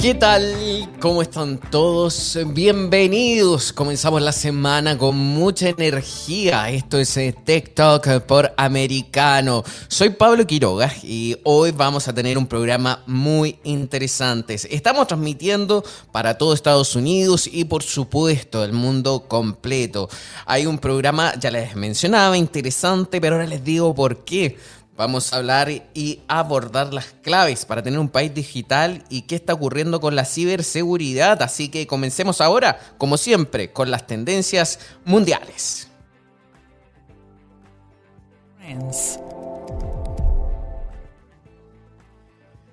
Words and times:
¿Qué 0.00 0.14
tal? 0.14 0.88
¿Cómo 0.98 1.20
están 1.20 1.58
todos? 1.58 2.38
Bienvenidos. 2.54 3.70
Comenzamos 3.70 4.22
la 4.22 4.32
semana 4.32 4.96
con 4.96 5.14
mucha 5.14 5.68
energía. 5.68 6.70
Esto 6.70 6.98
es 6.98 7.14
eh, 7.18 7.34
Talk 7.74 8.22
por 8.22 8.50
Americano. 8.56 9.62
Soy 9.88 10.08
Pablo 10.08 10.46
Quiroga 10.46 10.90
y 11.02 11.36
hoy 11.44 11.72
vamos 11.72 12.08
a 12.08 12.14
tener 12.14 12.38
un 12.38 12.46
programa 12.46 13.02
muy 13.06 13.58
interesante. 13.62 14.54
Estamos 14.70 15.06
transmitiendo 15.06 15.84
para 16.12 16.38
todo 16.38 16.54
Estados 16.54 16.96
Unidos 16.96 17.46
y 17.46 17.66
por 17.66 17.82
supuesto 17.82 18.64
el 18.64 18.72
mundo 18.72 19.26
completo. 19.28 20.08
Hay 20.46 20.64
un 20.64 20.78
programa, 20.78 21.34
ya 21.38 21.50
les 21.50 21.76
mencionaba, 21.76 22.38
interesante, 22.38 23.20
pero 23.20 23.36
ahora 23.36 23.46
les 23.46 23.62
digo 23.62 23.94
por 23.94 24.24
qué. 24.24 24.56
Vamos 25.00 25.32
a 25.32 25.38
hablar 25.38 25.70
y 25.94 26.20
abordar 26.28 26.92
las 26.92 27.06
claves 27.22 27.64
para 27.64 27.82
tener 27.82 27.98
un 27.98 28.10
país 28.10 28.34
digital 28.34 29.02
y 29.08 29.22
qué 29.22 29.36
está 29.36 29.54
ocurriendo 29.54 29.98
con 29.98 30.14
la 30.14 30.26
ciberseguridad. 30.26 31.40
Así 31.40 31.70
que 31.70 31.86
comencemos 31.86 32.42
ahora, 32.42 32.78
como 32.98 33.16
siempre, 33.16 33.72
con 33.72 33.90
las 33.90 34.06
tendencias 34.06 34.78
mundiales. 35.06 35.88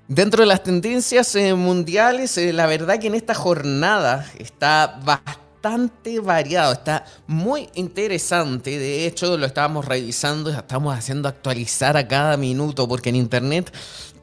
Dentro 0.09 0.41
de 0.41 0.47
las 0.47 0.63
tendencias 0.63 1.33
eh, 1.37 1.53
mundiales, 1.53 2.37
eh, 2.37 2.51
la 2.51 2.65
verdad 2.65 2.99
que 2.99 3.07
en 3.07 3.15
esta 3.15 3.35
jornada 3.35 4.29
está 4.37 4.99
bastante 5.01 5.46
bastante 5.67 6.19
variado, 6.19 6.73
está 6.73 7.05
muy 7.27 7.67
interesante. 7.75 8.79
De 8.79 9.05
hecho, 9.05 9.37
lo 9.37 9.45
estábamos 9.45 9.85
revisando, 9.85 10.49
estamos 10.49 10.95
haciendo 10.95 11.27
actualizar 11.27 11.97
a 11.97 12.07
cada 12.07 12.37
minuto, 12.37 12.87
porque 12.87 13.09
en 13.09 13.17
Internet 13.17 13.71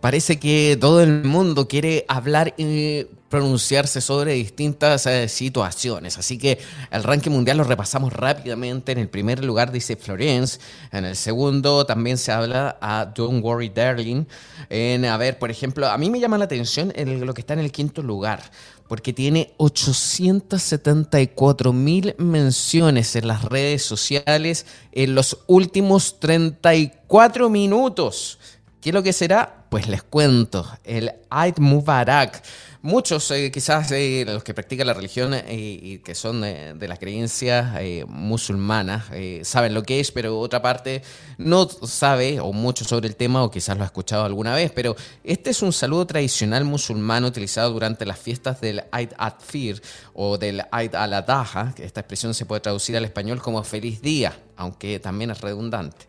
parece 0.00 0.38
que 0.38 0.76
todo 0.80 1.02
el 1.02 1.24
mundo 1.24 1.68
quiere 1.68 2.04
hablar 2.08 2.54
y 2.56 3.06
pronunciarse 3.34 4.00
sobre 4.00 4.34
distintas 4.34 5.06
eh, 5.06 5.28
situaciones. 5.28 6.18
Así 6.18 6.38
que 6.38 6.60
el 6.92 7.02
ranking 7.02 7.32
mundial 7.32 7.56
lo 7.56 7.64
repasamos 7.64 8.12
rápidamente. 8.12 8.92
En 8.92 8.98
el 8.98 9.08
primer 9.08 9.44
lugar 9.44 9.72
dice 9.72 9.96
Florence. 9.96 10.60
En 10.92 11.04
el 11.04 11.16
segundo 11.16 11.84
también 11.84 12.16
se 12.16 12.30
habla 12.30 12.78
a 12.80 13.06
Don't 13.06 13.42
Worry 13.42 13.70
Darling. 13.70 14.27
En, 14.70 15.05
a 15.05 15.16
ver, 15.16 15.40
por 15.40 15.50
ejemplo, 15.50 15.88
a 15.88 15.98
mí 15.98 16.10
me 16.10 16.20
llama 16.20 16.38
la 16.38 16.44
atención 16.44 16.92
lo 16.96 17.34
que 17.34 17.40
está 17.40 17.55
en 17.55 17.58
el 17.58 17.72
quinto 17.72 18.02
lugar 18.02 18.40
porque 18.86 19.12
tiene 19.12 19.52
874 19.56 21.72
mil 21.72 22.14
menciones 22.18 23.16
en 23.16 23.27
las 23.27 23.42
redes 23.42 23.83
sociales 23.83 24.64
en 24.92 25.16
los 25.16 25.39
últimos 25.48 26.20
34 26.20 27.51
minutos. 27.51 28.39
¿Qué 28.80 28.90
es 28.90 28.95
lo 28.95 29.02
que 29.02 29.12
será? 29.12 29.64
Pues 29.70 29.89
les 29.89 30.05
cuento, 30.05 30.64
el 30.84 31.11
Eid 31.33 31.58
Mubarak 31.58 32.45
Muchos, 32.84 33.30
eh, 33.30 33.50
quizás 33.50 33.90
eh, 33.92 34.24
los 34.27 34.45
que 34.45 34.52
practican 34.52 34.86
la 34.86 34.92
religión 34.92 35.33
eh, 35.33 35.45
y 35.48 35.98
que 36.00 36.14
son 36.14 36.42
de 36.42 36.86
las 36.86 36.98
creencias 36.98 37.80
musulmanas, 38.06 39.06
saben 39.40 39.72
lo 39.72 39.83
que 39.83 40.00
es, 40.00 40.12
pero 40.12 40.39
otra 40.39 40.61
parte 40.61 41.00
no 41.39 41.67
sabe 41.67 42.40
o 42.40 42.52
mucho 42.52 42.84
sobre 42.84 43.08
el 43.08 43.17
tema 43.17 43.42
o 43.42 43.50
quizás 43.50 43.78
lo 43.78 43.84
ha 43.84 43.86
escuchado 43.86 44.27
alguna 44.27 44.55
vez. 44.55 44.70
Pero 44.70 44.96
este 45.24 45.48
es 45.48 45.62
un 45.62 45.72
saludo 45.72 46.06
tradicional 46.06 46.67
musulmán 46.67 47.24
utilizado 47.24 47.72
durante 47.72 48.05
las 48.05 48.18
fiestas 48.18 48.61
del 48.61 48.84
Eid 48.92 49.12
al-Fir 49.16 49.80
o 50.12 50.36
del 50.36 50.62
Eid 50.70 50.95
al-Adha. 50.95 51.72
Esta 51.78 52.01
expresión 52.01 52.34
se 52.34 52.45
puede 52.45 52.61
traducir 52.61 52.98
al 52.98 53.06
español 53.06 53.40
como 53.40 53.64
feliz 53.64 54.02
día, 54.02 54.39
aunque 54.58 55.01
también 55.01 55.30
es 55.30 55.40
redundante. 55.40 56.05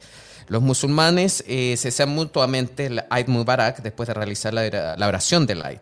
Los 0.47 0.61
musulmanes 0.61 1.43
se 1.45 1.75
desean 1.75 2.09
mutuamente 2.09 2.85
el 2.85 3.03
Eid 3.11 3.27
Mubarak 3.27 3.81
después 3.81 4.07
de 4.07 4.13
realizar 4.13 4.53
la, 4.53 5.07
oración 5.07 5.45
del 5.45 5.63
Eid. 5.65 5.79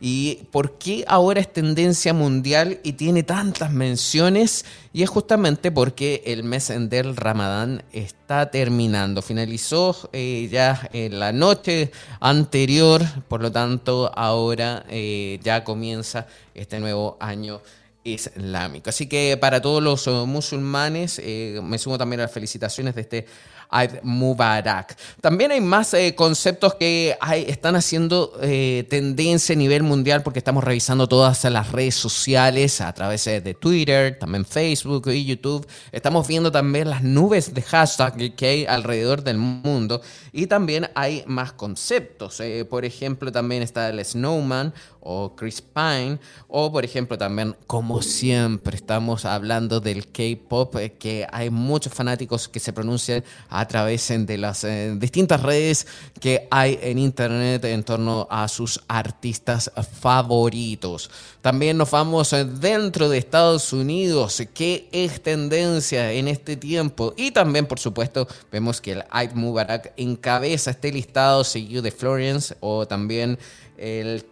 ¿Y 0.00 0.46
por 0.50 0.76
qué 0.78 1.04
ahora 1.08 1.40
es 1.40 1.52
tendencia 1.52 2.12
mundial 2.12 2.80
y 2.82 2.94
tiene 2.94 3.22
tantas 3.22 3.72
menciones? 3.72 4.64
Y 4.92 5.02
es 5.02 5.08
justamente 5.08 5.70
porque 5.70 6.22
el 6.26 6.44
mes 6.44 6.68
del 6.68 7.16
Ramadán 7.16 7.82
está 7.92 8.50
terminando. 8.50 9.22
Finalizó 9.22 10.10
eh, 10.12 10.48
ya 10.50 10.88
en 10.92 11.18
la 11.18 11.32
noche 11.32 11.92
anterior, 12.20 13.02
por 13.28 13.40
lo 13.40 13.50
tanto 13.50 14.12
ahora 14.14 14.84
eh, 14.90 15.40
ya 15.42 15.64
comienza 15.64 16.26
este 16.54 16.78
nuevo 16.78 17.16
año 17.20 17.62
islámico. 18.04 18.90
Así 18.90 19.08
que 19.08 19.36
para 19.40 19.60
todos 19.60 19.82
los 19.82 20.06
musulmanes, 20.26 21.20
eh, 21.24 21.60
me 21.62 21.78
sumo 21.78 21.96
también 21.96 22.20
a 22.20 22.24
las 22.24 22.32
felicitaciones 22.32 22.94
de 22.94 23.00
este 23.00 23.26
Eid 23.72 24.02
Mubarak. 24.02 24.96
También 25.20 25.50
hay 25.50 25.60
más 25.60 25.92
eh, 25.94 26.14
conceptos 26.14 26.74
que 26.74 27.16
están 27.46 27.76
haciendo 27.76 28.32
eh, 28.42 28.86
tendencia 28.88 29.54
a 29.54 29.58
nivel 29.58 29.82
mundial 29.82 30.22
porque 30.22 30.38
estamos 30.38 30.64
revisando 30.64 31.08
todas 31.08 31.44
las 31.44 31.72
redes 31.72 31.94
sociales 31.94 32.80
a 32.80 32.92
través 32.92 33.24
de 33.24 33.54
Twitter, 33.54 34.18
también 34.18 34.44
Facebook 34.44 35.08
y 35.08 35.24
YouTube. 35.24 35.66
Estamos 35.92 36.26
viendo 36.28 36.50
también 36.52 36.90
las 36.90 37.02
nubes 37.02 37.54
de 37.54 37.62
hashtag 37.62 38.34
que 38.34 38.46
hay 38.46 38.66
alrededor 38.66 39.22
del 39.22 39.38
mundo 39.38 40.00
y 40.32 40.46
también 40.46 40.88
hay 40.94 41.24
más 41.26 41.52
conceptos. 41.52 42.40
Eh, 42.40 42.64
por 42.68 42.84
ejemplo, 42.84 43.32
también 43.32 43.62
está 43.62 43.88
el 43.88 44.04
Snowman 44.04 44.72
o 45.00 45.34
Chris 45.36 45.62
Pine, 45.62 46.18
o 46.48 46.72
por 46.72 46.84
ejemplo 46.84 47.16
también, 47.16 47.56
como 47.66 48.02
siempre, 48.02 48.76
estamos 48.76 49.24
hablando 49.24 49.78
del 49.80 50.08
K-Pop, 50.08 50.74
que 50.98 51.26
hay 51.30 51.48
muchos 51.48 51.94
fanáticos 51.94 52.48
que 52.48 52.58
se 52.58 52.72
pronuncian 52.72 53.22
a 53.48 53.65
través 53.66 54.08
de 54.08 54.38
las 54.38 54.64
eh, 54.64 54.94
distintas 54.96 55.42
redes 55.42 55.86
que 56.20 56.46
hay 56.50 56.78
en 56.82 56.98
internet 56.98 57.64
en 57.64 57.82
torno 57.82 58.26
a 58.30 58.48
sus 58.48 58.80
artistas 58.88 59.70
favoritos. 60.00 61.10
También 61.40 61.76
nos 61.76 61.90
vamos 61.90 62.32
eh, 62.32 62.44
dentro 62.44 63.08
de 63.08 63.18
Estados 63.18 63.72
Unidos, 63.72 64.42
qué 64.54 64.88
es 64.92 65.22
tendencia 65.22 66.12
en 66.12 66.28
este 66.28 66.56
tiempo. 66.56 67.14
Y 67.16 67.30
también, 67.30 67.66
por 67.66 67.78
supuesto, 67.78 68.26
vemos 68.50 68.80
que 68.80 68.92
el 68.92 69.04
Eid 69.12 69.32
Mubarak 69.32 69.92
encabeza 69.96 70.70
este 70.70 70.92
listado 70.92 71.44
seguido 71.44 71.82
de 71.82 71.90
Florence 71.90 72.56
o 72.60 72.86
también 72.86 73.38
el 73.76 74.24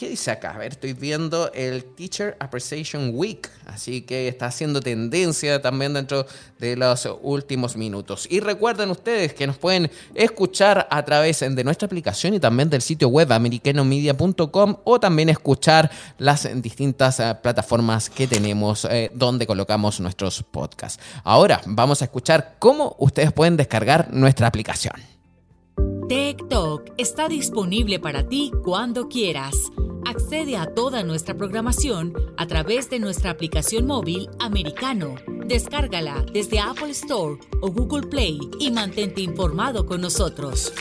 ¿Qué 0.00 0.08
dice 0.08 0.30
acá? 0.30 0.52
A 0.52 0.56
ver, 0.56 0.72
estoy 0.72 0.94
viendo 0.94 1.52
el 1.52 1.84
Teacher 1.84 2.34
Appreciation 2.40 3.10
Week, 3.12 3.46
así 3.66 4.00
que 4.00 4.28
está 4.28 4.46
haciendo 4.46 4.80
tendencia 4.80 5.60
también 5.60 5.92
dentro 5.92 6.26
de 6.58 6.74
los 6.74 7.06
últimos 7.20 7.76
minutos. 7.76 8.26
Y 8.30 8.40
recuerden 8.40 8.88
ustedes 8.88 9.34
que 9.34 9.46
nos 9.46 9.58
pueden 9.58 9.90
escuchar 10.14 10.88
a 10.90 11.04
través 11.04 11.40
de 11.40 11.64
nuestra 11.64 11.84
aplicación 11.84 12.32
y 12.32 12.40
también 12.40 12.70
del 12.70 12.80
sitio 12.80 13.08
web 13.08 13.30
americanomedia.com 13.30 14.76
o 14.84 14.98
también 14.98 15.28
escuchar 15.28 15.90
las 16.16 16.48
distintas 16.62 17.20
eh, 17.20 17.36
plataformas 17.42 18.08
que 18.08 18.26
tenemos 18.26 18.86
eh, 18.86 19.10
donde 19.12 19.46
colocamos 19.46 20.00
nuestros 20.00 20.42
podcasts. 20.42 20.98
Ahora 21.24 21.60
vamos 21.66 22.00
a 22.00 22.06
escuchar 22.06 22.56
cómo 22.58 22.96
ustedes 23.00 23.32
pueden 23.34 23.58
descargar 23.58 24.10
nuestra 24.14 24.46
aplicación. 24.46 24.94
TikTok 26.08 26.92
está 26.96 27.28
disponible 27.28 28.00
para 28.00 28.26
ti 28.26 28.50
cuando 28.64 29.06
quieras. 29.06 29.54
Accede 30.06 30.56
a 30.56 30.66
toda 30.74 31.02
nuestra 31.02 31.34
programación 31.34 32.14
a 32.36 32.46
través 32.46 32.90
de 32.90 32.98
nuestra 32.98 33.30
aplicación 33.30 33.86
móvil 33.86 34.28
americano. 34.38 35.14
Descárgala 35.46 36.24
desde 36.32 36.60
Apple 36.60 36.90
Store 36.90 37.38
o 37.60 37.70
Google 37.70 38.08
Play 38.08 38.38
y 38.58 38.70
mantente 38.70 39.20
informado 39.20 39.86
con 39.86 40.00
nosotros. 40.00 40.72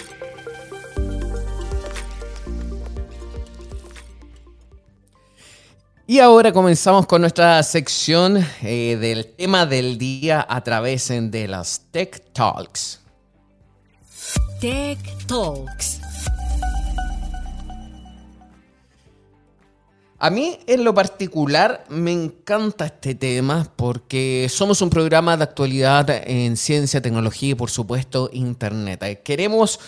Y 6.10 6.20
ahora 6.20 6.52
comenzamos 6.52 7.06
con 7.06 7.22
nuestra 7.22 7.62
sección 7.62 8.44
eh, 8.64 8.98
del 9.00 9.28
tema 9.28 9.68
del 9.68 10.00
día 10.00 10.44
a 10.50 10.64
través 10.64 11.10
de 11.10 11.48
las 11.48 11.82
Tech 11.92 12.34
Talks. 12.34 13.00
Tech 14.60 14.98
Talks. 15.28 15.99
A 20.22 20.30
mí 20.30 20.60
en 20.68 20.84
lo 20.84 20.94
particular 20.94 21.86
me 21.88 22.12
encanta 22.12 22.88
este 22.88 23.16
tema 23.16 23.72
porque 23.78 24.48
somos 24.50 24.82
un 24.82 24.90
programa 24.90 25.38
de 25.38 25.46
actualidad 25.46 26.10
en 26.10 26.58
ciencia, 26.58 27.02
tecnología 27.02 27.52
y 27.52 27.56
por 27.56 27.70
supuesto 27.70 28.30
Internet. 28.34 29.24
Queremos 29.24 29.80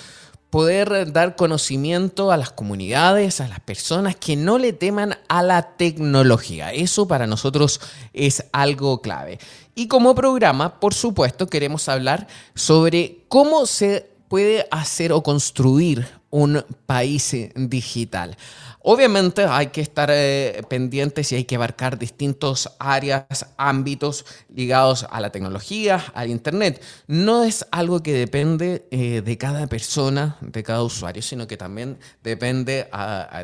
poder 0.50 1.12
dar 1.12 1.36
conocimiento 1.36 2.32
a 2.32 2.38
las 2.38 2.50
comunidades, 2.50 3.42
a 3.42 3.50
las 3.50 3.60
personas 3.60 4.16
que 4.16 4.38
no 4.38 4.58
le 4.58 4.72
teman 4.72 5.18
a 5.28 5.44
la 5.44 5.76
tecnología. 5.76 6.72
Eso 6.72 7.10
para 7.10 7.28
nosotros 7.28 7.82
es 8.14 8.46
algo 8.54 9.02
clave. 9.02 9.38
Y 9.76 9.90
como 9.90 10.16
programa, 10.16 10.80
por 10.80 10.94
supuesto, 10.94 11.48
queremos 11.48 11.90
hablar 11.90 12.28
sobre 12.56 13.26
cómo 13.28 13.66
se 13.66 14.10
puede 14.30 14.66
hacer 14.72 15.12
o 15.12 15.24
construir 15.24 16.08
un 16.30 16.64
país 16.86 17.36
digital. 17.54 18.38
Obviamente 18.84 19.44
hay 19.44 19.68
que 19.68 19.82
estar 19.82 20.10
eh, 20.12 20.64
pendientes 20.68 21.32
y 21.32 21.36
hay 21.36 21.44
que 21.46 21.56
abarcar 21.56 22.00
distintos 22.00 22.72
áreas, 22.80 23.46
ámbitos 23.58 24.26
ligados 24.54 25.06
a 25.10 25.22
la 25.22 25.32
tecnología, 25.32 26.04
al 26.16 26.32
Internet. 26.32 26.82
No 27.06 27.44
es 27.44 27.66
algo 27.72 28.02
que 28.02 28.14
depende 28.14 28.88
eh, 28.90 29.22
de 29.22 29.38
cada 29.38 29.68
persona, 29.68 30.38
de 30.42 30.64
cada 30.64 30.82
usuario, 30.82 31.22
sino 31.22 31.46
que 31.46 31.58
también 31.58 32.00
depende 32.24 32.88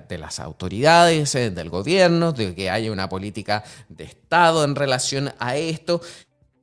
de 0.09 0.17
las 0.17 0.39
autoridades, 0.39 1.35
eh, 1.35 1.51
del 1.51 1.69
gobierno, 1.69 2.31
de 2.31 2.55
que 2.55 2.71
haya 2.71 2.91
una 2.91 3.07
política 3.07 3.63
de 3.89 4.05
Estado 4.05 4.63
en 4.63 4.75
relación 4.75 5.33
a 5.37 5.55
esto 5.55 6.01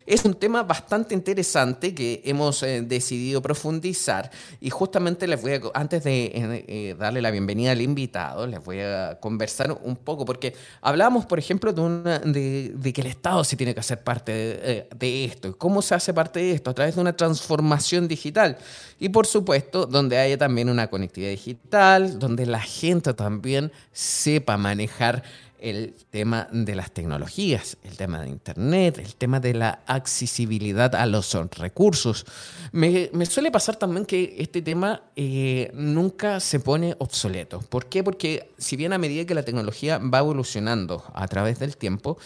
es 0.07 0.25
un 0.25 0.35
tema 0.35 0.63
bastante 0.63 1.15
interesante 1.15 1.95
que 1.95 2.21
hemos 2.25 2.63
eh, 2.63 2.83
decidido 2.83 3.41
profundizar 3.41 4.31
y 4.61 4.71
justamente 4.71 5.27
les 5.27 5.41
voy 5.41 5.53
a, 5.53 5.61
antes 5.75 6.05
de 6.05 6.25
eh, 6.27 6.65
eh, 6.69 6.97
darle 6.99 7.23
la 7.23 7.31
bienvenida 7.31 7.73
al 7.73 7.81
invitado, 7.81 8.47
les 8.47 8.63
voy 8.63 8.81
a 8.81 9.19
conversar 9.21 9.79
un 9.83 9.97
poco 9.97 10.25
porque 10.25 10.55
hablamos, 10.83 11.27
por 11.27 11.39
ejemplo, 11.39 11.73
de, 11.73 12.93
que 12.95 13.01
el 13.01 13.07
Estado 13.07 13.45
se 13.45 13.57
tiene 13.57 13.75
que 13.75 13.81
hacer 13.81 14.03
parte 14.03 14.33
de, 14.33 14.89
de, 14.95 15.25
esto. 15.25 15.49
¿Y 15.49 15.55
cómo 15.55 15.83
se 15.83 15.95
hace 15.95 16.13
parte 16.13 16.41
de 16.41 16.53
esto? 16.53 16.71
A 16.71 16.75
través 16.75 16.95
de 16.95 17.01
una 17.01 17.17
transformación 17.17 18.07
digital. 18.07 18.59
Y 18.99 19.09
por 19.09 19.27
supuesto, 19.27 19.87
donde 19.87 20.19
haya 20.19 20.39
también 20.39 20.69
una 20.69 20.89
conectividad 20.89 21.31
digital, 21.31 22.19
donde 22.19 22.47
la 22.47 22.61
gente 22.61 23.15
también 23.15 23.73
sepa 23.93 24.57
manejar 24.57 25.23
el 25.65 25.95
tema 26.11 26.47
de 26.53 26.75
las 26.75 26.93
tecnologías, 26.93 27.79
el 27.85 27.97
tema 27.97 28.21
de 28.21 28.29
Internet, 28.29 28.99
el 28.99 29.15
tema 29.15 29.41
de 29.41 29.55
la 29.55 29.81
accesibilidad 29.87 30.95
a 30.95 31.07
los 31.07 31.33
recursos. 31.57 32.27
Me, 32.73 33.11
suele 33.25 33.51
pasar 33.51 33.77
también 33.77 34.05
que 34.05 34.37
este 34.39 34.61
tema 34.61 35.03
eh, 35.17 35.71
nunca 35.73 36.39
se 36.41 36.61
pone 36.61 36.95
obsoleto. 36.99 37.61
¿Por 37.61 37.87
qué? 37.87 38.05
Porque 38.05 38.51
si 38.59 38.77
bien 38.77 38.93
a 38.93 38.99
medida 38.99 39.25
que 39.25 39.35
la 39.35 39.43
tecnología 39.43 39.97
va 39.99 40.19
evolucionando 40.19 41.03
a 41.15 41.27
través 41.29 41.59
del 41.59 41.79
tiempo, 41.79 42.19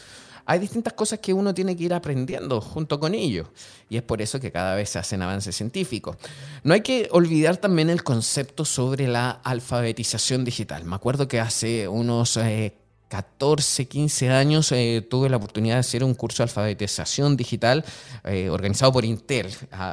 hay 0.44 0.58
distintas 0.58 0.94
cosas 0.94 1.20
que 1.20 1.32
uno 1.32 1.54
tiene 1.54 1.76
que 1.76 1.84
ir 1.84 1.94
aprendiendo 1.94 2.60
junto 2.60 2.98
con 2.98 3.14
ello. 3.14 3.52
Y 3.88 3.98
es 3.98 4.02
por 4.02 4.20
eso 4.20 4.40
que 4.40 4.50
cada 4.50 4.74
vez 4.74 4.88
se 4.88 4.98
hacen 4.98 5.22
avances 5.22 5.54
científicos. 5.54 6.16
No 6.64 6.74
hay 6.74 6.80
que 6.80 7.08
olvidar 7.12 7.58
también 7.58 7.88
el 7.88 8.02
concepto 8.02 8.64
sobre 8.64 9.06
la 9.06 9.30
alfabetización 9.30 10.44
digital. 10.44 10.84
Me 10.84 10.96
acuerdo 10.96 11.28
que 11.28 11.38
hace 11.38 11.86
unos... 11.86 12.36
Eh, 12.38 12.74
14, 13.08 13.86
15 13.86 14.30
años 14.30 14.70
eh, 14.72 15.06
tuve 15.08 15.30
la 15.30 15.38
oportunidad 15.38 15.76
de 15.76 15.80
hacer 15.80 16.04
un 16.04 16.14
curso 16.14 16.42
de 16.42 16.44
alfabetización 16.44 17.36
digital 17.36 17.84
eh, 18.24 18.50
organizado 18.50 18.92
por 18.92 19.04
Intel 19.04 19.48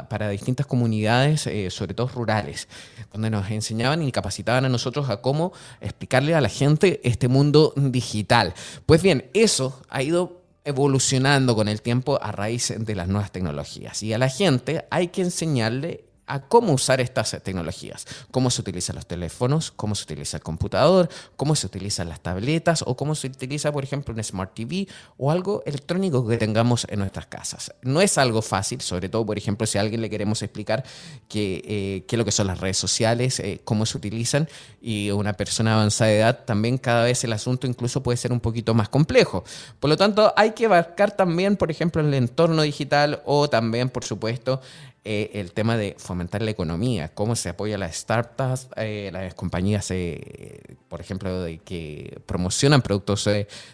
para 0.09 0.29
distintas 0.29 0.65
comunidades, 0.65 1.47
eh, 1.47 1.69
sobre 1.71 1.93
todo 1.93 2.09
rurales, 2.09 2.67
donde 3.13 3.29
nos 3.29 3.49
enseñaban 3.49 4.01
y 4.03 4.11
capacitaban 4.11 4.65
a 4.65 4.69
nosotros 4.69 5.09
a 5.09 5.17
cómo 5.17 5.53
explicarle 5.79 6.35
a 6.35 6.41
la 6.41 6.49
gente 6.49 6.99
este 7.03 7.27
mundo 7.27 7.73
digital. 7.75 8.53
Pues 8.85 9.01
bien, 9.01 9.29
eso 9.33 9.81
ha 9.89 10.03
ido 10.03 10.41
evolucionando 10.65 11.55
con 11.55 11.67
el 11.67 11.81
tiempo 11.81 12.19
a 12.21 12.31
raíz 12.31 12.73
de 12.75 12.95
las 12.95 13.07
nuevas 13.07 13.31
tecnologías 13.31 14.01
y 14.01 14.13
a 14.13 14.17
la 14.17 14.29
gente 14.29 14.85
hay 14.89 15.09
que 15.09 15.21
enseñarle 15.21 16.04
a 16.27 16.41
cómo 16.41 16.73
usar 16.73 17.01
estas 17.01 17.37
tecnologías, 17.43 18.05
cómo 18.31 18.49
se 18.49 18.61
utilizan 18.61 18.95
los 18.95 19.05
teléfonos, 19.05 19.71
cómo 19.71 19.95
se 19.95 20.03
utiliza 20.03 20.37
el 20.37 20.43
computador, 20.43 21.09
cómo 21.35 21.55
se 21.55 21.67
utilizan 21.67 22.09
las 22.09 22.19
tabletas 22.19 22.83
o 22.85 22.95
cómo 22.95 23.15
se 23.15 23.27
utiliza, 23.27 23.71
por 23.71 23.83
ejemplo, 23.83 24.13
un 24.13 24.23
Smart 24.23 24.53
TV 24.53 24.87
o 25.17 25.31
algo 25.31 25.63
electrónico 25.65 26.27
que 26.27 26.37
tengamos 26.37 26.87
en 26.89 26.99
nuestras 26.99 27.27
casas. 27.27 27.73
No 27.81 28.01
es 28.01 28.17
algo 28.17 28.41
fácil, 28.41 28.81
sobre 28.81 29.09
todo, 29.09 29.25
por 29.25 29.37
ejemplo, 29.37 29.67
si 29.67 29.77
a 29.77 29.81
alguien 29.81 30.01
le 30.01 30.09
queremos 30.09 30.41
explicar 30.41 30.83
qué, 31.27 31.61
eh, 31.65 32.05
qué 32.07 32.15
es 32.15 32.17
lo 32.17 32.25
que 32.25 32.31
son 32.31 32.47
las 32.47 32.59
redes 32.59 32.77
sociales, 32.77 33.39
eh, 33.39 33.61
cómo 33.63 33.85
se 33.85 33.97
utilizan 33.97 34.49
y 34.81 35.11
una 35.11 35.33
persona 35.33 35.75
avanzada 35.75 36.09
de 36.09 36.17
edad, 36.17 36.45
también 36.45 36.77
cada 36.77 37.03
vez 37.03 37.23
el 37.23 37.33
asunto 37.33 37.67
incluso 37.67 38.01
puede 38.01 38.17
ser 38.17 38.31
un 38.31 38.39
poquito 38.39 38.73
más 38.73 38.89
complejo. 38.89 39.43
Por 39.79 39.89
lo 39.89 39.97
tanto, 39.97 40.33
hay 40.35 40.51
que 40.51 40.65
abarcar 40.65 41.11
también, 41.11 41.57
por 41.57 41.71
ejemplo, 41.71 42.01
el 42.01 42.13
entorno 42.13 42.63
digital 42.63 43.21
o 43.25 43.49
también, 43.49 43.89
por 43.89 44.03
supuesto, 44.03 44.61
eh, 45.07 45.39
el 45.39 45.51
tema 45.51 45.77
de 45.77 45.95
fomentar 45.99 46.41
la 46.41 46.49
economía, 46.49 47.13
cómo 47.13 47.35
se 47.35 47.49
apoya 47.49 47.75
a 47.75 47.77
las 47.77 47.95
startups, 47.95 48.69
eh, 48.75 49.11
las 49.13 49.35
compañías, 49.35 49.91
eh, 49.91 50.77
por 50.89 50.99
ejemplo, 50.99 51.43
de 51.43 51.59
que 51.59 52.19
promocionan 52.25 52.81
productos 52.81 53.29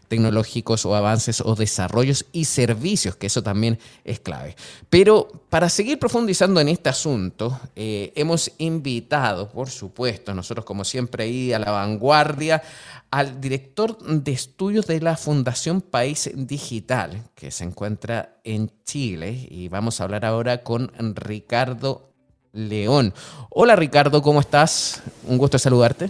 tecnológicos 0.09 0.85
o 0.85 0.93
avances 0.93 1.39
o 1.39 1.55
desarrollos 1.55 2.25
y 2.33 2.43
servicios, 2.43 3.15
que 3.15 3.27
eso 3.27 3.41
también 3.41 3.79
es 4.03 4.19
clave. 4.19 4.57
Pero 4.89 5.45
para 5.49 5.69
seguir 5.69 5.99
profundizando 5.99 6.59
en 6.59 6.67
este 6.67 6.89
asunto, 6.89 7.57
hemos 7.75 8.51
invitado, 8.57 9.49
por 9.49 9.69
supuesto, 9.69 10.33
nosotros 10.33 10.65
como 10.65 10.83
siempre 10.83 11.23
ahí 11.23 11.53
a 11.53 11.59
la 11.59 11.71
vanguardia, 11.71 12.61
al 13.09 13.39
director 13.39 13.97
de 13.99 14.31
estudios 14.33 14.87
de 14.87 14.99
la 14.99 15.15
Fundación 15.15 15.81
País 15.81 16.29
Digital, 16.33 17.23
que 17.35 17.51
se 17.51 17.63
encuentra 17.63 18.37
en 18.43 18.71
Chile, 18.85 19.47
y 19.49 19.69
vamos 19.69 19.99
a 19.99 20.05
hablar 20.05 20.25
ahora 20.25 20.63
con 20.63 20.91
Ricardo 21.15 22.09
León. 22.53 23.13
Hola 23.49 23.75
Ricardo, 23.75 24.21
¿cómo 24.21 24.39
estás? 24.39 25.01
Un 25.27 25.38
gusto 25.38 25.57
saludarte. 25.57 26.09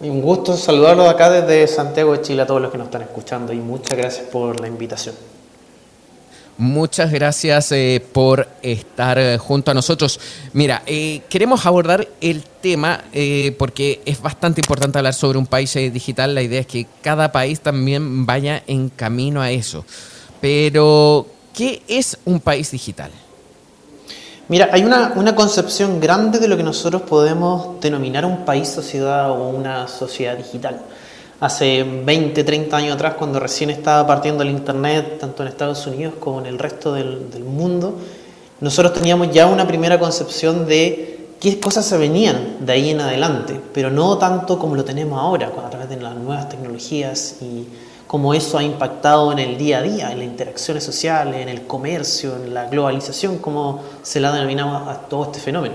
Un 0.00 0.20
gusto 0.20 0.56
saludarlos 0.56 1.08
acá 1.08 1.30
desde 1.30 1.66
Santiago 1.66 2.12
de 2.12 2.22
Chile 2.22 2.42
a 2.42 2.46
todos 2.46 2.60
los 2.60 2.70
que 2.70 2.78
nos 2.78 2.88
están 2.88 3.02
escuchando 3.02 3.52
y 3.52 3.56
muchas 3.56 3.96
gracias 3.96 4.26
por 4.26 4.60
la 4.60 4.68
invitación. 4.68 5.14
Muchas 6.56 7.10
gracias 7.10 7.72
eh, 7.72 8.04
por 8.12 8.46
estar 8.62 9.18
eh, 9.18 9.38
junto 9.38 9.72
a 9.72 9.74
nosotros. 9.74 10.20
Mira, 10.52 10.82
eh, 10.86 11.22
queremos 11.28 11.66
abordar 11.66 12.06
el 12.20 12.44
tema 12.60 13.02
porque 13.58 14.00
es 14.06 14.22
bastante 14.22 14.60
importante 14.60 14.98
hablar 14.98 15.14
sobre 15.14 15.38
un 15.38 15.46
país 15.46 15.74
digital. 15.74 16.34
La 16.34 16.42
idea 16.42 16.60
es 16.60 16.66
que 16.66 16.86
cada 17.02 17.32
país 17.32 17.60
también 17.60 18.24
vaya 18.24 18.62
en 18.66 18.88
camino 18.88 19.42
a 19.42 19.50
eso. 19.50 19.84
Pero, 20.44 21.24
¿qué 21.54 21.82
es 21.88 22.18
un 22.26 22.38
país 22.38 22.70
digital? 22.70 23.10
Mira, 24.48 24.68
hay 24.72 24.84
una, 24.84 25.14
una 25.16 25.34
concepción 25.34 26.00
grande 26.00 26.38
de 26.38 26.48
lo 26.48 26.58
que 26.58 26.62
nosotros 26.62 27.00
podemos 27.00 27.80
denominar 27.80 28.26
un 28.26 28.44
país, 28.44 28.68
sociedad 28.68 29.30
o 29.30 29.48
una 29.48 29.88
sociedad 29.88 30.36
digital 30.36 30.82
hace 31.40 31.82
20, 31.82 32.44
30 32.44 32.76
años 32.76 32.94
atrás, 32.94 33.14
cuando 33.14 33.40
recién 33.40 33.70
estaba 33.70 34.06
partiendo 34.06 34.42
el 34.42 34.50
Internet, 34.50 35.16
tanto 35.18 35.42
en 35.42 35.48
Estados 35.48 35.86
Unidos 35.86 36.12
como 36.20 36.40
en 36.40 36.46
el 36.46 36.58
resto 36.58 36.92
del, 36.92 37.42
mundo, 37.42 37.94
nosotros 38.60 38.92
teníamos 38.92 39.32
ya 39.32 39.46
una 39.46 39.66
primera 39.66 39.98
concepción 39.98 40.66
de 40.66 41.30
qué 41.40 41.58
cosas 41.58 41.86
se 41.86 41.96
venían 41.96 42.58
de 42.60 42.70
ahí 42.70 42.90
en 42.90 43.00
adelante, 43.00 43.58
pero 43.72 43.90
no 43.90 44.18
tanto 44.18 44.58
como 44.58 44.76
lo 44.76 44.84
tenemos 44.84 45.18
ahora, 45.18 45.50
a 45.64 45.70
través 45.70 45.88
de 45.88 45.96
las 45.96 46.14
nuevas 46.16 46.50
tecnologías 46.50 47.36
y 47.40 47.66
cómo 48.14 48.32
eso 48.32 48.58
ha 48.58 48.62
impactado 48.62 49.32
en 49.32 49.40
el 49.40 49.58
día 49.58 49.78
a 49.78 49.82
día, 49.82 50.12
en 50.12 50.18
las 50.18 50.28
interacciones 50.28 50.84
sociales, 50.84 51.34
en 51.42 51.48
el 51.48 51.66
comercio, 51.66 52.36
en 52.36 52.54
la 52.54 52.68
globalización, 52.68 53.38
como 53.38 53.82
se 54.04 54.20
la 54.20 54.30
denominamos 54.30 54.86
a 54.86 55.00
todo 55.08 55.24
este 55.24 55.40
fenómeno. 55.40 55.74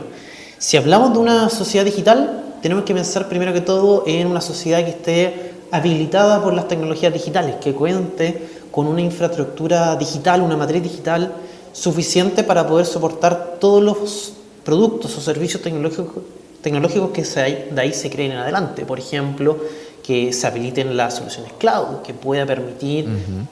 Si 0.57 0.77
hablamos 0.77 1.11
de 1.11 1.19
una 1.19 1.49
sociedad 1.49 1.83
digital, 1.83 2.45
tenemos 2.61 2.85
que 2.85 2.93
pensar 2.93 3.27
primero 3.27 3.51
que 3.51 3.59
todo 3.59 4.05
en 4.07 4.25
una 4.25 4.39
sociedad 4.39 4.85
que 4.85 4.91
esté 4.91 5.51
habilitada 5.69 6.41
por 6.41 6.53
las 6.53 6.69
tecnologías 6.69 7.11
digitales, 7.11 7.55
que 7.57 7.73
cuente 7.73 8.47
con 8.71 8.87
una 8.87 9.01
infraestructura 9.01 9.97
digital, 9.97 10.41
una 10.41 10.55
matriz 10.55 10.81
digital 10.81 11.33
suficiente 11.73 12.45
para 12.45 12.65
poder 12.65 12.85
soportar 12.85 13.57
todos 13.59 13.83
los 13.83 14.31
productos 14.63 15.17
o 15.17 15.19
servicios 15.19 15.61
tecnológicos, 15.61 16.23
tecnológicos 16.61 17.09
que 17.11 17.23
de 17.23 17.81
ahí 17.81 17.91
se 17.91 18.09
creen 18.09 18.31
en 18.31 18.37
adelante. 18.37 18.85
Por 18.85 18.97
ejemplo, 18.97 19.57
que 20.09 20.33
se 20.33 20.47
habiliten 20.47 20.97
las 20.97 21.17
soluciones 21.17 21.53
cloud, 21.59 22.01
que 22.03 22.15
pueda 22.15 22.43
permitir 22.43 23.07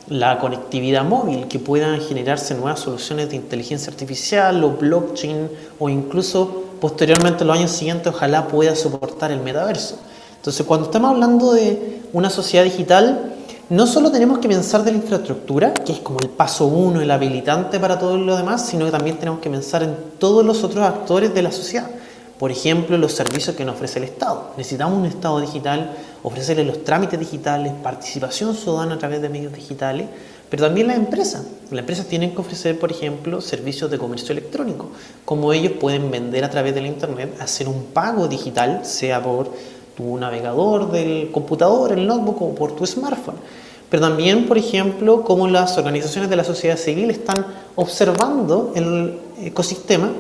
la 0.07 0.39
conectividad 0.39 1.03
móvil, 1.03 1.47
que 1.47 1.59
puedan 1.59 2.01
generarse 2.01 2.55
nuevas 2.55 2.79
soluciones 2.79 3.29
de 3.29 3.35
inteligencia 3.35 3.91
artificial 3.91 4.63
o 4.63 4.71
blockchain 4.71 5.51
o 5.77 5.87
incluso 5.87 6.63
posteriormente 6.81 7.45
los 7.45 7.55
años 7.55 7.69
siguientes 7.69 8.11
ojalá 8.11 8.47
pueda 8.47 8.75
soportar 8.75 9.31
el 9.31 9.41
metaverso. 9.41 9.99
Entonces, 10.37 10.65
cuando 10.65 10.87
estamos 10.87 11.11
hablando 11.11 11.53
de 11.53 12.01
una 12.11 12.31
sociedad 12.31 12.63
digital, 12.63 13.35
no 13.69 13.85
solo 13.85 14.09
tenemos 14.11 14.39
que 14.39 14.47
pensar 14.47 14.83
de 14.83 14.93
la 14.93 14.97
infraestructura, 14.97 15.75
que 15.75 15.91
es 15.91 15.99
como 15.99 16.17
el 16.21 16.29
paso 16.29 16.65
uno, 16.65 17.01
el 17.01 17.11
habilitante 17.11 17.79
para 17.79 17.99
todo 17.99 18.17
lo 18.17 18.35
demás, 18.35 18.65
sino 18.65 18.85
que 18.85 18.91
también 18.91 19.17
tenemos 19.17 19.41
que 19.41 19.51
pensar 19.51 19.83
en 19.83 19.95
todos 20.17 20.43
los 20.43 20.63
otros 20.63 20.83
actores 20.83 21.35
de 21.35 21.43
la 21.43 21.51
sociedad. 21.51 21.87
Por 22.39 22.51
ejemplo, 22.51 22.97
los 22.97 23.13
servicios 23.13 23.55
que 23.55 23.65
nos 23.65 23.75
ofrece 23.75 23.99
el 23.99 24.05
Estado. 24.05 24.51
Necesitamos 24.57 24.97
un 24.97 25.05
Estado 25.05 25.39
digital, 25.39 25.91
ofrecerle 26.23 26.63
los 26.63 26.83
trámites 26.83 27.19
digitales, 27.19 27.73
participación 27.83 28.55
ciudadana 28.55 28.95
a 28.95 28.97
través 28.97 29.21
de 29.21 29.29
medios 29.29 29.53
digitales, 29.53 30.07
pero 30.49 30.63
también 30.63 30.87
las 30.87 30.97
empresas. 30.97 31.43
Las 31.71 31.79
empresas 31.79 32.07
tienen 32.07 32.31
que 32.31 32.41
ofrecer, 32.41 32.79
por 32.79 32.91
ejemplo, 32.91 33.41
servicios 33.41 33.91
de 33.91 33.97
comercio 33.97 34.31
electrónico, 34.31 34.89
como 35.25 35.51
ellos 35.53 35.73
pueden 35.73 36.09
vender 36.09 36.43
a 36.43 36.49
través 36.49 36.73
de 36.73 36.81
la 36.81 36.87
Internet, 36.87 37.35
hacer 37.39 37.67
un 37.67 37.85
pago 37.93 38.27
digital, 38.27 38.85
sea 38.85 39.21
por 39.21 39.51
tu 39.95 40.17
navegador 40.17 40.91
del 40.91 41.31
computador, 41.31 41.91
el 41.91 42.07
notebook 42.07 42.41
o 42.41 42.55
por 42.55 42.75
tu 42.75 42.85
smartphone. 42.85 43.35
Pero 43.89 44.01
también, 44.01 44.47
por 44.47 44.57
ejemplo, 44.57 45.23
cómo 45.23 45.47
las 45.47 45.77
organizaciones 45.77 46.29
de 46.29 46.35
la 46.35 46.43
sociedad 46.43 46.77
civil 46.77 47.09
están 47.09 47.45
observando 47.75 48.73
el 48.75 49.17
ecosistema 49.41 50.11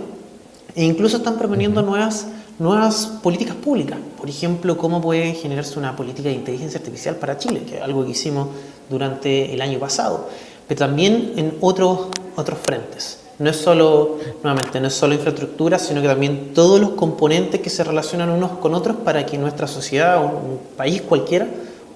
e 0.75 0.83
incluso 0.83 1.17
están 1.17 1.37
proponiendo 1.37 1.81
nuevas, 1.81 2.27
nuevas 2.59 3.05
políticas 3.21 3.55
públicas. 3.55 3.97
Por 4.17 4.29
ejemplo, 4.29 4.77
cómo 4.77 5.01
puede 5.01 5.33
generarse 5.33 5.77
una 5.77 5.95
política 5.95 6.29
de 6.29 6.35
inteligencia 6.35 6.79
artificial 6.79 7.15
para 7.15 7.37
Chile, 7.37 7.63
que 7.67 7.77
es 7.77 7.81
algo 7.81 8.03
que 8.05 8.11
hicimos 8.11 8.49
durante 8.89 9.53
el 9.53 9.61
año 9.61 9.79
pasado, 9.79 10.29
pero 10.67 10.79
también 10.79 11.33
en 11.37 11.55
otros, 11.61 12.07
otros 12.35 12.59
frentes. 12.59 13.19
No 13.39 13.51
es 13.51 13.57
solo, 13.57 14.17
nuevamente, 14.41 14.79
no 14.81 14.87
es 14.87 14.95
solo 14.95 15.13
infraestructura, 15.13 15.77
sino 15.77 16.01
que 16.01 16.07
también 16.07 16.53
todos 16.55 16.79
los 16.79 16.91
componentes 16.91 17.61
que 17.61 17.69
se 17.69 17.83
relacionan 17.83 18.31
unos 18.31 18.53
con 18.53 18.73
otros 18.73 18.97
para 18.97 19.25
que 19.27 19.37
nuestra 19.37 19.67
sociedad 19.67 20.17
o 20.17 20.27
un 20.27 20.59
país 20.75 21.03
cualquiera 21.03 21.47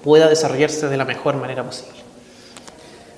pueda 0.04 0.28
desarrollarse 0.28 0.88
de 0.88 0.96
la 0.96 1.04
mejor 1.04 1.36
manera 1.36 1.64
posible. 1.64 2.01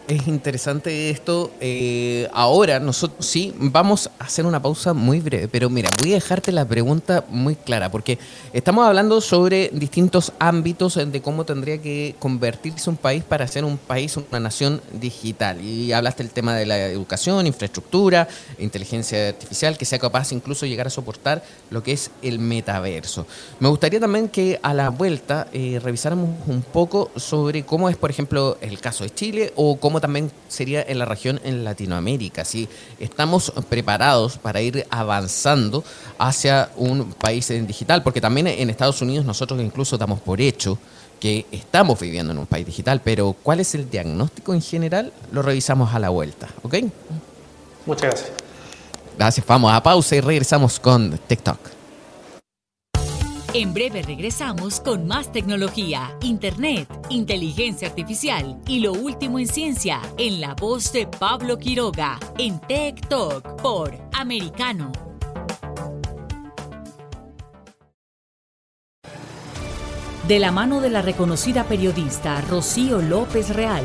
Es 0.06 0.28
interesante 0.28 1.08
esto. 1.08 1.50
Eh, 1.60 2.28
ahora 2.34 2.78
nosotros 2.78 3.24
sí 3.24 3.54
vamos 3.56 4.10
a 4.18 4.24
hacer 4.24 4.44
una 4.44 4.60
pausa 4.60 4.92
muy 4.92 5.20
breve, 5.20 5.48
pero 5.48 5.70
mira, 5.70 5.88
voy 6.02 6.12
a 6.12 6.16
dejarte 6.16 6.52
la 6.52 6.66
pregunta 6.66 7.24
muy 7.30 7.56
clara, 7.56 7.90
porque 7.90 8.18
estamos 8.52 8.86
hablando 8.86 9.22
sobre 9.22 9.70
distintos 9.72 10.32
ámbitos 10.38 10.96
de 10.96 11.22
cómo 11.22 11.44
tendría 11.46 11.80
que 11.80 12.16
convertirse 12.18 12.90
un 12.90 12.98
país 12.98 13.24
para 13.24 13.48
ser 13.48 13.64
un 13.64 13.78
país, 13.78 14.14
una 14.18 14.40
nación 14.40 14.82
digital. 14.92 15.62
Y 15.62 15.92
hablaste 15.92 16.22
del 16.22 16.32
tema 16.32 16.54
de 16.54 16.66
la 16.66 16.78
educación, 16.88 17.46
infraestructura, 17.46 18.28
inteligencia 18.58 19.28
artificial, 19.28 19.78
que 19.78 19.86
sea 19.86 19.98
capaz 19.98 20.32
incluso 20.32 20.66
llegar 20.66 20.86
a 20.86 20.90
soportar 20.90 21.42
lo 21.70 21.82
que 21.82 21.92
es 21.92 22.10
el 22.20 22.40
metaverso. 22.40 23.26
Me 23.58 23.70
gustaría 23.70 24.00
también 24.00 24.28
que 24.28 24.60
a 24.62 24.74
la 24.74 24.90
vuelta 24.90 25.48
eh, 25.54 25.80
revisáramos 25.82 26.28
un 26.46 26.60
poco 26.60 27.10
sobre 27.16 27.64
cómo 27.64 27.88
es, 27.88 27.96
por 27.96 28.10
ejemplo, 28.10 28.58
el 28.60 28.80
caso 28.80 29.04
de 29.04 29.08
Chile 29.08 29.52
o 29.56 29.76
cómo 29.76 29.93
también 30.00 30.30
sería 30.48 30.82
en 30.82 30.98
la 30.98 31.04
región 31.04 31.40
en 31.44 31.64
Latinoamérica. 31.64 32.44
Si 32.44 32.68
estamos 32.98 33.52
preparados 33.68 34.38
para 34.38 34.60
ir 34.60 34.86
avanzando 34.90 35.84
hacia 36.18 36.70
un 36.76 37.12
país 37.12 37.48
digital, 37.66 38.02
porque 38.02 38.20
también 38.20 38.46
en 38.46 38.70
Estados 38.70 39.00
Unidos 39.02 39.24
nosotros 39.24 39.60
incluso 39.60 39.98
damos 39.98 40.20
por 40.20 40.40
hecho 40.40 40.78
que 41.20 41.46
estamos 41.52 41.98
viviendo 42.00 42.32
en 42.32 42.38
un 42.38 42.46
país 42.46 42.66
digital, 42.66 43.00
pero 43.02 43.34
¿cuál 43.42 43.60
es 43.60 43.74
el 43.74 43.88
diagnóstico 43.88 44.52
en 44.52 44.60
general? 44.60 45.12
Lo 45.32 45.42
revisamos 45.42 45.94
a 45.94 45.98
la 45.98 46.10
vuelta, 46.10 46.48
¿ok? 46.62 46.74
Muchas 47.86 48.10
gracias. 48.10 48.32
Gracias, 49.16 49.46
vamos 49.46 49.72
a 49.72 49.82
pausa 49.82 50.16
y 50.16 50.20
regresamos 50.20 50.80
con 50.80 51.18
TikTok. 51.26 51.58
En 53.56 53.72
breve 53.72 54.02
regresamos 54.02 54.80
con 54.80 55.06
más 55.06 55.30
tecnología, 55.30 56.18
internet, 56.22 56.88
inteligencia 57.08 57.86
artificial 57.86 58.60
y 58.66 58.80
lo 58.80 58.92
último 58.92 59.38
en 59.38 59.46
ciencia 59.46 60.00
en 60.18 60.40
la 60.40 60.54
voz 60.54 60.92
de 60.92 61.06
Pablo 61.06 61.56
Quiroga 61.56 62.18
en 62.36 62.58
Tech 62.58 63.06
Talk 63.06 63.62
por 63.62 63.96
Americano. 64.12 64.90
De 70.26 70.40
la 70.40 70.50
mano 70.50 70.80
de 70.80 70.90
la 70.90 71.02
reconocida 71.02 71.62
periodista 71.62 72.40
Rocío 72.40 73.00
López 73.02 73.50
Real, 73.50 73.84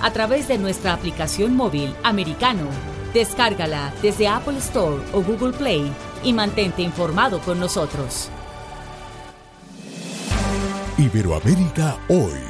a 0.00 0.12
través 0.12 0.48
de 0.48 0.58
nuestra 0.58 0.92
aplicación 0.92 1.54
móvil 1.56 1.94
americano. 2.02 2.68
Descárgala 3.14 3.92
desde 4.02 4.28
Apple 4.28 4.58
Store 4.58 5.02
o 5.12 5.22
Google 5.22 5.52
Play 5.52 5.92
y 6.22 6.32
mantente 6.32 6.82
informado 6.82 7.40
con 7.40 7.58
nosotros. 7.58 8.30
Iberoamérica 10.98 11.96
hoy. 12.08 12.49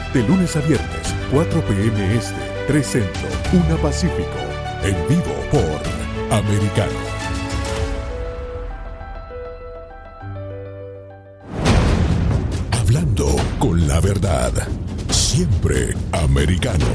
de 0.13 0.23
lunes 0.27 0.55
a 0.57 0.61
viernes, 0.61 1.15
4 1.31 1.61
p.m. 1.67 2.15
Este, 2.15 2.35
3 2.67 2.85
Centro, 2.85 3.27
1 3.53 3.77
Pacífico. 3.77 4.27
En 4.83 4.95
vivo 5.07 5.33
por 5.51 6.37
Americano. 6.37 6.91
Hablando 12.71 13.27
con 13.59 13.87
la 13.87 14.01
verdad. 14.01 14.51
Siempre 15.09 15.93
americano. 16.11 16.85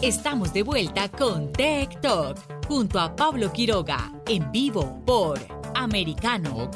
Estamos 0.00 0.52
de 0.52 0.62
vuelta 0.62 1.10
con 1.10 1.52
Tech 1.52 2.00
Talk 2.00 2.38
junto 2.66 3.00
a 3.00 3.14
Pablo 3.14 3.52
Quiroga 3.52 4.12
en 4.26 4.50
vivo 4.52 5.02
por 5.04 5.38
Americano. 5.74 6.70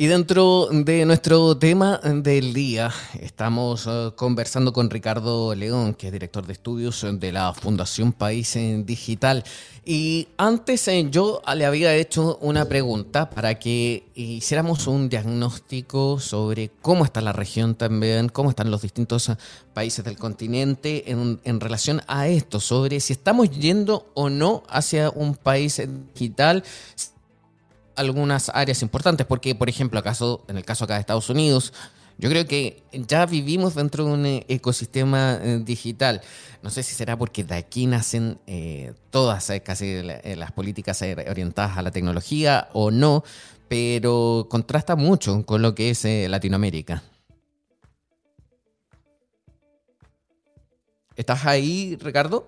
Y 0.00 0.06
dentro 0.06 0.70
de 0.72 1.04
nuestro 1.04 1.58
tema 1.58 1.98
del 1.98 2.54
día, 2.54 2.90
estamos 3.20 3.86
uh, 3.86 4.14
conversando 4.16 4.72
con 4.72 4.88
Ricardo 4.88 5.54
León, 5.54 5.92
que 5.92 6.06
es 6.06 6.12
director 6.14 6.46
de 6.46 6.54
estudios 6.54 7.04
de 7.06 7.32
la 7.32 7.52
Fundación 7.52 8.14
País 8.14 8.56
Digital. 8.86 9.44
Y 9.84 10.28
antes 10.38 10.88
eh, 10.88 11.06
yo 11.10 11.42
le 11.54 11.66
había 11.66 11.94
hecho 11.94 12.38
una 12.40 12.64
pregunta 12.64 13.28
para 13.28 13.58
que 13.58 14.04
hiciéramos 14.14 14.86
un 14.86 15.10
diagnóstico 15.10 16.18
sobre 16.18 16.70
cómo 16.80 17.04
está 17.04 17.20
la 17.20 17.34
región 17.34 17.74
también, 17.74 18.30
cómo 18.30 18.48
están 18.48 18.70
los 18.70 18.80
distintos 18.80 19.30
países 19.74 20.02
del 20.02 20.16
continente 20.16 21.10
en, 21.10 21.40
en 21.44 21.60
relación 21.60 22.00
a 22.06 22.26
esto, 22.26 22.58
sobre 22.58 23.00
si 23.00 23.12
estamos 23.12 23.50
yendo 23.50 24.10
o 24.14 24.30
no 24.30 24.62
hacia 24.70 25.10
un 25.10 25.36
país 25.36 25.82
digital 26.14 26.64
algunas 28.00 28.50
áreas 28.54 28.82
importantes, 28.82 29.26
porque, 29.26 29.54
por 29.54 29.68
ejemplo, 29.68 29.98
acaso, 30.00 30.44
en 30.48 30.56
el 30.56 30.64
caso 30.64 30.84
acá 30.84 30.94
de 30.94 31.00
Estados 31.00 31.30
Unidos, 31.30 31.72
yo 32.18 32.28
creo 32.28 32.46
que 32.46 32.82
ya 32.92 33.24
vivimos 33.24 33.74
dentro 33.74 34.04
de 34.04 34.12
un 34.12 34.26
eh, 34.26 34.44
ecosistema 34.48 35.38
eh, 35.40 35.60
digital. 35.64 36.20
No 36.62 36.68
sé 36.68 36.82
si 36.82 36.94
será 36.94 37.16
porque 37.16 37.44
de 37.44 37.54
aquí 37.54 37.86
nacen 37.86 38.38
eh, 38.46 38.92
todas 39.08 39.50
casi 39.64 40.02
las 40.02 40.52
políticas 40.52 41.00
orientadas 41.02 41.78
a 41.78 41.82
la 41.82 41.90
tecnología 41.90 42.68
o 42.74 42.90
no, 42.90 43.24
pero 43.68 44.48
contrasta 44.50 44.96
mucho 44.96 45.46
con 45.46 45.62
lo 45.62 45.74
que 45.74 45.90
es 45.90 46.04
Latinoamérica. 46.04 47.02
¿Estás 51.16 51.46
ahí, 51.46 51.96
Ricardo? 52.00 52.46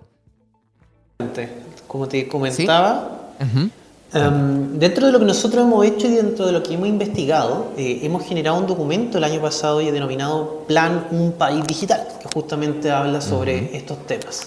Como 1.87 2.09
te 2.09 2.29
comentaba, 2.29 3.33
Em, 4.14 4.78
dentro 4.78 5.07
de 5.07 5.12
lo 5.12 5.19
que 5.19 5.25
nosotros 5.25 5.64
hemos 5.64 5.87
hecho 5.87 6.07
y 6.07 6.11
dentro 6.11 6.45
de 6.45 6.52
lo 6.52 6.62
que 6.62 6.75
hemos 6.75 6.87
investigado, 6.87 7.69
eh, 7.78 8.00
hemos 8.02 8.25
generado 8.25 8.59
un 8.59 8.66
documento 8.66 9.16
el 9.16 9.25
año 9.25 9.40
pasado 9.40 9.81
y 9.81 9.90
denominado 9.90 10.64
Plan 10.66 11.07
Un 11.11 11.33
País 11.33 11.66
Digital, 11.66 12.07
que 12.21 12.28
justamente 12.35 12.90
habla 12.90 13.23
sobre 13.23 13.75
estos 13.75 14.07
temas. 14.07 14.42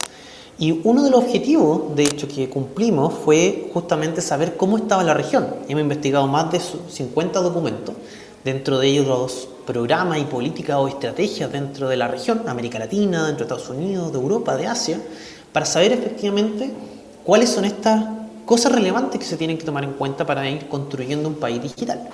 Y 0.59 0.81
uno 0.83 1.03
de 1.03 1.09
los 1.09 1.23
objetivos, 1.23 1.95
de 1.95 2.03
hecho, 2.03 2.27
que 2.27 2.47
cumplimos 2.47 3.13
fue 3.25 3.71
justamente 3.73 4.21
saber 4.21 4.55
cómo 4.55 4.77
estaba 4.77 5.03
la 5.03 5.15
región. 5.15 5.47
Hemos 5.67 5.81
investigado 5.81 6.27
más 6.27 6.51
de 6.51 6.59
50 6.59 7.41
documentos, 7.41 7.95
dentro 8.43 8.77
de 8.77 8.87
ellos 8.87 9.07
los 9.07 9.47
programas 9.65 10.19
y 10.19 10.25
políticas 10.25 10.77
o 10.77 10.87
estrategias 10.87 11.51
dentro 11.51 11.89
de 11.89 11.97
la 11.97 12.07
región, 12.07 12.43
América 12.47 12.77
Latina, 12.77 13.25
dentro 13.25 13.47
de 13.47 13.53
Estados 13.55 13.75
Unidos, 13.75 14.11
de 14.11 14.19
Europa, 14.19 14.55
de 14.55 14.67
Asia, 14.67 15.01
para 15.51 15.65
saber 15.65 15.91
efectivamente 15.91 16.71
cuáles 17.23 17.49
son 17.49 17.65
estas 17.65 18.14
cosas 18.45 18.71
relevantes 18.71 19.19
que 19.19 19.25
se 19.25 19.37
tienen 19.37 19.57
que 19.57 19.65
tomar 19.65 19.83
en 19.83 19.93
cuenta 19.93 20.25
para 20.25 20.47
ir 20.49 20.67
construyendo 20.67 21.27
un 21.27 21.35
país 21.35 21.61
digital. 21.61 22.09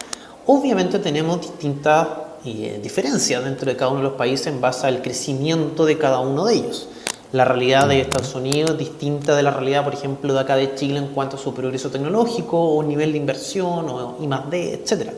Obviamente 0.48 1.00
tenemos 1.00 1.42
distintas 1.42 2.08
eh, 2.46 2.80
diferencias 2.82 3.44
dentro 3.44 3.70
de 3.70 3.78
cada 3.78 3.92
uno 3.92 4.00
de 4.00 4.08
los 4.08 4.14
países 4.14 4.48
en 4.48 4.60
base 4.60 4.88
al 4.88 5.02
crecimiento 5.02 5.86
de 5.86 5.98
cada 5.98 6.20
uno 6.20 6.46
de 6.46 6.56
ellos. 6.56 6.88
La 7.32 7.46
realidad 7.46 7.88
de 7.88 8.02
Estados 8.02 8.36
Unidos 8.36 8.72
es 8.72 8.78
distinta 8.78 9.36
de 9.36 9.44
la 9.44 9.52
realidad, 9.52 9.84
por 9.84 9.94
ejemplo, 9.94 10.34
de 10.34 10.40
acá 10.40 10.56
de 10.56 10.76
Chile 10.76 10.98
en 10.98 11.08
cuanto 11.08 11.38
a 11.38 11.40
su 11.40 11.54
progreso 11.54 11.90
tecnológico 11.90 12.60
o 12.60 12.84
nivel 12.84 13.12
de 13.12 13.20
inversión 13.20 13.88
o 13.90 14.18
I 14.20 14.28
más 14.28 14.50
D, 14.50 14.74
etc. 14.74 15.12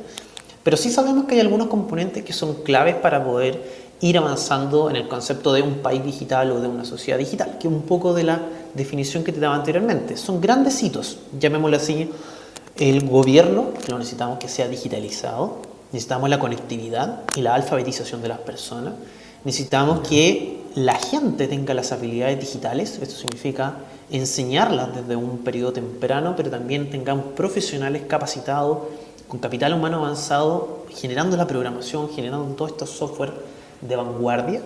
Pero 0.62 0.77
sí 0.77 0.91
sabemos 0.91 1.25
que 1.25 1.36
hay 1.36 1.41
algunos 1.41 1.67
componentes 1.67 2.24
que 2.24 2.34
son 2.34 2.55
claves 2.63 2.96
para 2.96 3.24
poder 3.24 3.82
ir 4.03 4.17
avanzando 4.17 4.89
en 4.89 4.98
el 4.98 5.07
concepto 5.07 5.53
de 5.53 5.62
un 5.62 5.75
país 5.75 6.03
digital 6.03 6.51
o 6.51 6.60
de 6.60 6.67
una 6.67 6.83
sociedad 6.83 7.17
digital, 7.17 7.57
que 7.57 7.69
es 7.69 7.74
un 7.74 7.83
poco 7.83 8.13
de 8.13 8.24
la 8.24 8.41
definición 8.74 9.24
que 9.24 9.31
te 9.31 9.39
daba 9.39 9.55
anteriormente. 9.55 10.17
Son 10.17 10.41
grandes 10.41 10.83
hitos, 10.83 11.19
llamémoslo 11.39 11.77
así, 11.77 12.10
el 12.77 13.07
gobierno, 13.07 13.67
que 13.74 13.91
lo 13.93 13.98
necesitamos 13.98 14.39
que 14.39 14.50
sea 14.50 14.67
digitalizado, 14.67 15.60
necesitamos 15.93 16.29
la 16.29 16.38
conectividad 16.38 17.22
y 17.38 17.41
la 17.41 17.55
alfabetización 17.55 18.22
de 18.22 18.27
las 18.27 18.39
personas, 18.39 18.93
necesitamos 19.45 20.05
que 20.05 20.63
la 20.75 20.95
gente 20.95 21.48
tenga 21.48 21.74
las 21.74 21.93
habilidades 21.93 22.41
digitales, 22.41 23.00
esto 23.01 23.15
significa 23.15 23.75
enseñarlas 24.12 24.93
desde 24.93 25.15
un 25.15 25.38
periodo 25.45 25.72
temprano, 25.72 26.33
pero 26.36 26.50
también 26.50 26.89
tengamos 26.89 27.27
profesionales 27.38 28.01
capacitados 28.05 28.79
con 29.29 29.39
capital 29.39 29.74
humano 29.74 30.00
avanzado, 30.00 30.83
generando 30.93 31.38
la 31.38 31.48
programación, 31.48 32.09
generando 32.09 32.53
todo 32.55 32.68
estos 32.68 32.89
software 32.89 33.52
de 33.87 33.96
vanguardia, 33.96 34.61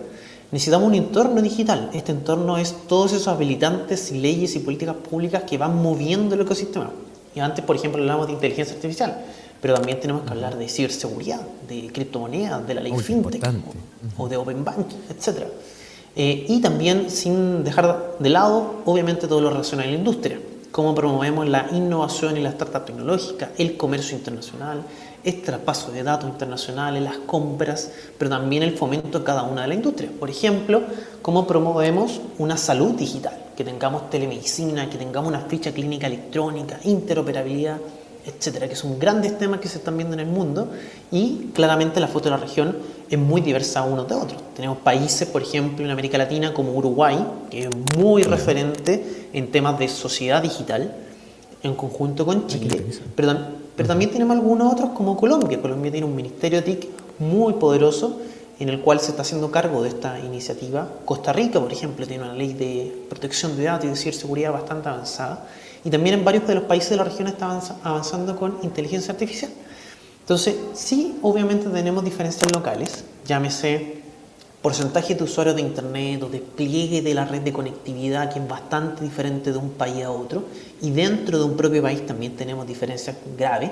necesitamos 0.50 0.88
un 0.88 0.94
entorno 0.94 1.42
digital. 1.42 1.90
Este 1.92 2.12
entorno 2.12 2.58
es 2.58 2.74
todos 2.86 3.12
esos 3.12 3.28
habilitantes 3.28 4.12
leyes 4.12 4.56
y 4.56 4.60
políticas 4.60 4.96
públicas 4.96 5.42
que 5.44 5.58
van 5.58 5.80
moviendo 5.82 6.34
el 6.34 6.42
ecosistema. 6.42 6.90
Y 7.34 7.40
antes, 7.40 7.64
por 7.64 7.76
ejemplo, 7.76 8.00
hablábamos 8.00 8.28
de 8.28 8.32
inteligencia 8.34 8.74
artificial, 8.74 9.24
pero 9.60 9.74
también 9.74 10.00
tenemos 10.00 10.22
que 10.22 10.30
hablar 10.30 10.56
de 10.56 10.68
ciberseguridad, 10.68 11.40
de 11.68 11.90
criptomonedas, 11.92 12.66
de 12.66 12.74
la 12.74 12.80
ley 12.80 12.96
fintech 12.98 13.44
o, 14.16 14.28
de 14.28 14.36
open 14.36 14.64
banking, 14.64 14.96
etc. 15.10 15.44
Eh, 16.16 16.46
y 16.48 16.60
también, 16.60 17.10
sin 17.10 17.62
dejar 17.64 18.16
de 18.18 18.28
lado, 18.28 18.82
obviamente, 18.86 19.28
todo 19.28 19.40
lo 19.40 19.50
relacionado 19.50 19.88
a 19.88 19.92
la 19.92 19.98
industria. 19.98 20.40
Cómo 20.70 20.94
promovemos 20.94 21.48
la 21.48 21.68
innovación 21.72 22.36
y 22.36 22.40
la 22.40 22.50
startup 22.50 22.84
tecnológica, 22.84 23.50
el 23.58 23.76
comercio 23.76 24.16
internacional, 24.16 24.82
este 25.28 25.46
traspaso 25.46 25.92
de 25.92 26.02
datos 26.02 26.28
internacionales, 26.28 27.02
las 27.02 27.18
compras, 27.18 27.90
pero 28.16 28.30
también 28.30 28.62
el 28.62 28.76
fomento 28.76 29.18
de 29.18 29.24
cada 29.24 29.42
una 29.42 29.62
de 29.62 29.68
las 29.68 29.76
industrias. 29.76 30.12
Por 30.18 30.30
ejemplo, 30.30 30.82
cómo 31.22 31.46
promovemos 31.46 32.20
una 32.38 32.56
salud 32.56 32.92
digital, 32.92 33.34
que 33.56 33.64
tengamos 33.64 34.10
telemedicina, 34.10 34.88
que 34.88 34.98
tengamos 34.98 35.28
una 35.28 35.40
ficha 35.40 35.72
clínica 35.72 36.06
electrónica, 36.06 36.78
interoperabilidad, 36.84 37.78
etcétera, 38.24 38.68
que 38.68 38.76
son 38.76 38.98
grandes 38.98 39.38
temas 39.38 39.60
que 39.60 39.68
se 39.68 39.78
están 39.78 39.96
viendo 39.96 40.14
en 40.14 40.20
el 40.20 40.26
mundo 40.26 40.68
y 41.10 41.50
claramente 41.54 41.98
la 41.98 42.08
foto 42.08 42.24
de 42.24 42.30
la 42.32 42.36
región 42.36 42.76
es 43.08 43.18
muy 43.18 43.40
diversa 43.40 43.82
unos 43.82 44.06
de 44.08 44.14
otros. 44.14 44.42
Tenemos 44.54 44.78
países, 44.78 45.28
por 45.28 45.42
ejemplo, 45.42 45.84
en 45.84 45.90
América 45.90 46.18
Latina 46.18 46.52
como 46.52 46.72
Uruguay, 46.72 47.18
que 47.50 47.64
es 47.64 47.68
muy 47.96 48.22
referente 48.22 49.28
en 49.32 49.50
temas 49.50 49.78
de 49.78 49.88
sociedad 49.88 50.42
digital, 50.42 50.94
en 51.62 51.74
conjunto 51.74 52.24
con 52.24 52.46
Chile, 52.46 52.84
pero 53.16 53.34
pero 53.78 53.86
también 53.86 54.10
tenemos 54.10 54.36
algunos 54.36 54.72
otros 54.72 54.90
como 54.90 55.16
Colombia. 55.16 55.62
Colombia 55.62 55.92
tiene 55.92 56.04
un 56.04 56.16
ministerio 56.16 56.64
TIC 56.64 56.88
muy 57.20 57.52
poderoso 57.52 58.18
en 58.58 58.68
el 58.70 58.80
cual 58.80 58.98
se 58.98 59.10
está 59.10 59.22
haciendo 59.22 59.52
cargo 59.52 59.84
de 59.84 59.90
esta 59.90 60.18
iniciativa. 60.18 60.88
Costa 61.04 61.32
Rica, 61.32 61.60
por 61.60 61.72
ejemplo, 61.72 62.04
tiene 62.04 62.24
una 62.24 62.34
ley 62.34 62.54
de 62.54 63.06
protección 63.08 63.56
de 63.56 63.62
datos 63.62 63.84
y 63.84 63.88
de 63.90 63.94
ciberseguridad 63.94 64.52
bastante 64.52 64.88
avanzada. 64.88 65.46
Y 65.84 65.90
también 65.90 66.18
en 66.18 66.24
varios 66.24 66.44
de 66.48 66.56
los 66.56 66.64
países 66.64 66.90
de 66.90 66.96
la 66.96 67.04
región 67.04 67.28
está 67.28 67.60
avanzando 67.84 68.34
con 68.34 68.58
inteligencia 68.64 69.12
artificial. 69.12 69.52
Entonces, 70.22 70.56
sí, 70.74 71.16
obviamente 71.22 71.68
tenemos 71.68 72.04
diferencias 72.04 72.50
locales, 72.52 73.04
llámese 73.26 73.97
porcentaje 74.62 75.14
de 75.14 75.24
usuarios 75.24 75.56
de 75.56 75.62
Internet 75.62 76.22
o 76.22 76.28
despliegue 76.28 77.00
de 77.00 77.14
la 77.14 77.24
red 77.24 77.42
de 77.42 77.52
conectividad 77.52 78.32
que 78.32 78.40
es 78.40 78.48
bastante 78.48 79.04
diferente 79.04 79.52
de 79.52 79.58
un 79.58 79.70
país 79.70 80.04
a 80.04 80.10
otro 80.10 80.44
y 80.82 80.90
dentro 80.90 81.38
de 81.38 81.44
un 81.44 81.56
propio 81.56 81.82
país 81.82 82.04
también 82.06 82.34
tenemos 82.34 82.66
diferencias 82.66 83.16
graves, 83.36 83.70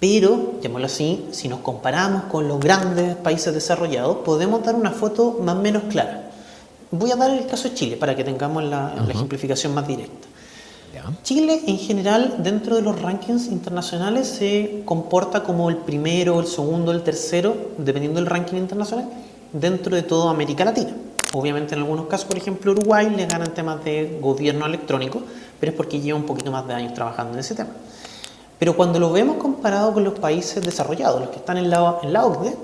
pero, 0.00 0.54
llamémoslo 0.60 0.86
así, 0.86 1.26
si 1.32 1.48
nos 1.48 1.60
comparamos 1.60 2.24
con 2.24 2.46
los 2.46 2.60
grandes 2.60 3.16
países 3.16 3.52
desarrollados, 3.52 4.18
podemos 4.18 4.62
dar 4.64 4.76
una 4.76 4.92
foto 4.92 5.38
más 5.42 5.56
o 5.56 5.60
menos 5.60 5.84
clara. 5.90 6.30
Voy 6.90 7.10
a 7.10 7.16
dar 7.16 7.30
el 7.30 7.46
caso 7.46 7.68
de 7.68 7.74
Chile 7.74 7.96
para 7.96 8.14
que 8.14 8.22
tengamos 8.22 8.62
la, 8.62 8.94
ejemplificación 9.08 9.74
más 9.74 9.86
directa. 9.86 10.28
Chile 11.22 11.62
en 11.66 11.78
general 11.78 12.36
dentro 12.38 12.74
de 12.76 12.82
los 12.82 13.00
rankings 13.00 13.46
internacionales 13.46 14.26
se 14.26 14.82
comporta 14.84 15.42
como 15.42 15.68
el 15.70 15.76
primero, 15.76 16.40
el 16.40 16.46
segundo, 16.46 16.92
el 16.92 17.02
tercero, 17.02 17.56
dependiendo 17.78 18.20
del 18.20 18.28
ranking 18.28 18.56
internacional, 18.56 19.08
dentro 19.52 19.94
de 19.94 20.02
toda 20.02 20.30
América 20.30 20.64
Latina. 20.64 20.92
Obviamente 21.32 21.74
en 21.74 21.80
algunos 21.80 22.06
casos, 22.06 22.26
por 22.26 22.38
ejemplo, 22.38 22.72
Uruguay 22.72 23.10
le 23.14 23.26
ganan 23.26 23.52
temas 23.52 23.84
de 23.84 24.18
gobierno 24.20 24.64
electrónico, 24.66 25.22
pero 25.60 25.72
es 25.72 25.76
porque 25.76 26.00
lleva 26.00 26.18
un 26.18 26.24
poquito 26.24 26.50
más 26.50 26.66
de 26.66 26.74
años 26.74 26.94
trabajando 26.94 27.34
en 27.34 27.40
ese 27.40 27.54
tema. 27.54 27.70
Pero 28.58 28.74
cuando 28.74 28.98
lo 28.98 29.12
vemos 29.12 29.36
comparado 29.36 29.92
con 29.92 30.04
los 30.04 30.18
países 30.18 30.64
desarrollados, 30.64 31.20
los 31.20 31.30
que 31.30 31.36
están 31.36 31.58
en 31.58 31.70
la, 31.70 31.98
en 32.02 32.12
la 32.12 32.24
OCDE, 32.24 32.56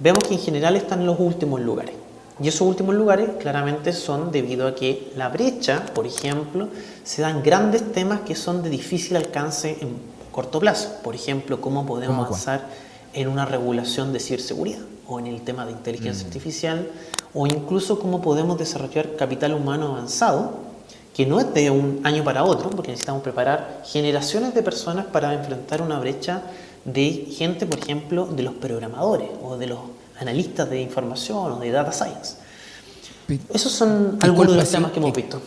vemos 0.00 0.24
que 0.24 0.34
en 0.34 0.40
general 0.40 0.76
están 0.76 1.00
en 1.00 1.06
los 1.06 1.18
últimos 1.20 1.60
lugares. 1.60 1.94
Y 2.40 2.48
esos 2.48 2.62
últimos 2.62 2.94
lugares 2.94 3.30
claramente 3.38 3.92
son 3.92 4.30
debido 4.30 4.66
a 4.66 4.74
que 4.74 5.12
la 5.16 5.28
brecha, 5.28 5.86
por 5.94 6.06
ejemplo, 6.06 6.68
se 7.02 7.22
dan 7.22 7.42
grandes 7.42 7.92
temas 7.92 8.20
que 8.20 8.34
son 8.34 8.62
de 8.62 8.70
difícil 8.70 9.16
alcance 9.16 9.78
en 9.80 9.96
corto 10.30 10.60
plazo. 10.60 10.98
Por 11.02 11.14
ejemplo, 11.14 11.60
cómo 11.60 11.86
podemos 11.86 12.26
avanzar 12.26 12.66
en 13.12 13.28
una 13.28 13.44
regulación 13.44 14.12
de 14.12 14.20
ciberseguridad 14.20 14.80
o 15.08 15.18
en 15.18 15.26
el 15.26 15.42
tema 15.42 15.66
de 15.66 15.72
inteligencia 15.72 16.24
mm. 16.24 16.26
artificial 16.26 16.88
o 17.34 17.46
incluso 17.46 17.98
cómo 17.98 18.22
podemos 18.22 18.58
desarrollar 18.58 19.16
capital 19.16 19.54
humano 19.54 19.88
avanzado 19.88 20.68
que 21.14 21.26
no 21.26 21.40
es 21.40 21.52
de 21.52 21.68
un 21.68 22.00
año 22.04 22.22
para 22.22 22.44
otro, 22.44 22.70
porque 22.70 22.92
necesitamos 22.92 23.22
preparar 23.22 23.82
generaciones 23.84 24.54
de 24.54 24.62
personas 24.62 25.06
para 25.06 25.34
enfrentar 25.34 25.82
una 25.82 25.98
brecha 25.98 26.42
de 26.84 27.26
gente, 27.36 27.66
por 27.66 27.80
ejemplo, 27.80 28.26
de 28.26 28.44
los 28.44 28.54
programadores 28.54 29.28
o 29.42 29.56
de 29.56 29.66
los 29.66 29.80
analistas 30.20 30.70
de 30.70 30.80
información 30.80 31.52
o 31.52 31.58
de 31.58 31.72
data 31.72 31.92
science. 31.92 32.36
Esos 33.52 33.72
son 33.72 34.16
algunos 34.20 34.52
de 34.52 34.60
los 34.60 34.70
temas 34.70 34.92
que 34.92 35.00
hemos 35.00 35.12
visto. 35.12 35.42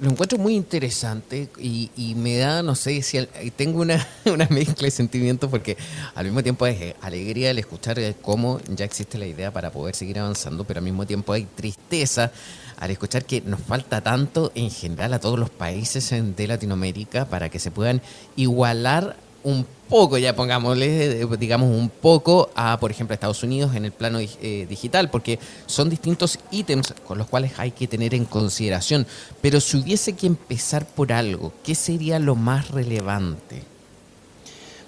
Lo 0.00 0.10
encuentro 0.10 0.38
muy 0.38 0.54
interesante 0.54 1.48
y, 1.58 2.14
me 2.16 2.36
da, 2.36 2.62
no 2.62 2.74
sé, 2.74 3.00
si 3.02 3.26
tengo 3.56 3.80
una, 3.80 4.06
una, 4.26 4.46
mezcla 4.50 4.86
de 4.86 4.90
sentimientos 4.90 5.50
porque 5.50 5.76
al 6.14 6.24
mismo 6.26 6.42
tiempo 6.42 6.66
es 6.66 6.94
alegría 7.00 7.50
el 7.50 7.58
escuchar 7.58 7.98
cómo 8.20 8.60
ya 8.68 8.84
existe 8.84 9.18
la 9.18 9.26
idea 9.26 9.52
para 9.52 9.70
poder 9.70 9.94
seguir 9.94 10.18
avanzando, 10.18 10.64
pero 10.64 10.78
al 10.78 10.84
mismo 10.84 11.06
tiempo 11.06 11.32
hay 11.32 11.44
tristeza 11.44 12.32
al 12.78 12.90
escuchar 12.90 13.24
que 13.24 13.40
nos 13.40 13.60
falta 13.60 14.00
tanto 14.02 14.52
en 14.54 14.70
general 14.70 15.14
a 15.14 15.20
todos 15.20 15.38
los 15.38 15.50
países 15.50 16.10
de 16.10 16.46
Latinoamérica 16.46 17.24
para 17.26 17.48
que 17.48 17.58
se 17.58 17.70
puedan 17.70 18.02
igualar 18.36 19.16
un 19.44 19.66
poco, 19.88 20.18
ya 20.18 20.34
pongámosle, 20.34 21.22
eh, 21.22 21.26
digamos, 21.38 21.70
un 21.70 21.88
poco 21.88 22.50
a, 22.54 22.78
por 22.78 22.90
ejemplo, 22.90 23.14
Estados 23.14 23.42
Unidos 23.42 23.74
en 23.74 23.84
el 23.84 23.92
plano 23.92 24.18
eh, 24.20 24.66
digital, 24.68 25.10
porque 25.10 25.38
son 25.66 25.90
distintos 25.90 26.38
ítems 26.50 26.94
con 27.06 27.18
los 27.18 27.26
cuales 27.28 27.52
hay 27.58 27.70
que 27.70 27.86
tener 27.86 28.14
en 28.14 28.24
consideración. 28.24 29.06
Pero 29.40 29.60
si 29.60 29.76
hubiese 29.78 30.14
que 30.14 30.26
empezar 30.26 30.86
por 30.86 31.12
algo, 31.12 31.52
¿qué 31.62 31.74
sería 31.74 32.18
lo 32.18 32.34
más 32.34 32.70
relevante? 32.70 33.62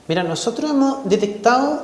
Mira, 0.09 0.23
nosotros 0.23 0.71
hemos 0.71 1.09
detectado, 1.09 1.83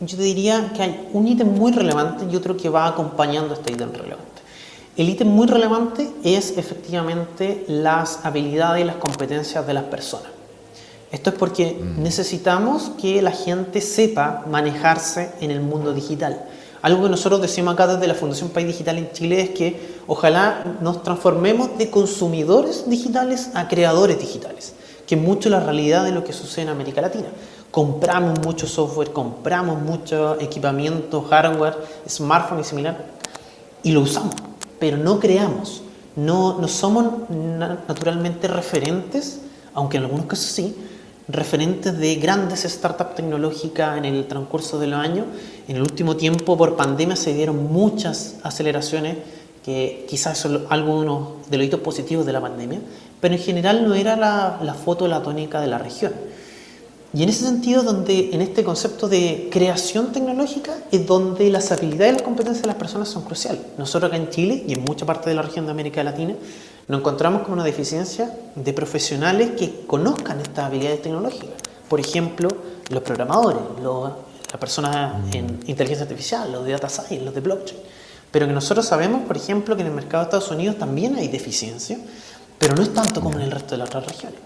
yo 0.00 0.16
diría 0.16 0.72
que 0.74 0.82
hay 0.82 1.08
un 1.12 1.28
ítem 1.28 1.48
muy 1.48 1.72
relevante 1.72 2.26
y 2.30 2.34
otro 2.34 2.56
que 2.56 2.68
va 2.68 2.86
acompañando 2.86 3.54
este 3.54 3.72
ítem 3.72 3.92
relevante. 3.92 4.28
El 4.96 5.08
ítem 5.08 5.28
muy 5.28 5.46
relevante 5.46 6.10
es 6.24 6.58
efectivamente 6.58 7.64
las 7.68 8.24
habilidades 8.24 8.82
y 8.82 8.86
las 8.86 8.96
competencias 8.96 9.66
de 9.66 9.74
las 9.74 9.84
personas. 9.84 10.39
Esto 11.10 11.30
es 11.30 11.36
porque 11.36 11.72
mm. 11.72 12.02
necesitamos 12.02 12.92
que 13.00 13.20
la 13.20 13.32
gente 13.32 13.80
sepa 13.80 14.44
manejarse 14.48 15.32
en 15.40 15.50
el 15.50 15.60
mundo 15.60 15.92
digital. 15.92 16.46
Algo 16.82 17.02
que 17.02 17.10
nosotros 17.10 17.42
decimos 17.42 17.74
acá 17.74 17.86
desde 17.86 18.06
la 18.06 18.14
Fundación 18.14 18.48
País 18.50 18.66
Digital 18.66 18.96
en 18.96 19.12
Chile 19.12 19.42
es 19.42 19.50
que 19.50 20.00
ojalá 20.06 20.78
nos 20.80 21.02
transformemos 21.02 21.76
de 21.76 21.90
consumidores 21.90 22.88
digitales 22.88 23.50
a 23.54 23.68
creadores 23.68 24.18
digitales, 24.18 24.74
que 25.06 25.16
es 25.16 25.20
mucho 25.20 25.50
la 25.50 25.60
realidad 25.60 26.04
de 26.04 26.12
lo 26.12 26.24
que 26.24 26.32
sucede 26.32 26.62
en 26.62 26.68
América 26.70 27.02
Latina. 27.02 27.26
Compramos 27.70 28.40
mucho 28.40 28.66
software, 28.66 29.12
compramos 29.12 29.80
mucho 29.82 30.40
equipamiento, 30.40 31.22
hardware, 31.22 31.76
smartphone 32.08 32.60
y 32.60 32.64
similar, 32.64 33.04
y 33.82 33.92
lo 33.92 34.00
usamos, 34.00 34.34
pero 34.78 34.96
no 34.96 35.20
creamos. 35.20 35.82
No, 36.16 36.58
no 36.58 36.66
somos 36.66 37.28
naturalmente 37.28 38.48
referentes, 38.48 39.40
aunque 39.74 39.98
en 39.98 40.04
algunos 40.04 40.26
casos 40.26 40.46
sí, 40.46 40.74
referentes 41.32 41.98
de 41.98 42.16
grandes 42.16 42.62
startups 42.62 43.14
tecnológicas 43.16 43.98
en 43.98 44.04
el 44.04 44.26
transcurso 44.26 44.78
de 44.78 44.86
los 44.86 44.98
años. 44.98 45.26
En 45.68 45.76
el 45.76 45.82
último 45.82 46.16
tiempo, 46.16 46.56
por 46.56 46.76
pandemia, 46.76 47.16
se 47.16 47.34
dieron 47.34 47.72
muchas 47.72 48.36
aceleraciones, 48.42 49.16
que 49.64 50.06
quizás 50.08 50.38
son 50.38 50.66
algunos 50.70 51.48
de 51.50 51.58
los 51.58 51.66
hitos 51.66 51.80
positivos 51.80 52.24
de 52.24 52.32
la 52.32 52.40
pandemia, 52.40 52.80
pero 53.20 53.34
en 53.34 53.40
general 53.40 53.86
no 53.86 53.94
era 53.94 54.16
la, 54.16 54.58
la 54.62 54.74
foto 54.74 55.06
la 55.06 55.22
tónica 55.22 55.60
de 55.60 55.66
la 55.66 55.78
región. 55.78 56.12
Y 57.12 57.24
en 57.24 57.28
ese 57.28 57.44
sentido, 57.44 57.82
donde 57.82 58.30
en 58.32 58.40
este 58.40 58.62
concepto 58.62 59.08
de 59.08 59.48
creación 59.50 60.12
tecnológica 60.12 60.76
es 60.92 61.06
donde 61.06 61.50
las 61.50 61.72
habilidades 61.72 62.12
y 62.12 62.16
las 62.18 62.22
competencias 62.22 62.62
de 62.62 62.68
las 62.68 62.76
personas 62.76 63.08
son 63.08 63.24
cruciales. 63.24 63.60
Nosotros 63.78 64.10
acá 64.10 64.16
en 64.16 64.30
Chile 64.30 64.64
y 64.66 64.74
en 64.74 64.84
mucha 64.84 65.04
parte 65.04 65.28
de 65.28 65.34
la 65.34 65.42
región 65.42 65.64
de 65.64 65.72
América 65.72 66.04
Latina 66.04 66.34
nos 66.90 67.00
encontramos 67.00 67.42
con 67.42 67.52
una 67.52 67.62
deficiencia 67.62 68.34
de 68.56 68.72
profesionales 68.72 69.52
que 69.56 69.86
conozcan 69.86 70.40
estas 70.40 70.66
habilidades 70.66 71.02
tecnológicas. 71.02 71.54
Por 71.88 72.00
ejemplo, 72.00 72.48
los 72.88 73.02
programadores, 73.04 73.62
las 73.80 74.60
personas 74.60 75.14
en 75.32 75.60
inteligencia 75.66 76.02
artificial, 76.02 76.50
los 76.50 76.64
de 76.64 76.72
data 76.72 76.88
science, 76.88 77.24
los 77.24 77.32
de 77.32 77.40
blockchain. 77.40 77.80
Pero 78.32 78.48
que 78.48 78.52
nosotros 78.52 78.86
sabemos, 78.86 79.22
por 79.22 79.36
ejemplo, 79.36 79.76
que 79.76 79.82
en 79.82 79.88
el 79.88 79.94
mercado 79.94 80.24
de 80.24 80.28
Estados 80.30 80.50
Unidos 80.50 80.78
también 80.78 81.14
hay 81.14 81.28
deficiencia, 81.28 81.96
pero 82.58 82.74
no 82.74 82.82
es 82.82 82.92
tanto 82.92 83.20
como 83.20 83.36
en 83.38 83.42
el 83.42 83.52
resto 83.52 83.70
de 83.70 83.78
las 83.78 83.88
otras 83.88 84.06
regiones. 84.06 84.40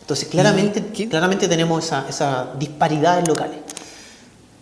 Entonces, 0.00 0.28
claramente, 0.28 0.84
claramente 1.08 1.46
tenemos 1.46 1.84
esa, 1.84 2.08
esa 2.08 2.52
disparidades 2.58 3.28
locales. 3.28 3.58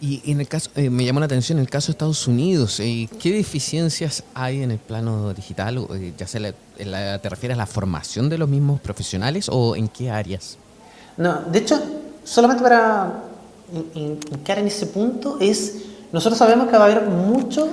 Y 0.00 0.30
en 0.30 0.40
el 0.40 0.46
caso, 0.46 0.70
eh, 0.76 0.90
me 0.90 1.04
llamó 1.04 1.18
la 1.18 1.26
atención 1.26 1.58
el 1.58 1.68
caso 1.68 1.88
de 1.88 1.92
Estados 1.92 2.28
Unidos. 2.28 2.78
Eh, 2.78 3.08
¿Qué 3.18 3.32
deficiencias 3.32 4.22
hay 4.32 4.62
en 4.62 4.70
el 4.70 4.78
plano 4.78 5.34
digital? 5.34 5.86
Eh, 5.94 6.12
ya 6.16 6.26
sea 6.26 6.52
¿Te 6.76 7.28
refieres 7.28 7.56
a 7.56 7.58
la 7.58 7.66
formación 7.66 8.28
de 8.28 8.38
los 8.38 8.48
mismos 8.48 8.80
profesionales 8.80 9.48
o 9.50 9.74
en 9.74 9.88
qué 9.88 10.10
áreas? 10.10 10.56
No, 11.16 11.40
de 11.50 11.58
hecho, 11.58 11.82
solamente 12.22 12.62
para 12.62 13.24
indicar 13.94 14.60
en 14.60 14.68
ese 14.68 14.86
punto 14.86 15.38
es, 15.40 15.78
nosotros 16.12 16.38
sabemos 16.38 16.68
que 16.68 16.78
va 16.78 16.84
a 16.84 16.92
haber 16.92 17.08
mucha 17.08 17.64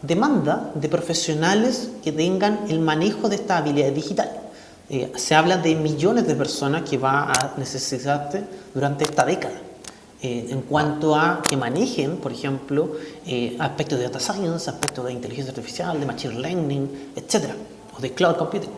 demanda 0.00 0.72
de 0.74 0.88
profesionales 0.88 1.90
que 2.02 2.12
tengan 2.12 2.60
el 2.70 2.80
manejo 2.80 3.28
de 3.28 3.36
esta 3.36 3.58
habilidad 3.58 3.92
digital. 3.92 4.30
se 5.16 5.34
habla 5.34 5.58
de 5.58 5.74
millones 5.74 6.26
de 6.26 6.34
personas 6.34 6.88
que 6.88 6.96
va 6.96 7.30
a 7.30 7.54
necesitarse 7.58 8.42
durante 8.72 9.04
esta 9.04 9.26
década. 9.26 9.67
Eh, 10.20 10.48
en 10.50 10.62
cuanto 10.62 11.14
a 11.14 11.40
que 11.48 11.56
manejen, 11.56 12.16
por 12.16 12.32
ejemplo, 12.32 12.90
eh, 13.24 13.54
aspectos 13.60 14.00
de 14.00 14.06
data 14.06 14.18
science, 14.18 14.68
aspectos 14.68 15.04
de 15.04 15.12
inteligencia 15.12 15.52
artificial, 15.52 16.00
de 16.00 16.06
machine 16.06 16.40
learning, 16.40 17.12
etcétera, 17.14 17.54
o 17.96 18.00
de 18.00 18.12
cloud 18.12 18.34
computing. 18.34 18.70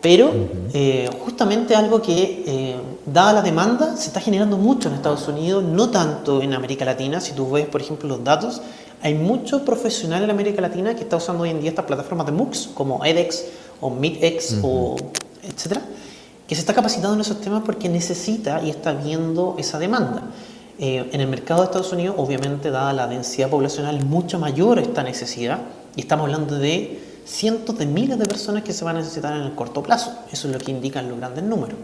Pero 0.00 0.30
eh, 0.72 1.10
justamente 1.24 1.74
algo 1.74 2.00
que, 2.00 2.76
dada 3.04 3.32
la 3.32 3.42
demanda, 3.42 3.96
se 3.96 4.06
está 4.06 4.20
generando 4.20 4.56
mucho 4.56 4.88
en 4.88 4.94
Estados 4.94 5.26
Unidos, 5.26 5.64
no 5.64 5.90
tanto 5.90 6.40
en 6.42 6.54
América 6.54 6.84
Latina. 6.84 7.20
Si 7.20 7.32
tú 7.32 7.50
ves, 7.50 7.66
por 7.66 7.80
ejemplo, 7.80 8.08
los 8.08 8.22
datos, 8.22 8.62
hay 9.02 9.14
mucho 9.14 9.64
profesional 9.64 10.22
en 10.22 10.30
América 10.30 10.60
Latina 10.60 10.94
que 10.94 11.02
está 11.02 11.16
usando 11.16 11.42
hoy 11.42 11.50
en 11.50 11.60
día 11.60 11.70
estas 11.70 11.86
plataformas 11.86 12.26
de 12.26 12.32
MOOCs, 12.32 12.70
como 12.74 13.04
edX 13.04 13.46
o 13.80 13.90
MeetX, 13.90 14.58
o 14.62 14.94
etcétera, 15.42 15.82
que 16.46 16.54
se 16.54 16.60
está 16.60 16.72
capacitando 16.72 17.14
en 17.14 17.22
esos 17.22 17.40
temas 17.40 17.64
porque 17.66 17.88
necesita 17.88 18.62
y 18.62 18.70
está 18.70 18.92
viendo 18.92 19.56
esa 19.58 19.80
demanda. 19.80 20.22
Eh, 20.78 21.10
en 21.12 21.20
el 21.20 21.26
mercado 21.26 21.60
de 21.60 21.66
Estados 21.66 21.92
Unidos, 21.92 22.14
obviamente, 22.18 22.70
dada 22.70 22.92
la 22.92 23.08
densidad 23.08 23.50
poblacional, 23.50 23.96
es 23.96 24.04
mucho 24.04 24.38
mayor 24.38 24.78
esta 24.78 25.02
necesidad 25.02 25.58
y 25.96 26.02
estamos 26.02 26.26
hablando 26.26 26.56
de 26.56 27.00
cientos 27.24 27.76
de 27.76 27.86
miles 27.86 28.18
de 28.18 28.26
personas 28.26 28.62
que 28.62 28.72
se 28.72 28.84
van 28.84 28.96
a 28.96 29.00
necesitar 29.00 29.34
en 29.34 29.42
el 29.42 29.54
corto 29.54 29.82
plazo. 29.82 30.12
Eso 30.32 30.46
es 30.46 30.54
lo 30.54 30.60
que 30.60 30.70
indican 30.70 31.08
los 31.08 31.18
grandes 31.18 31.42
números. 31.42 31.78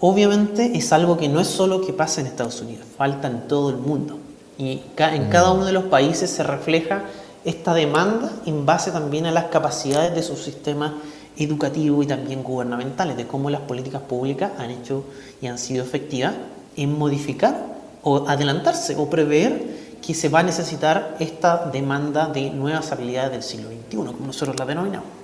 Obviamente 0.00 0.76
es 0.76 0.92
algo 0.92 1.16
que 1.16 1.28
no 1.28 1.40
es 1.40 1.46
solo 1.46 1.80
que 1.80 1.92
pasa 1.92 2.20
en 2.20 2.26
Estados 2.26 2.60
Unidos, 2.60 2.84
falta 2.96 3.28
en 3.28 3.46
todo 3.46 3.70
el 3.70 3.76
mundo. 3.76 4.18
Y 4.58 4.82
en 4.98 5.30
cada 5.30 5.52
uno 5.52 5.64
de 5.64 5.72
los 5.72 5.84
países 5.84 6.28
se 6.28 6.42
refleja 6.42 7.04
esta 7.44 7.72
demanda 7.72 8.32
en 8.46 8.66
base 8.66 8.90
también 8.90 9.26
a 9.26 9.30
las 9.30 9.44
capacidades 9.44 10.14
de 10.14 10.22
sus 10.22 10.40
sistemas 10.40 10.92
educativos 11.36 12.04
y 12.04 12.08
también 12.08 12.42
gubernamentales, 12.42 13.16
de 13.16 13.26
cómo 13.26 13.50
las 13.50 13.60
políticas 13.62 14.02
públicas 14.02 14.52
han 14.58 14.70
hecho 14.70 15.04
y 15.40 15.46
han 15.46 15.58
sido 15.58 15.84
efectivas 15.84 16.34
en 16.76 16.96
modificar 16.98 17.73
o 18.04 18.28
adelantarse 18.28 18.94
o 18.96 19.10
prever 19.10 19.98
que 20.00 20.14
se 20.14 20.28
va 20.28 20.40
a 20.40 20.42
necesitar 20.42 21.16
esta 21.18 21.66
demanda 21.72 22.26
de 22.28 22.50
nuevas 22.50 22.92
habilidades 22.92 23.32
del 23.32 23.42
siglo 23.42 23.68
XXI, 23.68 23.96
como 24.12 24.26
nosotros 24.26 24.58
la 24.58 24.66
denominamos. 24.66 25.23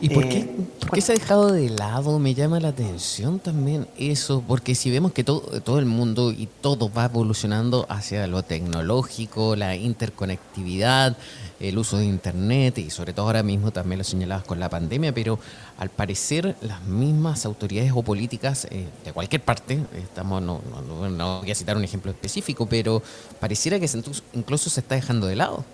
¿Y 0.00 0.10
por, 0.10 0.28
qué, 0.28 0.48
eh, 0.92 1.00
se 1.00 1.12
ha 1.12 1.14
dejado 1.14 1.52
de 1.52 1.70
lado? 1.70 2.18
Me 2.18 2.34
llama 2.34 2.60
la 2.60 2.68
atención 2.68 3.38
también 3.38 3.86
eso, 3.96 4.42
porque 4.46 4.74
si 4.74 4.90
vemos 4.90 5.12
que 5.12 5.24
todo, 5.24 5.40
todo 5.62 5.78
el 5.78 5.86
mundo 5.86 6.32
y 6.32 6.48
todo 6.60 6.90
va 6.92 7.06
evolucionando 7.06 7.86
hacia 7.88 8.26
lo 8.26 8.42
tecnológico, 8.42 9.56
la 9.56 9.76
interconectividad, 9.76 11.16
el 11.60 11.78
uso 11.78 11.98
de 11.98 12.06
Internet 12.06 12.78
y 12.78 12.90
sobre 12.90 13.12
todo 13.12 13.26
ahora 13.26 13.42
mismo 13.42 13.70
también 13.70 13.98
lo 13.98 14.04
señalabas 14.04 14.44
con 14.44 14.60
la 14.60 14.68
pandemia, 14.68 15.14
pero 15.14 15.38
al 15.78 15.90
parecer 15.90 16.56
las 16.60 16.82
mismas 16.84 17.46
autoridades 17.46 17.92
o 17.94 18.02
políticas 18.02 18.66
eh, 18.70 18.86
de 19.04 19.12
cualquier 19.12 19.42
parte, 19.42 19.80
estamos 19.96 20.42
no, 20.42 20.60
no, 20.88 21.08
no, 21.08 21.40
voy 21.40 21.50
a 21.50 21.54
citar 21.54 21.76
un 21.76 21.84
ejemplo 21.84 22.10
específico, 22.10 22.66
pero 22.66 23.02
pareciera 23.40 23.78
que 23.78 23.88
incluso 24.34 24.70
se 24.70 24.80
está 24.80 24.96
dejando 24.96 25.26
de 25.26 25.36
lado. 25.36 25.64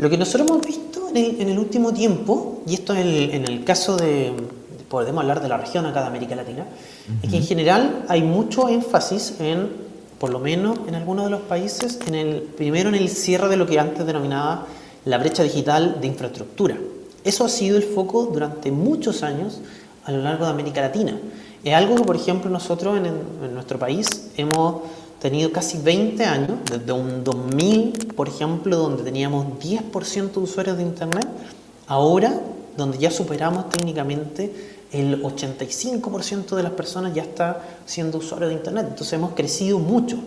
Lo 0.00 0.08
que 0.08 0.16
nosotros 0.16 0.48
hemos 0.48 0.66
visto 0.66 1.08
en 1.14 1.48
el, 1.48 1.58
último 1.58 1.92
tiempo, 1.92 2.62
y 2.66 2.74
esto 2.74 2.94
en 2.94 3.00
el, 3.00 3.30
en 3.34 3.44
el 3.46 3.64
caso 3.64 3.96
de, 3.96 4.32
podemos 4.88 5.20
hablar 5.20 5.42
de 5.42 5.48
la 5.48 5.58
región 5.58 5.84
acá 5.86 6.00
de 6.00 6.06
América 6.06 6.34
Latina, 6.34 6.66
es 7.22 7.30
que 7.30 7.36
en 7.36 7.44
general 7.44 8.04
hay 8.08 8.22
mucho 8.22 8.68
énfasis 8.68 9.34
en 9.40 9.90
por 10.20 10.30
lo 10.30 10.38
menos 10.38 10.78
en 10.86 10.94
algunos 10.94 11.24
de 11.24 11.30
los 11.30 11.40
países, 11.40 11.98
en 12.06 12.14
el, 12.14 12.42
primero 12.42 12.90
en 12.90 12.94
el 12.94 13.08
cierre 13.08 13.48
de 13.48 13.56
lo 13.56 13.66
que 13.66 13.80
antes 13.80 14.04
denominaba 14.04 14.66
la 15.06 15.16
brecha 15.16 15.42
digital 15.42 15.98
de 15.98 16.06
infraestructura. 16.06 16.76
Eso 17.24 17.46
ha 17.46 17.48
sido 17.48 17.78
el 17.78 17.82
foco 17.82 18.26
durante 18.26 18.70
muchos 18.70 19.22
años 19.22 19.60
a 20.04 20.12
lo 20.12 20.22
largo 20.22 20.44
de 20.44 20.50
América 20.50 20.82
Latina. 20.82 21.18
Es 21.64 21.74
algo 21.74 21.96
que, 21.96 22.02
por 22.02 22.16
ejemplo, 22.16 22.50
nosotros 22.50 22.98
en, 22.98 23.54
nuestro 23.54 23.78
país 23.78 24.30
hemos 24.36 24.82
tenido 25.20 25.52
casi 25.52 25.78
20 25.78 26.24
años, 26.24 26.58
desde 26.70 26.92
un 26.92 27.22
2000, 27.22 28.14
por 28.16 28.28
ejemplo, 28.28 28.76
donde 28.76 29.02
teníamos 29.02 29.46
10% 29.60 30.32
de 30.32 30.40
usuarios 30.40 30.76
de 30.76 30.82
Internet, 30.82 31.26
ahora 31.86 32.40
donde 32.76 32.98
ya 32.98 33.10
superamos 33.10 33.68
técnicamente 33.68 34.78
el 34.92 35.22
85% 35.22 36.56
de 36.56 36.62
las 36.62 36.72
personas 36.72 37.14
ya 37.14 37.22
está 37.22 37.62
siendo 37.86 38.18
usuario 38.18 38.48
de 38.48 38.54
Internet. 38.54 38.86
Entonces 38.88 39.12
hemos 39.12 39.32
crecido 39.32 39.78
mucho. 39.78 40.18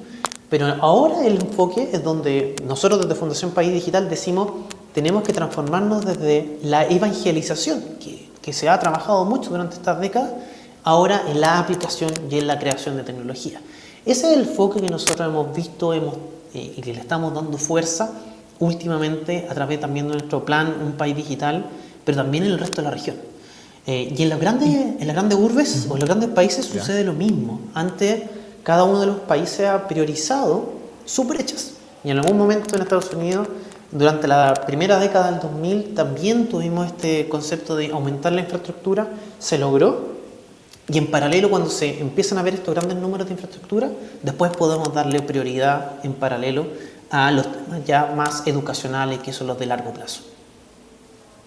Pero 0.50 0.68
ahora 0.82 1.26
el 1.26 1.36
enfoque 1.36 1.90
es 1.92 2.04
donde 2.04 2.56
nosotros 2.66 3.02
desde 3.02 3.16
Fundación 3.16 3.52
País 3.52 3.74
Digital 3.74 4.10
decimos 4.10 4.52
tenemos 4.94 5.24
que 5.24 5.34
transformarnos 5.34 6.06
desde 6.06 6.60
la 6.62 6.86
evangelización, 6.86 7.82
que 8.00 8.24
que 8.44 8.54
se 8.54 8.70
ha 8.70 8.78
trabajado 8.78 9.26
mucho 9.26 9.50
durante 9.50 9.78
estas 9.78 10.00
décadas, 10.00 10.32
ahora 10.84 11.24
en 11.30 11.40
la 11.42 11.58
aplicación 11.60 12.12
y 12.30 12.38
en 12.38 12.46
la 12.46 12.60
creación 12.60 12.98
de 12.98 13.04
tecnología. 13.04 13.62
Ese 14.06 14.32
es 14.32 14.38
el 14.38 14.46
foco 14.46 14.82
que 14.82 14.90
nosotros 14.90 15.28
hemos 15.28 15.56
visto 15.56 15.94
hemos, 15.94 16.16
eh, 16.54 16.74
y 16.78 16.82
que 16.82 16.94
le 16.94 17.00
estamos 17.00 17.34
dando 17.34 17.58
fuerza 17.58 18.12
últimamente 18.60 19.48
a 19.50 19.54
través 19.54 19.80
también 19.80 20.08
de 20.08 20.14
nuestro 20.14 20.44
plan 20.44 20.76
Un 20.86 20.94
País 20.94 21.16
Digital, 21.16 21.66
pero 22.04 22.18
también 22.18 22.44
en 22.44 22.52
el 22.52 22.60
resto 22.60 22.78
de 22.78 22.84
la 22.84 22.92
región. 22.92 23.16
Eh, 23.86 24.14
y 24.16 24.24
en 24.24 24.30
las 24.30 24.40
grandes, 24.40 24.70
en 24.70 25.08
las 25.08 25.16
grandes 25.16 25.38
urbes 25.38 25.88
o 25.90 25.94
en 25.94 26.00
los 26.00 26.10
grandes 26.10 26.30
países 26.30 26.66
sucede 26.66 27.04
lo 27.04 27.14
mismo. 27.14 27.60
Antes, 27.74 28.24
cada 28.64 28.84
uno 28.84 29.00
de 29.00 29.08
los 29.08 29.18
países 29.20 29.68
ha 29.68 29.88
priorizado 29.88 30.74
sus 31.06 31.28
brechas. 31.28 31.74
Y 32.04 32.12
en 32.12 32.20
algún 32.20 32.38
momento 32.38 32.76
en 32.76 32.82
Estados 32.82 33.12
Unidos, 33.14 33.48
durante 33.92 34.28
la 34.28 34.54
primera 34.66 35.00
década 35.00 35.32
del 35.32 35.40
2000, 35.40 35.94
también 35.94 36.48
tuvimos 36.48 36.88
este 36.88 37.30
concepto 37.30 37.76
de 37.76 37.92
aumentar 37.92 38.32
la 38.32 38.42
infraestructura, 38.42 39.08
se 39.40 39.58
logró. 39.58 40.13
Y 40.90 40.98
en 40.98 41.08
paralelo, 41.08 41.50
cuando 41.50 41.70
se 41.70 42.00
empiezan 42.00 42.38
a 42.38 42.44
ver 42.44 42.56
estos 42.56 42.74
grandes 42.76 42.98
números 42.98 43.28
de 43.28 43.34
infraestructura, 43.34 43.90
después 44.22 44.52
podemos 44.56 44.94
darle 44.94 45.22
prioridad 45.22 46.04
en 46.04 46.14
paralelo 46.14 46.68
a 47.10 47.32
los 47.32 47.50
temas 47.52 47.86
ya 47.86 48.14
más 48.16 48.46
educacionales, 48.48 49.20
que 49.20 49.32
son 49.32 49.48
los 49.48 49.58
de 49.58 49.66
largo 49.66 49.94
plazo. 49.94 50.24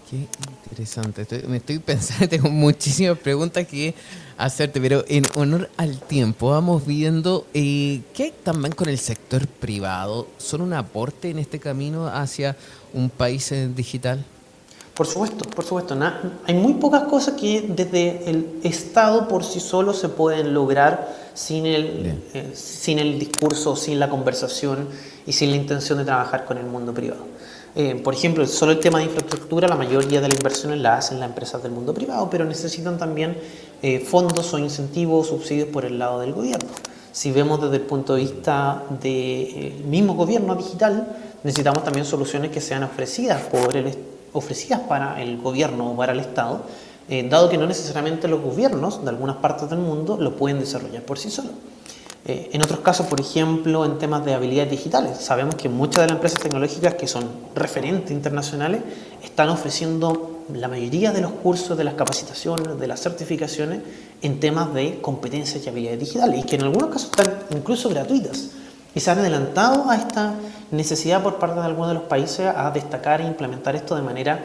Qué 0.09 0.29
interesante. 0.71 1.27
me 1.49 1.57
estoy 1.57 1.81
pensando, 1.81 2.29
tengo 2.31 2.49
muchísimas 2.49 3.19
preguntas 3.19 3.67
que 3.67 3.95
hacerte, 4.39 4.81
pero 4.81 5.05
en 5.09 5.25
honor 5.35 5.69
al 5.77 5.99
tiempo, 5.99 6.51
vamos 6.51 6.87
viendo 6.87 7.47
eh, 7.53 8.03
qué 8.15 8.33
también 8.43 8.73
con 8.73 8.89
el 8.89 8.99
sector 8.99 9.47
privado. 9.49 10.29
¿Son 10.39 10.61
un 10.61 10.73
aporte 10.73 11.31
en 11.31 11.41
este 11.41 11.59
camino 11.59 12.07
hacia 12.07 12.57
un 12.95 13.11
país 13.11 13.51
eh, 13.53 13.69
digital? 13.75 14.25
Por 14.97 15.07
supuesto, 15.07 15.45
por 15.51 15.63
supuesto. 15.63 15.95
hay 16.47 16.55
muy 16.55 16.75
pocas 16.75 17.03
cosas 17.03 17.35
que 17.35 17.67
desde 17.69 18.31
el 18.31 18.61
Estado 18.63 19.29
por 19.29 19.45
sí 19.45 19.61
solo 19.61 19.93
se 19.93 20.09
pueden 20.09 20.55
lograr 20.55 21.15
sin 21.35 21.67
el, 21.67 22.19
eh, 22.33 22.53
sin 22.55 22.99
el 22.99 23.19
discurso, 23.19 23.77
sin 23.77 24.01
la 24.01 24.09
conversación 24.09 24.89
y 25.27 25.33
sin 25.35 25.51
la 25.51 25.57
intención 25.57 25.99
de 25.99 26.05
trabajar 26.07 26.47
con 26.47 26.57
el 26.57 26.65
mundo 26.65 26.95
privado. 26.95 27.21
Eh, 27.75 28.01
por 28.03 28.15
ejemplo, 28.15 28.47
solo 28.47 28.73
el 28.73 28.81
tema 28.81 29.01
de 29.01 29.05
infraestructura, 29.05 29.69
la 29.69 29.77
mayoría 29.77 30.23
de 30.23 30.29
las 30.29 30.39
inversiones 30.39 30.81
la 30.81 30.97
hacen 30.97 31.21
las 31.21 31.29
empresas 31.29 31.63
del 31.63 31.73
mundo 31.73 31.93
privado, 31.93 32.31
pero 32.31 32.47
necesitan 32.47 32.97
también 32.97 33.37
eh, 33.83 34.01
fondos 34.01 34.55
o 34.55 34.59
incentivos, 34.59 35.27
subsidios 35.27 35.69
por 35.69 35.85
el 35.85 35.99
lado 35.99 36.21
del 36.21 36.33
gobierno. 36.33 36.71
Si 37.13 37.33
vemos 37.33 37.61
desde 37.61 37.77
el 37.77 37.83
punto 37.83 38.15
de 38.15 38.23
vista 38.23 38.83
del 39.03 39.85
mismo 39.85 40.15
gobierno 40.15 40.55
digital, 40.55 41.07
necesitamos 41.45 41.85
también 41.85 42.07
soluciones 42.07 42.51
que 42.51 42.63
sean 42.63 42.83
ofrecidas, 42.83 43.43
por 43.43 43.77
el, 43.77 43.95
ofrecidas 44.37 44.81
para 44.81 45.21
el 45.23 45.39
gobierno 45.39 45.93
o 45.93 45.97
para 45.97 46.13
el 46.13 46.21
Estado, 46.21 46.63
dado 47.29 47.49
que 47.49 47.57
no 47.57 47.67
necesariamente 47.67 48.27
los 48.27 48.41
gobiernos 48.41 49.05
de 49.05 49.11
algunas 49.11 49.37
partes 49.37 49.71
del 49.71 49.79
mundo 49.79 50.17
lo 50.21 50.37
pueden 50.37 50.59
desarrollar 50.59 51.03
por 51.03 51.19
sí 51.19 51.31
solos. 51.31 51.53
Eh, 52.29 52.51
en 52.53 52.61
otros 52.61 52.81
casos, 52.81 53.07
por 53.07 53.21
ejemplo, 53.21 53.85
en 53.85 53.99
temas 53.99 54.25
de 54.25 54.35
habilidades 54.35 54.73
digitales, 54.73 55.19
sabemos 55.19 55.55
que 55.55 55.69
muchas 55.69 56.03
de 56.03 56.09
las 56.09 56.17
empresas 56.17 56.41
tecnológicas 56.41 56.95
que 56.95 57.07
son 57.07 57.25
referentes 57.55 58.11
internacionales 58.11 58.81
están 59.23 59.49
ofreciendo 59.49 60.41
la 60.53 60.67
mayoría 60.67 61.13
de 61.13 61.21
los 61.21 61.31
cursos, 61.31 61.79
de 61.79 61.85
las 61.85 61.95
capacitaciones, 61.95 62.81
de 62.81 62.87
las 62.89 63.01
certificaciones 63.01 63.83
en 64.23 64.41
temas 64.41 64.75
de 64.75 65.01
competencias 65.01 65.65
y 65.65 65.69
habilidades 65.69 66.01
digitales, 66.01 66.41
y 66.41 66.43
que 66.43 66.57
en 66.57 66.63
algunos 66.63 66.89
casos 66.91 67.11
están 67.17 67.33
incluso 67.57 67.89
gratuitas. 67.91 68.51
Y 68.97 69.01
se 69.01 69.11
han 69.11 69.19
adelantado 69.19 69.91
a 69.91 69.97
esta 69.97 70.33
necesidad 70.71 71.23
por 71.23 71.37
parte 71.37 71.61
de 71.61 71.67
algunos 71.67 71.89
de 71.89 71.95
los 71.97 72.05
países 72.05 72.47
a 72.47 72.71
destacar 72.71 73.21
e 73.21 73.27
implementar 73.27 73.77
esto 73.77 73.95
de 73.95 74.01
manera 74.01 74.41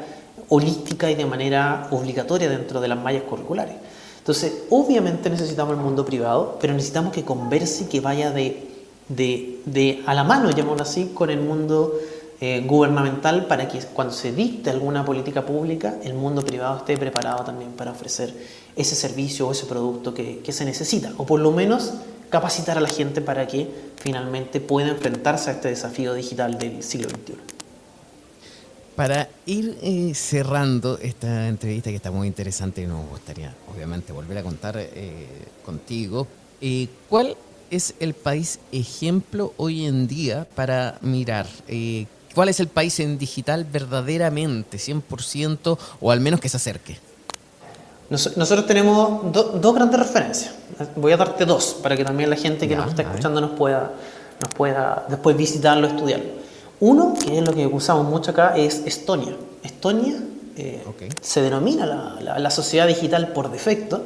holística 0.50 1.10
y 1.10 1.16
de 1.16 1.26
manera 1.26 1.88
obligatoria 1.90 2.50
dentro 2.50 2.82
de 2.82 2.90
las 2.90 3.00
mallas 3.00 3.24
curriculares. 3.24 3.76
Entonces, 4.18 4.64
obviamente 4.70 5.30
necesitamos 5.30 5.78
el 5.78 5.82
mundo 5.82 6.04
privado, 6.04 6.58
pero 6.60 6.74
necesitamos 6.74 7.14
que 7.14 7.24
converse 7.24 7.86
y 7.86 7.88
que 7.88 8.02
vaya 8.02 8.32
de, 8.32 8.68
de, 9.08 10.04
a 10.06 10.14
la 10.14 10.26
mano, 10.26 10.50
llamémoslo 10.50 10.84
así, 10.84 11.12
con 11.14 11.30
el 11.30 11.40
mundo 11.40 11.94
eh, 12.42 12.62
gubernamental 12.68 13.46
para 13.46 13.70
que 13.70 13.80
cuando 13.94 14.14
se 14.14 14.34
dicte 14.34 14.70
alguna 14.70 15.06
política 15.06 15.46
pública, 15.46 15.96
el 16.04 16.14
mundo 16.14 16.44
privado 16.44 16.80
esté 16.80 16.98
preparado 16.98 17.46
también 17.46 17.72
para 17.72 17.92
ofrecer 17.92 18.34
ese 18.76 18.96
servicio 18.96 19.48
o 19.48 19.54
ese 19.54 19.66
producto 19.66 20.14
que 20.14 20.52
se 20.52 20.66
necesita, 20.66 21.14
o 21.16 21.26
por 21.26 21.40
lo 21.40 21.54
menos 21.54 21.94
capacitar 22.32 22.78
a 22.78 22.82
la 22.82 22.88
gente 22.88 23.22
para 23.22 23.46
que 23.46 23.70
finalmente 23.98 24.60
pueda 24.60 24.90
enfrentarse 24.90 25.52
a 25.52 25.54
este 25.54 25.68
desafío 25.68 26.16
digital 26.16 26.58
del 26.58 26.82
siglo 26.82 27.10
XXI. 27.10 27.36
Para 28.96 29.30
ir 29.46 29.78
eh, 29.82 30.14
cerrando 30.16 30.98
esta 31.00 31.48
entrevista 31.48 31.90
que 31.90 31.98
está 31.98 32.12
muy 32.12 32.28
interesante, 32.28 32.86
nos 32.88 33.08
gustaría 33.10 33.54
obviamente 33.74 34.14
volver 34.14 34.38
a 34.38 34.44
contar 34.44 34.76
eh, 34.78 35.28
contigo, 35.64 36.28
eh, 36.62 36.88
¿cuál 37.10 37.36
es 37.70 37.96
el 38.00 38.14
país 38.14 38.60
ejemplo 38.72 39.54
hoy 39.58 39.86
en 39.86 40.08
día 40.08 40.48
para 40.56 40.98
mirar? 41.02 41.48
¿Cuál 42.34 42.50
es 42.50 42.60
el 42.60 42.68
país 42.68 43.00
en 43.00 43.18
digital 43.18 43.66
verdaderamente, 43.66 44.78
100% 44.78 45.78
o 46.00 46.12
al 46.12 46.20
menos 46.20 46.40
que 46.40 46.50
se 46.50 46.58
acerque? 46.58 47.11
Nosotros 48.12 48.66
tenemos 48.66 49.32
dos 49.32 49.74
grandes 49.74 49.98
referencias. 49.98 50.54
Voy 50.98 51.14
a 51.14 51.18
darte 51.18 51.46
dos 51.46 51.78
para 51.82 51.96
que 51.96 52.04
también 52.04 52.30
la 52.30 52.36
gente 52.36 52.68
que 52.68 52.76
nos 52.76 52.90
está 52.90 53.04
escuchando 53.04 53.40
nos 53.40 53.52
pueda, 53.52 53.94
nos 54.42 54.54
pueda 54.54 55.06
después 55.08 55.38
visitarlo, 55.38 55.88
estudiarlo. 55.88 56.26
Uno, 56.82 57.14
que 57.14 57.38
es 57.38 57.46
lo 57.46 57.54
que 57.54 57.66
usamos 57.68 58.06
mucho 58.06 58.32
acá, 58.32 58.58
es 58.58 58.82
Estonia. 58.86 59.38
Estonia 59.64 60.16
eh, 60.58 60.84
se 61.22 61.42
denomina 61.42 61.86
la, 61.86 62.52
sociedad 62.52 62.86
digital 62.86 63.30
por 63.30 63.50
defecto. 63.50 64.04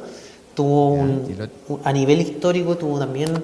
Tuvo 0.54 0.90
un, 0.90 1.50
a 1.82 1.92
nivel 1.92 2.20
histórico 2.20 2.76
tuvo 2.76 3.00
también 3.00 3.42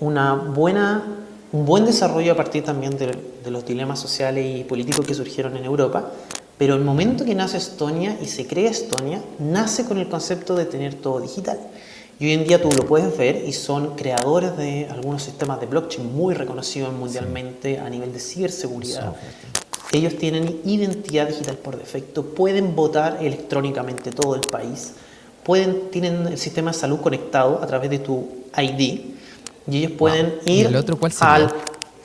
una 0.00 0.32
buena, 0.34 1.04
un 1.52 1.66
buen 1.66 1.84
desarrollo 1.84 2.32
a 2.32 2.36
partir 2.36 2.64
también 2.64 2.96
de, 2.96 3.14
de 3.44 3.50
los 3.50 3.66
dilemas 3.66 4.00
sociales 4.00 4.58
y 4.58 4.64
políticos 4.64 5.04
que 5.04 5.12
surgieron 5.12 5.54
en 5.58 5.66
Europa. 5.66 6.10
Pero 6.58 6.74
el 6.74 6.82
momento 6.82 7.24
que 7.24 7.36
nace 7.36 7.56
Estonia 7.56 8.18
y 8.20 8.26
se 8.26 8.46
crea 8.46 8.70
Estonia, 8.70 9.22
nace 9.38 9.84
con 9.84 9.98
el 9.98 10.08
concepto 10.08 10.56
de 10.56 10.64
tener 10.64 10.94
todo 10.94 11.20
digital. 11.20 11.58
Y 12.18 12.26
hoy 12.26 12.32
en 12.32 12.44
día 12.44 12.60
tú 12.60 12.68
lo 12.76 12.84
puedes 12.84 13.16
ver 13.16 13.44
y 13.46 13.52
son 13.52 13.94
creadores 13.94 14.56
de 14.56 14.88
algunos 14.90 15.22
sistemas 15.22 15.60
de 15.60 15.66
blockchain 15.66 16.12
muy 16.12 16.34
reconocidos 16.34 16.92
mundialmente 16.92 17.78
a 17.78 17.88
nivel 17.88 18.12
de 18.12 18.18
ciberseguridad. 18.18 19.14
Ellos 19.92 20.16
tienen 20.16 20.60
identidad 20.64 21.28
digital 21.28 21.56
por 21.56 21.78
defecto, 21.78 22.24
pueden 22.24 22.74
votar 22.74 23.18
electrónicamente 23.22 24.10
todo 24.10 24.34
el 24.34 24.40
país, 24.40 24.94
pueden, 25.44 25.90
tienen 25.90 26.26
el 26.26 26.38
sistema 26.38 26.72
de 26.72 26.76
salud 26.76 27.00
conectado 27.00 27.60
a 27.62 27.66
través 27.68 27.88
de 27.88 28.00
tu 28.00 28.28
ID 28.56 29.00
y 29.70 29.76
ellos 29.76 29.92
pueden 29.92 30.34
ir 30.44 30.66
el 30.66 30.76
otro 30.76 30.98
al... 31.20 31.52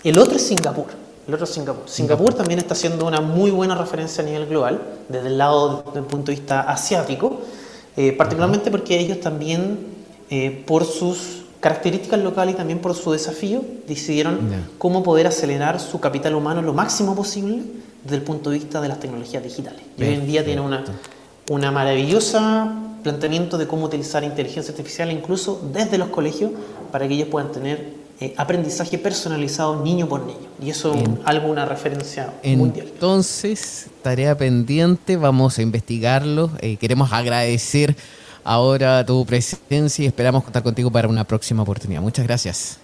El 0.03 0.19
otro 0.19 0.35
es 0.35 0.43
Singapur. 0.43 1.02
El 1.27 1.33
otro 1.33 1.45
es 1.45 1.51
Singapur. 1.51 1.83
Singapur 1.87 2.33
también 2.33 2.59
está 2.59 2.75
siendo 2.75 3.05
una 3.05 3.21
muy 3.21 3.51
buena 3.51 3.75
referencia 3.75 4.23
a 4.23 4.25
nivel 4.25 4.45
global, 4.45 4.81
desde 5.07 5.27
el 5.27 5.37
lado, 5.37 5.83
desde 5.85 5.99
el 5.99 6.05
punto 6.05 6.31
de 6.31 6.37
vista 6.37 6.61
asiático, 6.61 7.41
eh, 7.95 8.11
particularmente 8.11 8.71
porque 8.71 8.99
ellos 8.99 9.19
también 9.21 9.77
eh, 10.29 10.63
por 10.65 10.83
sus 10.85 11.43
características 11.59 12.19
locales 12.19 12.55
y 12.55 12.57
también 12.57 12.79
por 12.79 12.93
su 12.93 13.13
desafío, 13.13 13.63
decidieron 13.87 14.37
cómo 14.77 15.01
poder 15.01 15.27
acelerar 15.27 15.79
su 15.79 16.01
capital 16.01 16.35
humano 16.35 16.61
lo 16.61 16.73
máximo 16.73 17.15
posible 17.15 17.61
desde 18.03 18.17
el 18.17 18.21
punto 18.23 18.49
de 18.49 18.57
vista 18.57 18.81
de 18.81 18.89
las 18.89 18.99
tecnologías 18.99 19.41
digitales. 19.41 19.81
Y 19.97 20.03
hoy 20.03 20.13
en 20.15 20.27
día 20.27 20.43
tiene 20.43 20.59
una, 20.59 20.83
una 21.49 21.71
maravillosa 21.71 22.69
planteamiento 23.01 23.57
de 23.57 23.67
cómo 23.67 23.85
utilizar 23.85 24.23
inteligencia 24.23 24.71
artificial 24.71 25.11
incluso 25.11 25.61
desde 25.71 25.97
los 25.97 26.09
colegios 26.09 26.51
para 26.91 27.07
que 27.07 27.13
ellos 27.13 27.27
puedan 27.29 27.51
tener 27.51 27.93
eh, 28.19 28.33
aprendizaje 28.37 28.97
personalizado 28.97 29.83
niño 29.83 30.07
por 30.07 30.25
niño. 30.25 30.47
Y 30.61 30.69
eso 30.69 30.93
es 30.93 31.09
algo, 31.25 31.49
una 31.49 31.65
referencia 31.65 32.33
mundial. 32.43 32.87
Entonces, 32.93 33.87
tarea 34.01 34.37
pendiente, 34.37 35.17
vamos 35.17 35.57
a 35.57 35.61
investigarlo. 35.61 36.51
Eh, 36.59 36.77
queremos 36.77 37.11
agradecer 37.11 37.95
ahora 38.43 39.05
tu 39.05 39.25
presencia 39.25 40.03
y 40.03 40.07
esperamos 40.07 40.43
contar 40.43 40.63
contigo 40.63 40.91
para 40.91 41.07
una 41.07 41.23
próxima 41.23 41.63
oportunidad. 41.63 42.01
Muchas 42.01 42.25
gracias. 42.25 42.77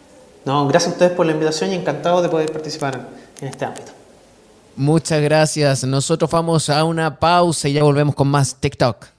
No, 0.46 0.68
gracias 0.68 0.92
a 0.92 0.94
ustedes 0.94 1.12
por 1.12 1.26
la 1.26 1.34
invitación 1.34 1.72
y 1.72 1.76
encantado 1.76 2.22
de 2.22 2.30
poder 2.30 2.52
participar 2.52 3.10
en 3.42 3.48
este 3.48 3.66
ámbito. 3.66 3.92
Muchas 4.76 5.22
gracias. 5.22 5.84
Nosotros 5.84 6.32
vamos 6.32 6.70
a 6.70 6.84
una 6.86 7.20
pausa 7.20 7.68
y 7.68 7.74
ya 7.74 7.84
volvemos 7.84 8.16
con 8.16 8.30
más 8.30 8.56
TikTok. 8.56 9.19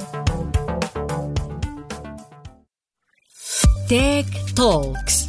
Tech 3.91 4.25
Talks. 4.55 5.27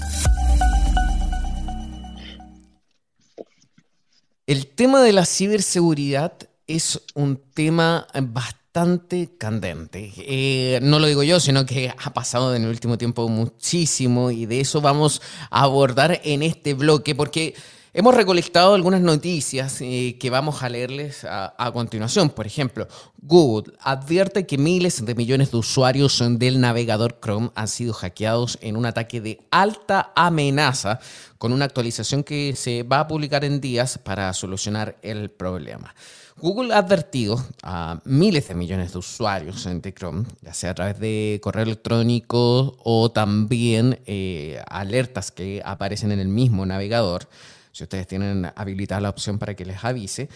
El 4.47 4.69
tema 4.69 5.03
de 5.03 5.13
la 5.13 5.27
ciberseguridad 5.27 6.35
es 6.69 7.03
un 7.15 7.41
tema 7.55 8.07
bastante 8.23 9.31
candente. 9.37 10.13
Eh, 10.17 10.79
no 10.81 11.01
lo 11.01 11.09
digo 11.09 11.25
yo, 11.25 11.41
sino 11.41 11.67
que 11.67 11.89
ha 11.89 12.15
pasado 12.15 12.55
en 12.55 12.63
el 12.63 12.69
último 12.69 12.97
tiempo 12.97 13.29
muchísimo 13.29 14.31
y 14.31 14.47
de 14.47 14.61
eso 14.61 14.81
vamos 14.81 15.23
a 15.51 15.63
abordar 15.63 16.21
en 16.23 16.45
este 16.45 16.75
bloque 16.75 17.17
porque 17.17 17.57
Hemos 17.95 18.15
recolectado 18.15 18.73
algunas 18.73 19.03
noticias 19.03 19.83
eh, 19.83 20.17
que 20.19 20.31
vamos 20.31 20.63
a 20.63 20.71
leerles 20.71 21.27
a, 21.29 21.71
continuación. 21.75 22.31
Por 22.31 22.47
ejemplo, 22.47 22.89
Google 23.21 23.75
advierte 23.81 24.47
que 24.47 24.57
miles 24.57 25.05
de 25.05 25.15
millones 25.15 25.51
de 25.51 25.59
usuarios 25.59 26.25
del 26.39 26.59
navegador 26.59 27.21
Chrome 27.21 27.51
han 27.55 27.69
sido 27.69 27.93
hackeados 27.93 28.57
en 28.63 28.79
un 28.79 28.87
ataque 28.87 29.21
de 29.21 29.41
alta 29.51 30.11
amenaza 30.17 31.01
con 31.37 31.53
una 31.53 31.67
actualización 31.67 32.25
que 32.25 32.57
se 32.57 32.83
va 32.83 33.01
a 33.01 33.09
publicar 33.09 33.45
en 33.45 33.61
días 33.61 33.99
para 33.99 34.33
solucionar 34.33 34.97
el 35.03 35.31
problema. 35.31 35.95
Google 36.39 36.73
ha 36.73 36.79
advertido 36.79 37.45
a 37.63 38.01
miles 38.07 38.49
de 38.49 38.55
millones 38.55 38.95
de 38.95 39.01
usuarios 39.01 39.69
de 39.71 39.93
Chrome, 39.93 40.25
ya 40.41 40.55
sea 40.55 40.71
a 40.71 40.75
través 40.75 40.99
de 40.99 41.41
correo 41.43 41.65
electrónico 41.65 42.75
o 42.83 43.11
también 43.11 44.01
eh, 44.07 44.63
alertas 44.67 45.31
que 45.31 45.61
aparecen 45.63 46.11
en 46.11 46.21
el 46.21 46.29
mismo 46.29 46.65
navegador, 46.65 47.29
si 47.73 47.83
ustedes 47.85 48.07
tienen 48.07 48.51
habilitada 48.55 49.01
la 49.01 49.11
opción 49.11 49.39
para 49.39 49.55
que 49.55 49.65
les 49.65 49.85
avise, 49.85 50.29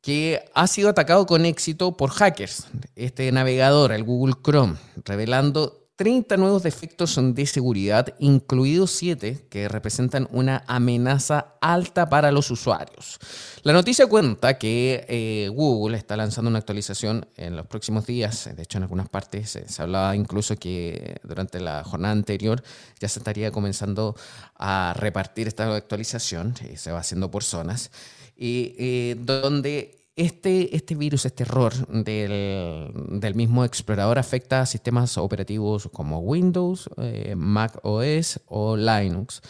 que 0.00 0.42
ha 0.54 0.66
sido 0.66 0.88
atacado 0.88 1.26
con 1.26 1.44
éxito 1.44 1.96
por 1.96 2.10
hackers. 2.10 2.66
Este 2.96 3.30
navegador, 3.32 3.92
el 3.92 4.04
Google 4.04 4.34
Chrome, 4.42 4.76
revelando 5.04 5.79
30 6.00 6.38
nuevos 6.38 6.62
defectos 6.62 7.20
de 7.20 7.44
seguridad, 7.44 8.14
incluidos 8.20 8.90
7 8.92 9.44
que 9.50 9.68
representan 9.68 10.28
una 10.32 10.64
amenaza 10.66 11.56
alta 11.60 12.08
para 12.08 12.32
los 12.32 12.50
usuarios. 12.50 13.18
La 13.64 13.74
noticia 13.74 14.06
cuenta 14.06 14.56
que 14.56 15.04
eh, 15.10 15.50
Google 15.52 15.98
está 15.98 16.16
lanzando 16.16 16.48
una 16.48 16.58
actualización 16.58 17.26
en 17.36 17.54
los 17.54 17.66
próximos 17.66 18.06
días. 18.06 18.48
De 18.56 18.62
hecho, 18.62 18.78
en 18.78 18.84
algunas 18.84 19.10
partes 19.10 19.58
se 19.66 19.82
hablaba 19.82 20.16
incluso 20.16 20.56
que 20.56 21.20
durante 21.22 21.60
la 21.60 21.84
jornada 21.84 22.12
anterior 22.12 22.62
ya 22.98 23.06
se 23.06 23.18
estaría 23.18 23.50
comenzando 23.50 24.16
a 24.56 24.94
repartir 24.96 25.48
esta 25.48 25.76
actualización. 25.76 26.54
Eh, 26.62 26.78
se 26.78 26.92
va 26.92 27.00
haciendo 27.00 27.30
por 27.30 27.44
zonas. 27.44 27.90
Y 28.38 28.74
eh, 28.78 29.16
donde 29.18 29.99
este, 30.16 30.76
este 30.76 30.94
virus, 30.94 31.24
este 31.24 31.44
error 31.44 31.72
del, 31.88 33.34
mismo 33.34 33.64
explorador 33.64 34.18
afecta 34.18 34.60
a 34.60 34.66
sistemas 34.66 35.16
operativos 35.16 35.88
como 35.92 36.20
Windows, 36.20 36.90
eh, 36.98 37.34
Mac 37.36 37.78
OS 37.82 38.40
o 38.46 38.76
Linux, 38.76 39.40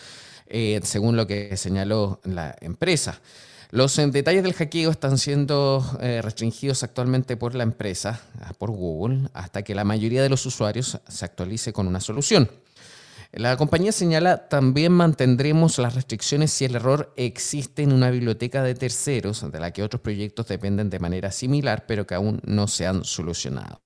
eh, 0.47 0.81
según 0.83 1.17
lo 1.17 1.27
que 1.27 1.57
señaló 1.57 2.21
la 2.25 2.57
empresa. 2.61 3.21
Los 3.71 3.99
eh, 3.99 4.07
detalles 4.09 4.43
del 4.43 4.55
hackeo 4.55 4.91
están 4.91 5.19
siendo 5.19 5.85
restringidos 6.01 6.83
actualmente 6.83 7.37
por 7.37 7.55
la 7.55 7.63
empresa, 7.63 8.21
por 8.59 8.71
Google, 8.71 9.29
hasta 9.33 9.63
que 9.63 9.75
la 9.75 9.85
mayoría 9.85 10.23
de 10.23 10.29
los 10.29 10.45
usuarios 10.47 10.99
se 11.09 11.25
actualice 11.25 11.73
con 11.73 11.87
una 11.87 12.01
solución. 12.01 12.49
La 13.33 13.57
compañía 13.57 13.93
señala, 13.93 14.49
también 14.49 14.91
mantendremos 14.91 15.79
las 15.79 15.95
restricciones 15.95 16.51
si 16.51 16.65
el 16.65 16.75
error 16.75 17.13
existe 17.17 17.83
en 17.83 17.93
una 17.93 18.11
biblioteca 18.11 18.65
de 18.65 18.75
terceros, 18.75 19.51
de 19.53 19.61
la 19.61 19.73
que 19.73 19.85
otros 19.85 20.03
proyectos 20.03 20.49
dependen 20.49 20.91
de 20.91 20.99
manera 20.99 21.31
similar, 21.31 21.85
pero 21.87 22.09
que 22.09 22.17
aún 22.17 22.41
no 22.45 22.67
se 22.67 22.89
han 22.89 23.05
solucionado. 23.05 23.83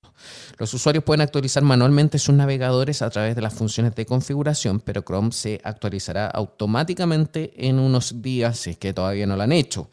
Los 0.59 0.73
usuarios 0.73 1.05
pueden 1.05 1.21
actualizar 1.21 1.63
manualmente 1.63 2.19
sus 2.19 2.35
navegadores 2.35 3.03
a 3.03 3.11
través 3.11 3.37
de 3.37 3.43
las 3.43 3.53
funciones 3.53 3.95
de 3.95 4.07
configuración, 4.07 4.81
pero 4.81 5.03
Chrome 5.03 5.33
se 5.33 5.61
actualizará 5.63 6.27
automáticamente 6.27 7.53
en 7.69 7.79
unos 7.79 8.23
días 8.23 8.59
si 8.59 8.71
es 8.71 8.79
que 8.79 8.95
todavía 8.95 9.27
no 9.27 9.37
lo 9.37 9.43
han 9.43 9.53
hecho. 9.53 9.91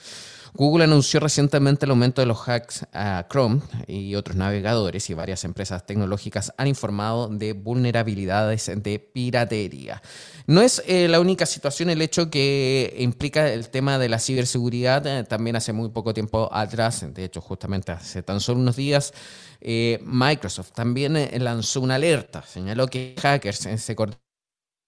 Google 0.53 0.83
anunció 0.83 1.19
recientemente 1.19 1.85
el 1.85 1.91
aumento 1.91 2.21
de 2.21 2.27
los 2.27 2.47
hacks 2.47 2.85
a 2.93 3.25
Chrome 3.29 3.61
y 3.87 4.15
otros 4.15 4.35
navegadores 4.35 5.09
y 5.09 5.13
varias 5.13 5.43
empresas 5.43 5.85
tecnológicas 5.85 6.53
han 6.57 6.67
informado 6.67 7.29
de 7.29 7.53
vulnerabilidades 7.53 8.71
de 8.75 8.99
piratería. 8.99 10.01
No 10.47 10.61
es 10.61 10.83
eh, 10.87 11.07
la 11.07 11.19
única 11.19 11.45
situación 11.45 11.89
el 11.89 12.01
hecho 12.01 12.29
que 12.29 12.95
implica 12.99 13.51
el 13.51 13.69
tema 13.69 13.97
de 13.97 14.09
la 14.09 14.19
ciberseguridad. 14.19 15.05
Eh, 15.07 15.23
también 15.23 15.55
hace 15.55 15.71
muy 15.71 15.89
poco 15.89 16.13
tiempo 16.13 16.49
atrás, 16.51 17.05
de 17.13 17.23
hecho 17.23 17.41
justamente 17.41 17.91
hace 17.91 18.21
tan 18.23 18.39
solo 18.39 18.59
unos 18.59 18.75
días, 18.75 19.13
eh, 19.61 19.99
Microsoft 20.03 20.71
también 20.73 21.17
lanzó 21.43 21.81
una 21.81 21.95
alerta. 21.95 22.43
Señaló 22.43 22.87
que 22.87 23.15
hackers 23.21 23.69
se 23.77 23.95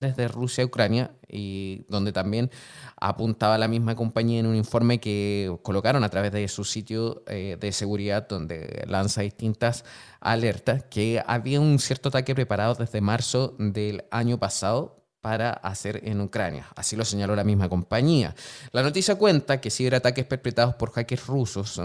desde 0.04 0.28
Rusia 0.28 0.64
a 0.64 0.68
Ucrania 0.68 1.12
y 1.28 1.86
donde 1.90 2.12
también 2.12 2.52
apuntaba 2.98 3.58
la 3.58 3.68
misma 3.68 3.96
compañía 3.96 4.40
en 4.40 4.46
un 4.46 4.56
informe 4.56 5.00
que 5.00 5.56
colocaron 5.64 6.04
a 6.04 6.10
través 6.10 6.32
de 6.32 6.48
su 6.48 6.64
sitio 6.64 7.24
eh, 7.28 7.58
de 7.60 7.72
seguridad 7.72 8.28
donde 8.28 8.84
lanza 8.88 9.22
distintas 9.22 9.84
alertas 10.20 10.84
que 10.84 11.24
había 11.26 11.60
un 11.60 11.80
cierto 11.80 12.10
ataque 12.10 12.36
preparado 12.36 12.76
desde 12.76 13.02
marzo 13.02 13.56
del 13.58 14.04
año 14.12 14.38
pasado 14.38 15.04
para 15.22 15.52
hacer 15.52 16.02
en 16.04 16.22
Ucrania. 16.22 16.68
Así 16.76 16.96
lo 16.96 17.06
señaló 17.06 17.36
la 17.36 17.44
misma 17.46 17.70
compañía. 17.70 18.36
La 18.72 18.84
noticia 18.84 19.16
cuenta 19.16 19.62
que 19.62 19.72
ciberataques 19.72 20.26
perpetrados 20.26 20.76
por 20.76 20.92
hackers 20.92 21.26
rusos 21.28 21.80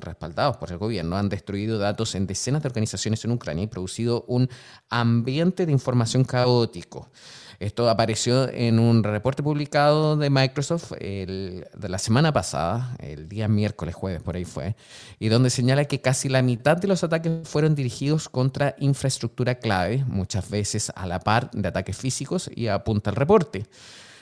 respaldados 0.00 0.56
por 0.56 0.70
el 0.70 0.78
gobierno, 0.78 1.16
han 1.16 1.28
destruido 1.28 1.78
datos 1.78 2.14
en 2.14 2.26
decenas 2.26 2.62
de 2.62 2.68
organizaciones 2.68 3.24
en 3.24 3.32
Ucrania 3.32 3.64
y 3.64 3.66
producido 3.66 4.24
un 4.28 4.48
ambiente 4.88 5.66
de 5.66 5.72
información 5.72 6.24
caótico. 6.24 7.10
Esto 7.60 7.90
apareció 7.90 8.48
en 8.48 8.78
un 8.78 9.02
reporte 9.02 9.42
publicado 9.42 10.16
de 10.16 10.30
Microsoft 10.30 10.92
de 10.92 11.88
la 11.88 11.98
semana 11.98 12.32
pasada, 12.32 12.94
el 13.00 13.28
día 13.28 13.48
miércoles, 13.48 13.96
jueves, 13.96 14.22
por 14.22 14.36
ahí 14.36 14.44
fue, 14.44 14.76
y 15.18 15.28
donde 15.28 15.50
señala 15.50 15.84
que 15.86 16.00
casi 16.00 16.28
la 16.28 16.40
mitad 16.40 16.76
de 16.76 16.86
los 16.86 17.02
ataques 17.02 17.48
fueron 17.48 17.74
dirigidos 17.74 18.28
contra 18.28 18.76
infraestructura 18.78 19.56
clave, 19.56 20.04
muchas 20.06 20.48
veces 20.48 20.92
a 20.94 21.06
la 21.08 21.18
par 21.18 21.50
de 21.50 21.66
ataques 21.66 21.96
físicos, 21.96 22.48
y 22.54 22.68
apunta 22.68 23.10
el 23.10 23.16
reporte. 23.16 23.66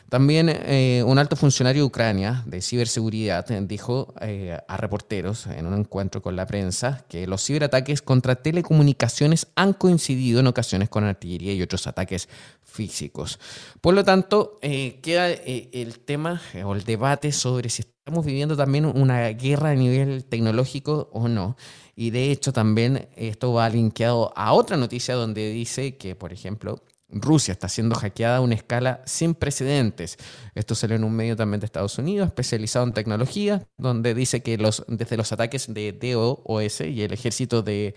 También 0.09 0.49
eh, 0.49 1.03
un 1.05 1.19
alto 1.19 1.35
funcionario 1.35 1.83
de 1.83 1.87
Ucrania 1.87 2.45
de 2.47 2.63
ciberseguridad 2.63 3.45
dijo 3.63 4.15
eh, 4.21 4.57
a 4.69 4.77
reporteros 4.77 5.49
en 5.49 5.67
un 5.67 5.75
encuentro 5.75 6.23
con 6.23 6.37
la 6.37 6.47
prensa 6.47 7.05
que 7.09 7.27
los 7.27 7.45
ciberataques 7.45 8.03
contra 8.03 8.37
telecomunicaciones 8.37 9.49
han 9.57 9.73
coincidido 9.73 10.39
en 10.39 10.47
ocasiones 10.47 10.89
con 10.89 11.03
artillería 11.03 11.55
y 11.55 11.63
otros 11.63 11.89
ataques 11.89 12.29
físicos. 12.77 13.41
Por 13.81 13.95
lo 13.95 14.05
tanto, 14.05 14.59
eh, 14.63 15.01
queda 15.03 15.31
el 15.31 15.99
tema 16.01 16.41
o 16.65 16.75
el 16.75 16.85
debate 16.85 17.33
sobre 17.33 17.71
si 17.71 17.83
estamos 17.83 18.25
viviendo 18.25 18.57
también 18.57 18.85
una 18.85 19.29
guerra 19.31 19.71
a 19.71 19.75
nivel 19.75 20.25
tecnológico 20.25 21.09
o 21.13 21.27
no. 21.27 21.57
Y 21.97 22.11
de 22.11 22.31
hecho 22.31 22.53
también 22.53 23.09
esto 23.17 23.53
va 23.53 23.69
linkeado 23.69 24.33
a 24.37 24.53
otra 24.53 24.77
noticia 24.77 25.15
donde 25.15 25.51
dice 25.51 25.97
que, 25.97 26.15
por 26.15 26.33
ejemplo, 26.33 26.83
Rusia 27.09 27.53
está 27.53 27.69
siendo 27.69 27.95
hackeada 27.95 28.37
a 28.37 28.41
una 28.41 28.55
escala 28.55 29.03
sin 29.07 29.35
precedentes. 29.35 30.19
Esto 30.55 30.75
salió 30.75 30.97
en 30.97 31.05
un 31.05 31.15
medio 31.15 31.37
también 31.37 31.61
de 31.61 31.67
Estados 31.67 31.99
Unidos, 31.99 32.27
especializado 32.29 32.85
en 32.85 32.93
tecnología, 32.93 33.67
donde 33.79 34.15
dice 34.15 34.43
que 34.43 34.59
los, 34.59 34.85
desde 34.89 35.17
los 35.17 35.33
ataques 35.33 35.73
de 35.73 35.93
DOS 35.93 36.81
y 36.83 37.03
el 37.03 37.13
ejército 37.13 37.63
de, 37.63 37.95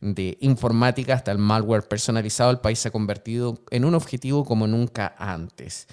de 0.00 0.36
informática 0.40 1.14
hasta 1.14 1.32
el 1.32 1.38
malware 1.38 1.88
personalizado, 1.88 2.50
el 2.50 2.60
país 2.60 2.78
se 2.78 2.88
ha 2.88 2.92
convertido 2.92 3.60
en 3.70 3.84
un 3.84 3.94
objetivo 3.94 4.44
como 4.44 4.66
nunca 4.66 5.14
antes. 5.18 5.86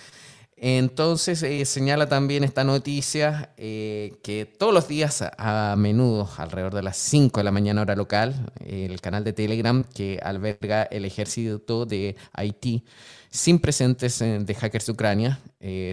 Entonces 0.66 1.44
eh, 1.44 1.66
señala 1.66 2.08
también 2.08 2.46
esta 2.46 2.64
noticia 2.64 3.52
eh, 3.58 4.14
que 4.24 4.46
todos 4.46 4.74
los 4.74 4.88
días, 4.88 5.22
a, 5.38 5.76
menudo, 5.78 6.30
alrededor 6.38 6.74
de 6.74 6.82
las 6.84 6.96
5 6.96 7.42
de 7.42 7.44
la 7.44 7.52
mañana 7.52 7.82
hora 7.82 7.98
local, 7.98 8.50
el 8.66 9.02
canal 9.02 9.26
de 9.26 9.34
Telegram 9.34 9.84
que 9.84 10.22
alberga 10.24 10.84
el 10.84 11.04
ejército 11.04 11.86
de 11.86 12.16
Haití, 12.32 12.86
sin 13.30 13.60
presentes 13.60 14.22
eh, 14.22 14.40
de 14.40 14.56
hackers 14.56 14.86
de 14.86 14.92
Ucrania, 14.94 15.42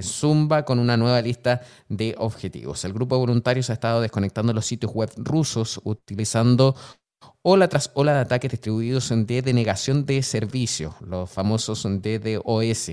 zumba 0.03 0.65
con 0.65 0.79
una 0.79 0.97
nueva 0.97 1.21
lista 1.21 1.63
de 1.89 2.15
objetivos. 2.17 2.85
El 2.85 2.93
grupo 2.93 3.17
de 3.17 3.21
voluntarios 3.23 3.71
ha 3.71 3.73
estado 3.73 4.01
desconectando 4.01 4.53
los 4.53 4.67
sitios 4.67 4.93
web 4.93 5.11
rusos 5.17 5.81
utilizando 5.83 6.77
ola 7.43 7.69
tras 7.69 7.91
ola 7.95 8.15
de 8.15 8.21
ataques 8.21 8.51
distribuidos 8.51 9.11
de 9.11 9.43
denegación 9.43 10.05
de 10.05 10.23
servicio, 10.23 10.95
los 11.01 11.31
famosos 11.31 11.83
DDoS, 11.85 12.87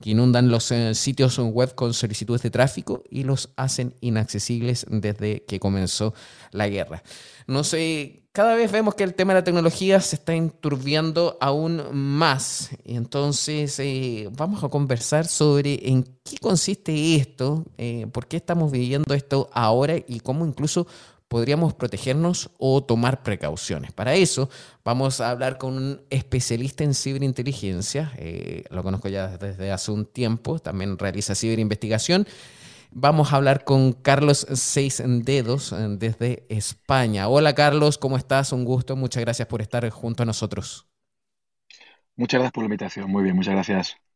que 0.00 0.10
inundan 0.10 0.50
los 0.50 0.72
eh, 0.72 0.94
sitios 0.94 1.38
web 1.38 1.74
con 1.74 1.94
solicitudes 1.94 2.42
de 2.42 2.50
tráfico 2.50 3.04
y 3.10 3.22
los 3.24 3.50
hacen 3.56 3.94
inaccesibles 4.00 4.86
desde 4.88 5.44
que 5.44 5.60
comenzó 5.60 6.14
la 6.50 6.68
guerra. 6.68 7.02
No 7.46 7.64
sé, 7.64 8.22
cada 8.32 8.54
vez 8.54 8.72
vemos 8.72 8.94
que 8.94 9.04
el 9.04 9.14
tema 9.14 9.34
de 9.34 9.40
la 9.40 9.44
tecnología 9.44 10.00
se 10.00 10.16
está 10.16 10.34
enturbiando 10.34 11.36
aún 11.40 11.82
más. 11.92 12.70
Entonces, 12.84 13.78
eh, 13.78 14.30
vamos 14.32 14.64
a 14.64 14.68
conversar 14.68 15.26
sobre 15.26 15.88
en 15.88 16.04
qué 16.24 16.38
consiste 16.40 17.16
esto, 17.16 17.66
eh, 17.76 18.06
por 18.10 18.26
qué 18.26 18.38
estamos 18.38 18.72
viviendo 18.72 19.12
esto 19.12 19.50
ahora 19.52 19.96
y 20.08 20.20
cómo 20.20 20.46
incluso 20.46 20.86
podríamos 21.32 21.72
protegernos 21.72 22.50
o 22.58 22.84
tomar 22.84 23.22
precauciones. 23.22 23.90
Para 23.90 24.12
eso 24.12 24.50
vamos 24.84 25.18
a 25.22 25.30
hablar 25.30 25.56
con 25.56 25.78
un 25.78 26.02
especialista 26.10 26.84
en 26.84 26.92
ciberinteligencia, 26.92 28.12
eh, 28.18 28.64
lo 28.68 28.82
conozco 28.82 29.08
ya 29.08 29.38
desde 29.38 29.72
hace 29.72 29.92
un 29.92 30.04
tiempo, 30.04 30.58
también 30.58 30.98
realiza 30.98 31.34
ciberinvestigación. 31.34 32.26
Vamos 32.90 33.32
a 33.32 33.36
hablar 33.36 33.64
con 33.64 33.94
Carlos 33.94 34.46
Seis 34.52 35.02
Dedos 35.06 35.72
eh, 35.72 35.76
desde 35.98 36.44
España. 36.50 37.28
Hola 37.28 37.54
Carlos, 37.54 37.96
¿cómo 37.96 38.18
estás? 38.18 38.52
Un 38.52 38.66
gusto, 38.66 38.94
muchas 38.94 39.22
gracias 39.22 39.48
por 39.48 39.62
estar 39.62 39.88
junto 39.88 40.24
a 40.24 40.26
nosotros. 40.26 40.86
Muchas 42.16 42.40
gracias 42.40 42.52
por 42.52 42.62
la 42.64 42.66
invitación, 42.66 43.10
muy 43.10 43.22
bien, 43.22 43.36
muchas 43.36 43.54
gracias. 43.54 44.11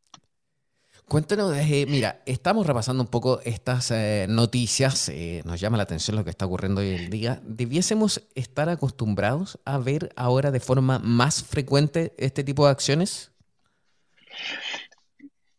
Cuéntanos, 1.09 1.57
eh, 1.57 1.87
mira, 1.89 2.21
estamos 2.27 2.67
repasando 2.67 3.01
un 3.05 3.09
poco 3.09 3.41
estas 3.45 3.93
eh, 3.93 4.27
noticias, 4.29 5.09
eh, 5.09 5.41
nos 5.45 5.61
llama 5.61 5.77
la 5.77 5.85
atención 5.85 6.17
lo 6.17 6.25
que 6.25 6.31
está 6.31 6.47
ocurriendo 6.47 6.81
hoy 6.81 6.97
en 6.97 7.11
día. 7.11 7.41
¿Debiésemos 7.45 8.27
estar 8.35 8.69
acostumbrados 8.69 9.61
a 9.65 9.79
ver 9.79 10.13
ahora 10.17 10.51
de 10.51 10.59
forma 10.59 10.99
más 10.99 11.45
frecuente 11.45 12.13
este 12.19 12.43
tipo 12.43 12.67
de 12.67 12.73
acciones? 12.73 13.31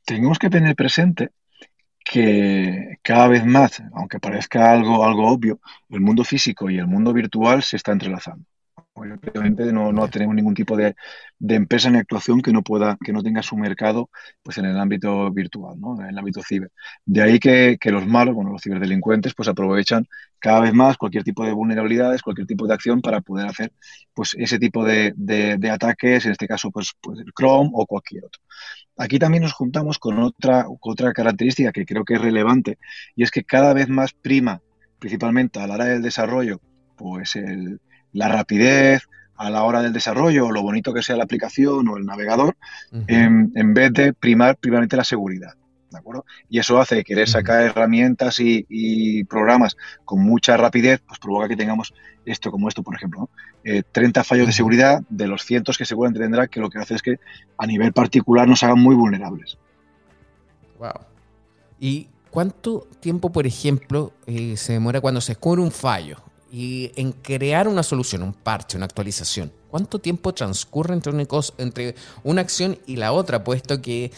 Tenemos 0.04 0.38
que 0.38 0.50
tener 0.50 0.76
presente 0.76 1.30
que 2.04 2.98
cada 3.02 3.30
vez 3.30 3.46
más, 3.46 3.82
aunque 3.94 4.20
parezca 4.20 4.74
algo, 4.74 5.06
algo 5.06 5.30
obvio, 5.30 5.62
el 5.90 6.02
mundo 6.02 6.26
físico 6.26 6.70
y 6.70 6.78
el 6.78 6.88
mundo 6.88 7.14
virtual 7.14 7.64
se 7.64 7.78
está 7.78 7.94
entrelazando. 7.94 8.44
Obviamente 8.98 9.72
no, 9.72 9.92
no 9.92 10.08
tenemos 10.10 10.34
ningún 10.34 10.56
tipo 10.56 10.76
de, 10.76 10.96
empresa 11.40 11.90
ni 11.92 12.00
actuación 12.00 12.42
que 12.42 12.52
no 12.52 12.64
pueda, 12.64 12.98
que 13.04 13.14
no 13.14 13.22
tenga 13.22 13.44
su 13.44 13.56
mercado 13.56 14.10
pues 14.42 14.58
en 14.58 14.66
el 14.66 14.80
ámbito 14.80 15.32
virtual, 15.32 15.80
¿no? 15.80 16.02
en 16.02 16.08
el 16.08 16.18
ámbito 16.18 16.42
ciber. 16.42 16.72
De 17.06 17.22
ahí 17.22 17.40
que, 17.40 17.78
los 17.86 18.08
malos, 18.08 18.34
bueno, 18.34 18.52
los 18.52 18.62
ciberdelincuentes, 18.64 19.36
pues 19.36 19.50
aprovechan 19.50 20.08
cada 20.40 20.62
vez 20.62 20.74
más 20.74 20.98
cualquier 20.98 21.24
tipo 21.24 21.46
de 21.46 21.54
vulnerabilidades, 21.54 22.24
cualquier 22.24 22.48
tipo 22.48 22.66
de 22.66 22.74
acción 22.74 23.02
para 23.02 23.22
poder 23.22 23.48
hacer 23.48 23.72
pues 24.14 24.36
ese 24.36 24.58
tipo 24.58 24.84
de, 24.84 25.14
ataques, 25.72 26.26
en 26.26 26.32
este 26.32 26.48
caso 26.48 26.72
pues, 26.72 26.94
pues 27.00 27.20
el 27.20 27.32
Chrome 27.38 27.70
o 27.74 27.86
cualquier 27.86 28.26
otro. 28.26 28.42
Aquí 28.98 29.20
también 29.20 29.44
nos 29.44 29.54
juntamos 29.54 30.00
con 30.00 30.18
otra, 30.20 30.66
otra 30.82 31.14
característica 31.14 31.72
que 31.72 31.86
creo 31.86 32.04
que 32.04 32.16
es 32.16 32.22
relevante 32.22 32.80
y 33.16 33.22
es 33.22 33.30
que 33.30 33.44
cada 33.44 33.74
vez 33.74 33.90
más 33.90 34.14
prima, 34.14 34.62
principalmente 34.98 35.60
a 35.60 35.68
la 35.68 35.76
hora 35.76 35.86
del 35.86 36.02
desarrollo, 36.02 36.60
pues 36.96 37.36
el, 37.36 37.80
la 38.18 38.28
rapidez 38.28 39.04
a 39.36 39.52
la 39.52 39.64
hora 39.64 39.84
del 39.84 39.94
desarrollo, 39.94 40.48
o 40.48 40.52
lo 40.52 40.64
bonito 40.64 40.94
que 40.94 41.04
sea 41.04 41.16
la 41.16 41.24
aplicación 41.24 41.88
o 41.88 41.98
el 41.98 42.06
navegador, 42.06 42.58
en, 43.08 43.74
vez 43.74 43.94
de 43.94 44.14
primar 44.14 44.58
primeramente 44.58 44.98
la 44.98 45.04
seguridad. 45.04 45.54
¿De 45.92 46.00
acuerdo? 46.00 46.26
Y 46.50 46.60
eso 46.60 46.82
hace 46.82 46.98
que 46.98 47.04
querer 47.04 47.30
sacar 47.30 47.62
herramientas 47.62 48.40
y, 48.40 49.24
programas 49.26 49.78
con 50.04 50.22
mucha 50.22 50.58
rapidez, 50.58 51.02
pues 51.08 51.20
provoca 51.20 51.48
que 51.48 51.56
tengamos 51.56 51.94
esto 52.26 52.52
como 52.52 52.68
esto, 52.68 52.82
por 52.82 52.96
ejemplo. 52.96 53.30
30 53.64 54.20
eh, 54.20 54.24
fallos 54.24 54.48
de 54.48 54.54
seguridad 54.54 55.02
de 55.10 55.28
los 55.28 55.44
cientos 55.44 55.78
que 55.78 55.86
seguramente 55.86 56.20
tendrá, 56.20 56.48
que 56.48 56.60
lo 56.60 56.72
que 56.72 56.80
hace 56.80 56.96
es 56.96 57.04
que 57.04 57.20
a 57.58 57.68
nivel 57.68 57.94
particular 57.94 58.48
nos 58.48 58.64
hagan 58.64 58.80
muy 58.80 58.96
vulnerables. 58.96 59.60
Wow. 60.80 61.06
¿Y 61.80 62.08
cuánto 62.32 62.88
tiempo, 63.00 63.32
por 63.32 63.46
ejemplo, 63.46 64.14
eh, 64.26 64.58
se 64.58 64.74
demora 64.74 65.00
cuando 65.00 65.22
se 65.22 65.34
descubre 65.34 65.62
un 65.62 65.72
fallo? 65.72 66.27
Y 66.52 66.92
en 66.96 67.12
crear 67.12 67.68
una 67.68 67.84
solución, 67.84 68.24
un 68.24 68.34
parche, 68.34 68.78
una 68.78 68.86
actualización. 68.86 69.52
¿Cuánto 69.70 70.00
tiempo 70.00 70.34
transcurre 70.34 70.94
entre 70.94 71.12
una, 71.12 71.24
entre 71.58 71.96
una 72.24 72.42
acción 72.42 72.78
y 72.86 72.96
la 72.96 73.12
otra? 73.12 73.44
Puesto 73.44 73.82
que 73.82 74.12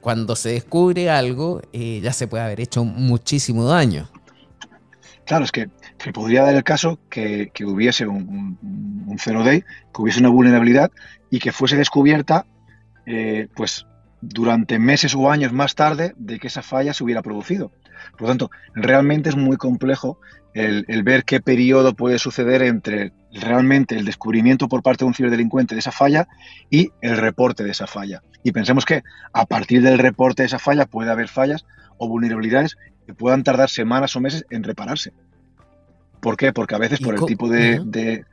cuando 0.00 0.36
se 0.36 0.50
descubre 0.50 1.10
algo 1.10 1.62
eh, 1.72 2.00
ya 2.02 2.12
se 2.12 2.26
puede 2.26 2.44
haber 2.44 2.60
hecho 2.60 2.84
muchísimo 2.84 3.64
daño. 3.64 4.08
Claro, 5.24 5.44
es 5.44 5.52
que 5.52 5.68
podría 6.12 6.42
dar 6.42 6.54
el 6.54 6.64
caso 6.64 6.98
que, 7.08 7.52
hubiese 7.64 8.06
un, 8.06 8.58
un, 9.06 9.18
zero 9.18 9.44
day, 9.44 9.62
que 9.94 10.02
hubiese 10.02 10.18
una 10.18 10.28
vulnerabilidad 10.28 10.90
y 11.30 11.38
que 11.38 11.52
fuese 11.52 11.76
descubierta, 11.76 12.46
eh, 13.06 13.48
pues 13.54 13.86
durante 14.20 14.78
meses 14.78 15.14
o 15.14 15.30
años 15.30 15.52
más 15.52 15.74
tarde 15.74 16.14
de 16.16 16.38
que 16.38 16.48
esa 16.48 16.62
falla 16.62 16.92
se 16.94 17.04
hubiera 17.04 17.22
producido. 17.22 17.70
Por 18.12 18.22
lo 18.22 18.28
tanto, 18.28 18.50
realmente 18.74 19.28
es 19.28 19.36
muy 19.36 19.56
complejo 19.56 20.18
el, 20.54 21.02
ver 21.02 21.24
qué 21.24 21.40
periodo 21.40 21.94
puede 21.94 22.18
suceder 22.18 22.62
entre 22.62 23.12
realmente 23.32 23.96
el 23.96 24.04
descubrimiento 24.04 24.68
por 24.68 24.82
parte 24.82 25.04
de 25.04 25.08
un 25.08 25.14
ciberdelincuente 25.14 25.74
de 25.74 25.80
esa 25.80 25.92
falla 25.92 26.28
y 26.68 26.90
el 27.00 27.16
reporte 27.16 27.64
de 27.64 27.70
esa 27.70 27.86
falla. 27.86 28.22
Y 28.42 28.52
pensemos 28.52 28.84
que 28.84 29.02
a 29.32 29.46
partir 29.46 29.82
del 29.82 29.98
reporte 29.98 30.42
de 30.42 30.48
esa 30.48 30.58
falla 30.58 30.86
puede 30.86 31.10
haber 31.10 31.28
fallas 31.28 31.64
o 31.98 32.08
vulnerabilidades 32.08 32.76
que 33.06 33.14
puedan 33.14 33.44
tardar 33.44 33.70
semanas 33.70 34.16
o 34.16 34.20
meses 34.20 34.44
en 34.50 34.64
repararse. 34.64 35.12
¿Por 36.20 36.36
qué? 36.36 36.52
Porque 36.52 36.74
a 36.74 36.78
veces 36.78 37.00
por 37.00 37.14
el 37.14 37.24
tipo 37.24 37.48
de, 37.48 37.80
de 37.84 38.24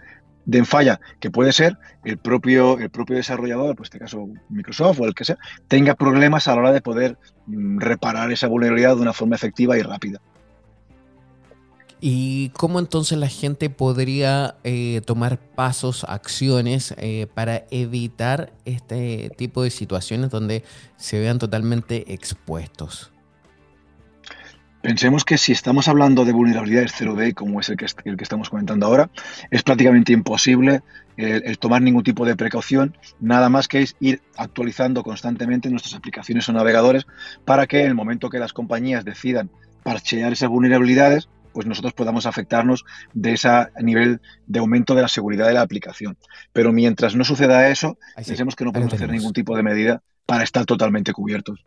falla 0.65 0.99
que 1.19 1.29
puede 1.29 1.51
ser 1.51 1.77
el 2.03 2.17
propio, 2.17 2.77
el 2.79 2.89
propio 2.89 3.15
desarrollador, 3.15 3.75
pues 3.75 3.89
en 3.89 3.97
este 3.97 3.99
caso 3.99 4.29
Microsoft 4.49 4.99
o 5.01 5.05
el 5.05 5.13
que 5.13 5.25
sea, 5.25 5.37
tenga 5.67 5.95
problemas 5.95 6.47
a 6.47 6.55
la 6.55 6.61
hora 6.61 6.71
de 6.71 6.81
poder 6.81 7.17
mm, 7.47 7.79
reparar 7.79 8.31
esa 8.31 8.47
vulnerabilidad 8.47 8.95
de 8.95 9.01
una 9.01 9.13
forma 9.13 9.35
efectiva 9.35 9.77
y 9.77 9.81
rápida. 9.81 10.19
¿Y 11.99 12.49
cómo 12.49 12.79
entonces 12.79 13.17
la 13.17 13.27
gente 13.27 13.71
podría 13.71 14.55
eh, 14.63 15.01
tomar 15.05 15.39
pasos, 15.39 16.05
acciones 16.07 16.93
eh, 16.97 17.25
para 17.33 17.65
evitar 17.71 18.53
este 18.65 19.31
tipo 19.35 19.63
de 19.63 19.71
situaciones 19.71 20.29
donde 20.29 20.63
se 20.97 21.19
vean 21.19 21.39
totalmente 21.39 22.13
expuestos? 22.13 23.11
Pensemos 24.87 25.25
que 25.25 25.37
si 25.37 25.51
estamos 25.51 25.89
hablando 25.89 26.23
de 26.23 26.31
vulnerabilidades 26.31 26.93
0D, 26.93 27.33
como 27.33 27.59
es 27.59 27.67
el 27.67 27.75
que, 27.75 27.87
el 28.05 28.15
que 28.15 28.23
estamos 28.23 28.49
comentando 28.49 28.85
ahora, 28.85 29.09
es 29.51 29.61
prácticamente 29.61 30.13
imposible 30.13 30.81
el, 31.17 31.59
tomar 31.59 31.81
ningún 31.81 32.03
tipo 32.03 32.25
de 32.25 32.37
precaución, 32.37 32.95
nada 33.19 33.49
más 33.49 33.67
que 33.67 33.81
es 33.81 33.97
ir 33.99 34.21
actualizando 34.37 35.03
constantemente 35.03 35.69
nuestras 35.69 35.93
aplicaciones 35.93 36.47
o 36.47 36.53
navegadores 36.53 37.05
para 37.43 37.67
que 37.67 37.81
en 37.81 37.87
el 37.87 37.95
momento 37.95 38.29
que 38.29 38.39
las 38.39 38.53
compañías 38.53 39.03
decidan 39.03 39.49
parchear 39.83 40.31
esas 40.31 40.47
vulnerabilidades, 40.47 41.27
pues 41.51 41.67
nosotros 41.67 41.91
podamos 41.91 42.25
afectarnos 42.25 42.85
de 43.13 43.33
ese 43.33 43.49
nivel 43.81 44.21
de 44.45 44.59
aumento 44.59 44.95
de 44.95 45.01
la 45.01 45.09
seguridad 45.09 45.47
de 45.47 45.53
la 45.53 45.63
aplicación. 45.63 46.17
Pero 46.53 46.71
mientras 46.71 47.13
no 47.13 47.25
suceda 47.25 47.67
eso, 47.67 47.97
pensemos 48.15 48.55
que 48.55 48.63
no 48.63 48.71
podemos 48.71 48.93
hacer 48.93 49.09
ningún 49.11 49.33
tipo 49.33 49.53
de 49.57 49.63
medida 49.63 50.01
para 50.25 50.45
estar 50.45 50.65
totalmente 50.65 51.11
cubiertos. 51.11 51.65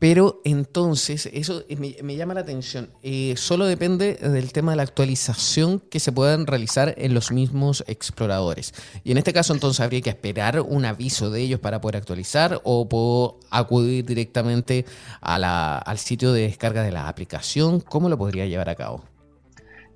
Pero 0.00 0.40
entonces, 0.44 1.28
eso 1.30 1.62
me, 1.78 2.16
llama 2.16 2.32
la 2.32 2.40
atención. 2.40 2.88
Eh, 3.02 3.34
solo 3.36 3.66
depende 3.66 4.14
del 4.14 4.50
tema 4.50 4.72
de 4.72 4.78
la 4.78 4.82
actualización 4.82 5.78
que 5.78 6.00
se 6.00 6.10
puedan 6.10 6.46
realizar 6.46 6.94
en 6.96 7.12
los 7.12 7.30
mismos 7.30 7.84
exploradores. 7.86 8.72
Y 9.04 9.12
en 9.12 9.18
este 9.18 9.34
caso, 9.34 9.52
entonces, 9.52 9.80
habría 9.80 10.00
que 10.00 10.08
esperar 10.08 10.62
un 10.62 10.86
aviso 10.86 11.30
de 11.30 11.42
ellos 11.42 11.60
para 11.60 11.82
poder 11.82 11.98
actualizar 11.98 12.62
o 12.64 12.88
puedo 12.88 13.40
acudir 13.50 14.06
directamente 14.06 14.86
al 15.20 15.98
sitio 15.98 16.32
de 16.32 16.42
descarga 16.44 16.82
de 16.82 16.92
la 16.92 17.06
aplicación. 17.06 17.80
¿Cómo 17.80 18.08
lo 18.08 18.16
podría 18.16 18.46
llevar 18.46 18.70
a 18.70 18.76
cabo? 18.76 19.04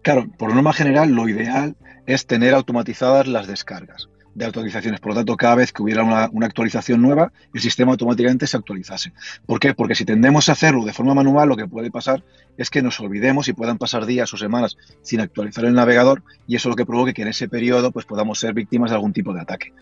Claro, 0.03 0.29
por 0.37 0.53
norma 0.55 0.75
general, 0.75 1.13
lo 1.13 1.27
ideal 1.31 1.77
es 2.05 2.27
tener 2.27 2.53
automatizadas 2.53 3.27
las 3.27 3.47
descargas 3.47 4.11
de 4.35 4.45
actualizaciones. 4.45 5.01
Por 5.01 5.13
lo 5.13 5.17
tanto, 5.17 5.37
cada 5.37 5.55
vez 5.57 5.73
que 5.73 5.83
hubiera 5.83 6.03
una, 6.03 6.47
actualización 6.47 7.01
nueva, 7.01 7.33
el 7.53 7.61
sistema 7.61 7.93
automáticamente 7.93 8.47
se 8.47 8.57
actualizase. 8.57 9.13
¿Por 9.47 9.61
qué? 9.61 9.75
Porque 9.75 9.95
si 9.95 10.05
tendemos 10.05 10.49
a 10.49 10.53
hacerlo 10.53 10.85
de 10.85 10.93
forma 10.93 11.15
manual, 11.15 11.49
lo 11.49 11.57
que 11.57 11.67
puede 11.67 11.91
pasar 11.91 12.23
es 12.57 12.71
que 12.71 12.83
nos 12.83 12.99
olvidemos 13.01 13.49
y 13.49 13.53
puedan 13.53 13.79
pasar 13.79 14.07
días 14.07 14.33
o 14.33 14.37
semanas 14.37 14.77
sin 15.03 15.21
actualizar 15.21 15.65
el 15.65 15.75
navegador 15.75 16.23
y 16.47 16.57
eso 16.57 16.69
es 16.69 16.73
lo 16.73 16.77
que 16.77 16.87
provoque 16.87 17.15
que 17.15 17.23
en 17.23 17.29
ese 17.29 17.49
periodo 17.49 17.91
pues, 17.91 18.07
podamos 18.07 18.39
ser 18.39 18.55
víctimas 18.55 18.91
de 18.91 18.97
algún 18.97 19.13
tipo 19.13 19.33
de 19.33 19.41
ataque. 19.41 19.73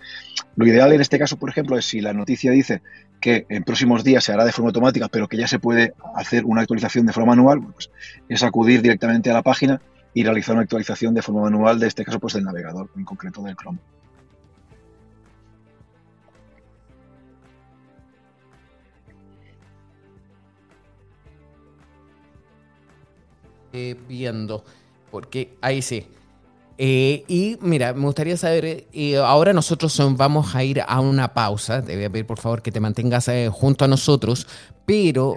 Lo 0.57 0.67
ideal 0.67 0.93
en 0.93 1.01
este 1.01 1.19
caso, 1.19 1.39
por 1.39 1.51
ejemplo, 1.51 1.77
es 1.79 1.87
si 1.87 2.01
la 2.01 2.13
noticia 2.13 2.51
dice 2.51 2.83
que 3.21 3.47
en 3.49 3.63
próximos 3.63 4.05
días 4.05 4.25
se 4.25 4.33
hará 4.33 4.45
de 4.45 4.53
forma 4.53 4.69
automática, 4.69 5.09
pero 5.09 5.29
que 5.29 5.37
ya 5.37 5.47
se 5.47 5.59
puede 5.59 5.95
hacer 6.17 6.45
una 6.45 6.63
actualización 6.63 7.07
de 7.07 7.13
forma 7.13 7.37
manual, 7.37 7.63
pues 7.73 7.91
es 8.29 8.43
acudir 8.43 8.83
directamente 8.83 9.31
a 9.31 9.35
la 9.35 9.43
página 9.43 9.81
y 10.15 10.25
realizar 10.25 10.55
una 10.55 10.63
actualización 10.63 11.15
de 11.15 11.23
forma 11.23 11.43
manual, 11.43 11.79
de 11.79 11.87
este 11.87 12.05
caso, 12.05 12.19
pues 12.19 12.35
del 12.35 12.45
navegador, 12.45 12.91
en 12.97 13.05
concreto 13.05 13.43
del 13.43 13.57
Chrome. 13.57 13.79
Eh, 23.73 23.97
viendo, 24.09 24.64
porque 25.11 25.57
ahí 25.61 25.81
sí. 25.81 26.07
Eh, 26.79 27.25
y 27.29 27.59
mira, 27.61 27.93
me 27.95 28.05
gustaría 28.05 28.37
saber, 28.37 28.87
eh, 28.93 29.16
ahora 29.16 29.53
nosotros 29.53 29.99
vamos 30.16 30.55
a 30.55 30.64
ir 30.64 30.83
a 30.87 31.01
una 31.01 31.33
pausa, 31.33 31.83
te 31.83 31.95
voy 31.95 32.05
a 32.05 32.11
pedir 32.11 32.27
por 32.27 32.39
favor 32.39 32.61
que 32.61 32.73
te 32.73 32.81
mantengas 32.81 33.31
junto 33.51 33.85
a 33.85 33.89
nosotros, 33.89 34.47
pero 34.85 35.37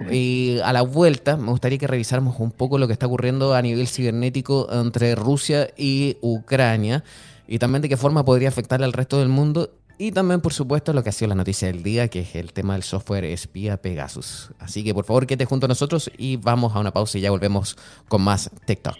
a 0.64 0.72
la 0.72 0.82
vuelta 0.82 1.36
me 1.36 1.50
gustaría 1.50 1.78
que 1.78 1.86
revisáramos 1.86 2.40
un 2.40 2.50
poco 2.50 2.78
lo 2.78 2.86
que 2.86 2.94
está 2.94 3.06
ocurriendo 3.06 3.54
a 3.54 3.62
nivel 3.62 3.86
cibernético 3.86 4.66
entre 4.72 5.14
Rusia 5.14 5.70
y 5.76 6.16
Ucrania 6.20 7.04
y 7.46 7.58
también 7.58 7.82
de 7.82 7.88
qué 7.88 7.96
forma 7.96 8.24
podría 8.24 8.48
afectar 8.48 8.82
al 8.82 8.92
resto 8.92 9.18
del 9.18 9.28
mundo 9.28 9.70
y 9.98 10.12
también, 10.12 10.40
por 10.40 10.52
supuesto, 10.52 10.92
lo 10.92 11.02
que 11.02 11.08
ha 11.08 11.12
sido 11.12 11.30
la 11.30 11.34
noticia 11.34 11.68
del 11.68 11.82
día, 11.82 12.08
que 12.08 12.20
es 12.20 12.34
el 12.34 12.52
tema 12.52 12.74
del 12.74 12.82
software 12.82 13.24
espía 13.24 13.80
Pegasus. 13.80 14.50
Así 14.58 14.84
que, 14.84 14.92
por 14.92 15.04
favor, 15.04 15.26
quédate 15.26 15.46
junto 15.46 15.66
a 15.66 15.68
nosotros 15.68 16.10
y 16.18 16.36
vamos 16.36 16.74
a 16.74 16.80
una 16.80 16.92
pausa 16.92 17.18
y 17.18 17.22
ya 17.22 17.30
volvemos 17.30 17.76
con 18.08 18.22
más 18.22 18.50
TikTok. 18.66 18.96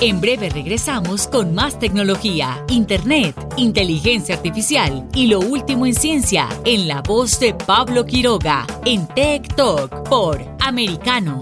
En 0.00 0.20
breve 0.20 0.48
regresamos 0.48 1.26
con 1.26 1.54
más 1.54 1.78
tecnología, 1.78 2.64
internet, 2.68 3.34
inteligencia 3.56 4.36
artificial 4.36 5.08
y 5.12 5.26
lo 5.26 5.40
último 5.40 5.86
en 5.86 5.94
ciencia 5.94 6.48
en 6.64 6.86
la 6.86 7.02
voz 7.02 7.40
de 7.40 7.54
Pablo 7.54 8.06
Quiroga 8.06 8.64
en 8.84 9.08
Tech 9.08 9.56
Talk 9.56 10.08
por 10.08 10.40
Americano. 10.60 11.40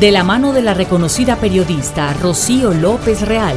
De 0.00 0.10
la 0.10 0.24
mano 0.24 0.52
de 0.52 0.62
la 0.62 0.74
reconocida 0.74 1.36
periodista 1.36 2.12
Rocío 2.14 2.72
López 2.72 3.22
Real 3.22 3.56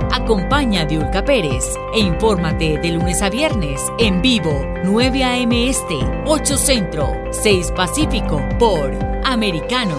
Acompaña 0.13 0.81
a 0.81 0.85
Diulca 0.85 1.23
Pérez 1.23 1.63
e 1.95 1.99
infórmate 1.99 2.77
de 2.79 2.91
lunes 2.91 3.21
a 3.21 3.29
viernes 3.29 3.81
en 3.97 4.21
vivo 4.21 4.65
9 4.83 5.23
a.m. 5.23 5.69
Este, 5.69 5.95
8 6.25 6.57
Centro, 6.57 7.13
6 7.31 7.71
Pacífico 7.71 8.43
por 8.59 8.91
Americano. 9.23 9.97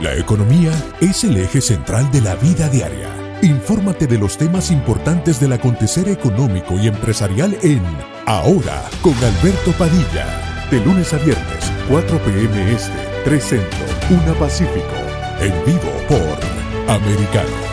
La 0.00 0.14
economía 0.14 0.70
es 1.00 1.24
el 1.24 1.36
eje 1.36 1.60
central 1.60 2.10
de 2.12 2.20
la 2.20 2.36
vida 2.36 2.68
diaria. 2.68 3.08
Infórmate 3.42 4.06
de 4.06 4.18
los 4.18 4.38
temas 4.38 4.70
importantes 4.70 5.40
del 5.40 5.52
acontecer 5.52 6.08
económico 6.08 6.78
y 6.78 6.86
empresarial 6.86 7.58
en 7.62 7.82
Ahora 8.24 8.84
con 9.02 9.14
Alberto 9.14 9.72
Padilla. 9.72 10.68
De 10.70 10.78
lunes 10.84 11.12
a 11.12 11.18
viernes, 11.18 11.72
4 11.88 12.18
p.m. 12.18 12.72
Este, 12.72 12.92
3 13.24 13.42
Centro, 13.42 13.86
1 14.10 14.34
Pacífico. 14.34 14.94
En 15.40 15.52
vivo 15.64 15.90
por 16.06 16.94
Americano. 16.94 17.69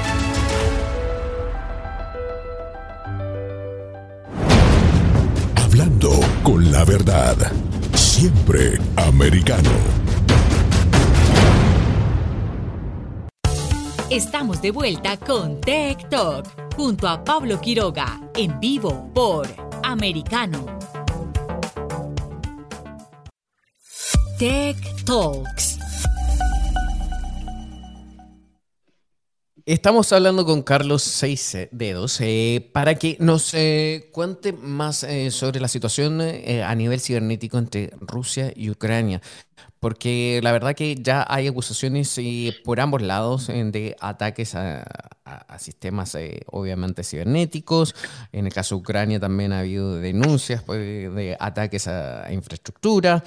La 6.77 6.85
verdad. 6.85 7.35
Siempre 7.95 8.79
americano. 8.97 9.71
Estamos 14.11 14.61
de 14.61 14.69
vuelta 14.69 15.17
con 15.17 15.59
Tech 15.59 16.07
Talk 16.09 16.45
junto 16.75 17.07
a 17.07 17.23
Pablo 17.23 17.59
Quiroga 17.59 18.21
en 18.35 18.59
vivo 18.59 19.09
por 19.11 19.47
Americano. 19.81 20.67
Tech 24.37 24.77
Talks. 25.03 25.76
Estamos 29.67 30.13
hablando 30.13 30.45
con 30.45 30.61
Carlos 30.61 31.03
Seis 31.03 31.57
Dedos 31.71 32.21
eh, 32.21 32.69
para 32.71 32.95
que 32.95 33.17
nos 33.19 33.53
eh, 33.53 34.07
cuente 34.13 34.53
más 34.53 35.03
eh, 35.03 35.29
sobre 35.29 35.59
la 35.59 35.67
situación 35.67 36.21
eh, 36.21 36.63
a 36.63 36.73
nivel 36.73 37.01
cibernético 37.01 37.57
entre 37.57 37.91
Rusia 37.99 38.53
y 38.55 38.69
Ucrania. 38.69 39.21
Porque 39.79 40.39
la 40.41 40.51
verdad 40.51 40.75
que 40.75 40.95
ya 40.95 41.25
hay 41.29 41.47
acusaciones 41.47 42.17
eh, 42.17 42.55
por 42.63 42.79
ambos 42.79 43.01
lados 43.01 43.49
eh, 43.49 43.63
de 43.65 43.95
ataques 43.99 44.55
a, 44.55 44.85
sistemas 45.59 46.15
eh, 46.15 46.41
obviamente 46.47 47.03
cibernéticos. 47.03 47.93
En 48.31 48.47
el 48.47 48.53
caso 48.53 48.75
de 48.75 48.81
Ucrania 48.81 49.19
también 49.19 49.53
ha 49.53 49.59
habido 49.59 49.97
denuncias 49.97 50.63
pues, 50.63 50.79
de 50.79 51.37
ataques 51.39 51.87
a, 51.87 52.25
a 52.25 52.33
infraestructura. 52.33 53.23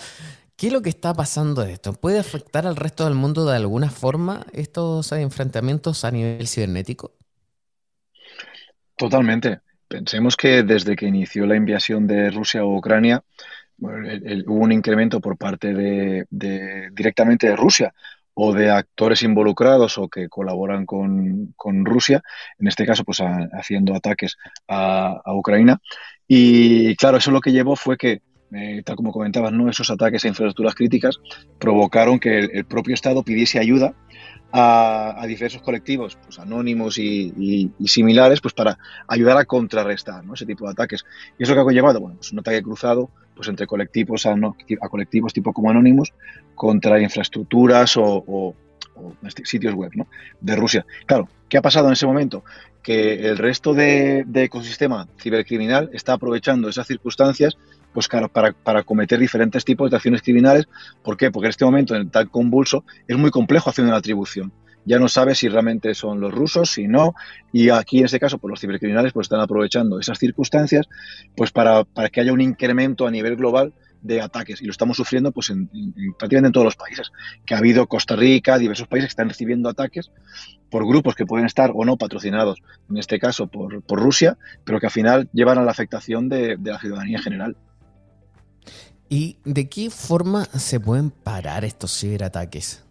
¿Qué 0.61 0.67
es 0.67 0.75
lo 0.75 0.83
que 0.83 0.91
está 0.91 1.15
pasando 1.15 1.65
de 1.65 1.73
esto? 1.73 1.95
¿Puede 1.95 2.19
afectar 2.19 2.67
al 2.67 2.77
resto 2.77 3.07
del 3.07 3.15
mundo 3.15 3.47
de 3.47 3.57
alguna 3.57 3.89
forma 3.89 4.45
estos 4.53 5.11
enfrentamientos 5.13 6.05
a 6.05 6.11
nivel 6.11 6.47
cibernético? 6.47 7.13
Totalmente. 8.95 9.61
Pensemos 9.89 10.37
que 10.37 10.63
desde 10.63 10.97
que 10.97 11.07
inició 11.07 11.47
la 11.47 11.57
invasión 11.57 12.07
de 12.07 12.31
Rusia 12.31 12.61
a 12.61 12.67
Ucrania, 12.67 13.25
hubo 13.79 14.55
un 14.55 14.73
incremento 14.73 15.19
por 15.19 15.39
parte 15.39 15.73
de, 15.73 16.27
directamente 16.93 17.49
de 17.49 17.57
Rusia 17.57 17.95
o 18.35 18.53
de 18.53 18.71
actores 18.71 19.23
involucrados 19.23 19.97
o 19.97 20.11
que 20.11 20.29
colaboran 20.29 20.85
con, 20.85 21.55
Rusia, 21.87 22.23
en 22.59 22.69
este 22.69 22.85
caso, 22.85 23.03
pues 23.03 23.21
haciendo 23.23 23.95
ataques 23.95 24.37
a 24.69 25.23
Ucrania. 25.35 25.81
Y 26.29 26.95
claro, 26.97 27.17
eso 27.17 27.31
lo 27.31 27.41
que 27.41 27.51
llevó 27.51 27.77
fue 27.77 27.97
que, 27.97 28.21
eh, 28.53 28.83
tal 28.85 28.97
como 28.97 29.13
comentabas, 29.13 29.53
¿no? 29.53 29.69
esos 29.69 29.91
ataques 29.91 30.25
a 30.25 30.29
infraestructuras 30.29 30.75
críticas 30.75 31.19
provocaron 31.59 32.19
que 32.19 32.39
el, 32.39 32.51
el 32.53 32.65
propio 32.65 32.95
Estado 32.95 33.23
pidiese 33.23 33.59
ayuda 33.59 33.95
a, 34.53 35.15
a 35.23 35.27
diversos 35.27 35.63
colectivos, 35.63 36.19
pues 36.25 36.39
anónimos 36.41 36.99
y, 36.99 37.33
y- 37.39 37.71
y 37.79 37.89
similares, 37.89 38.41
pues 38.41 38.53
para 38.55 38.79
ayudar 39.07 39.37
a 39.37 39.45
contrarrestar 39.45 40.25
¿no? 40.25 40.35
ese 40.35 40.47
tipo 40.47 40.65
de 40.67 40.73
ataques. 40.73 41.05
¿Y 41.39 41.45
eso 41.45 41.55
que 41.55 41.61
ha 41.61 41.73
llevado? 41.73 42.01
Bueno, 42.01 42.17
pues 42.17 42.33
un 42.33 42.41
ataque 42.41 42.63
cruzado 42.63 43.11
pues 43.35 43.49
entre 43.49 43.67
colectivos 43.67 44.27
a, 44.27 44.35
no- 44.35 44.57
a 44.81 44.89
colectivos 44.89 45.33
tipo 45.33 45.53
como 45.53 45.71
anónimos 45.71 46.13
contra 46.57 47.01
infraestructuras 47.01 47.97
o, 47.97 48.03
o- 48.27 48.55
o 48.97 49.15
sitios 49.45 49.75
web 49.75 49.93
¿no? 49.95 50.09
de 50.41 50.57
Rusia. 50.57 50.85
Claro, 51.07 51.29
¿qué 51.49 51.57
ha 51.57 51.63
pasado 51.63 51.87
en 51.87 51.93
ese 51.95 52.05
momento? 52.07 52.45
Que 52.83 53.29
el 53.29 53.39
resto 53.39 53.73
de, 53.73 54.25
de 54.27 54.45
ecosistema 54.45 55.07
cibercriminal 55.19 55.91
está 55.93 56.15
aprovechando 56.15 56.69
esas 56.69 56.87
circunstancias 56.87 57.57
pues 57.93 58.09
claro, 58.09 58.29
para, 58.29 58.53
para 58.53 58.83
cometer 58.83 59.19
diferentes 59.19 59.65
tipos 59.65 59.91
de 59.91 59.97
acciones 59.97 60.23
criminales. 60.23 60.69
¿Por 61.03 61.17
qué? 61.17 61.31
Porque 61.31 61.47
en 61.47 61.51
este 61.51 61.65
momento, 61.65 61.95
en 61.95 62.11
tal 62.11 62.31
convulso, 62.31 62.85
es 63.09 63.17
muy 63.17 63.31
complejo 63.31 63.71
hacer 63.71 63.85
una 63.85 63.97
atribución. 63.97 64.53
Ya 64.87 64.99
no 64.99 65.09
sabes 65.09 65.39
si 65.39 65.49
realmente 65.49 65.95
son 65.95 66.21
los 66.21 66.33
rusos, 66.33 66.71
si 66.71 66.89
no, 66.89 67.15
y 67.53 67.69
aquí 67.69 67.99
en 67.99 68.07
este 68.07 68.19
caso, 68.19 68.39
pues 68.39 68.51
los 68.51 68.61
cibercriminales 68.61 69.13
pues 69.13 69.27
están 69.27 69.41
aprovechando 69.41 70.01
esas 70.01 70.19
circunstancias 70.19 70.89
pues 71.37 71.51
para, 71.53 71.85
para 71.85 72.09
que 72.09 72.21
haya 72.23 72.33
un 72.33 72.41
incremento 72.41 73.07
a 73.07 73.11
nivel 73.11 73.37
global 73.37 73.75
de 74.01 74.23
ataques 74.23 74.63
y 74.63 74.65
lo 74.65 74.71
estamos 74.71 74.97
sufriendo 74.97 75.31
pues 75.33 75.51
en- 75.51 75.69
en 75.75 76.15
prácticamente 76.19 76.47
en 76.47 76.53
todos 76.53 76.65
los 76.65 76.77
países 76.77 77.13
que 77.45 77.55
ha 77.55 77.59
habido 77.59 77.87
Costa 77.87 78.17
Rica 78.17 78.57
diversos 78.57 78.89
países 78.89 79.09
que 79.09 79.13
están 79.13 79.29
recibiendo 79.29 79.69
ataques 79.69 80.11
por 80.71 80.87
grupos 80.89 81.15
que 81.15 81.27
pueden 81.27 81.45
estar 81.45 81.71
o 81.75 81.85
no 81.85 81.99
patrocinados 81.99 82.63
en 82.89 82.97
este 82.97 83.19
caso 83.19 83.49
por, 83.49 83.83
por 83.83 84.01
Rusia 84.01 84.39
pero 84.65 84.81
que 84.81 84.87
al 84.87 84.93
final 84.93 85.29
llevan 85.35 85.59
a 85.59 85.63
la 85.65 85.71
afectación 85.73 86.31
de, 86.31 86.57
de 86.59 86.71
la 86.71 86.79
ciudadanía 86.81 87.19
en 87.19 87.23
general 87.23 87.57
¿Y 89.09 89.39
de 89.45 89.69
qué 89.69 89.91
forma 89.91 90.45
se 90.47 90.79
pueden 90.79 91.11
parar 91.11 91.65
estos 91.65 91.99
ciberataques? 91.99 92.85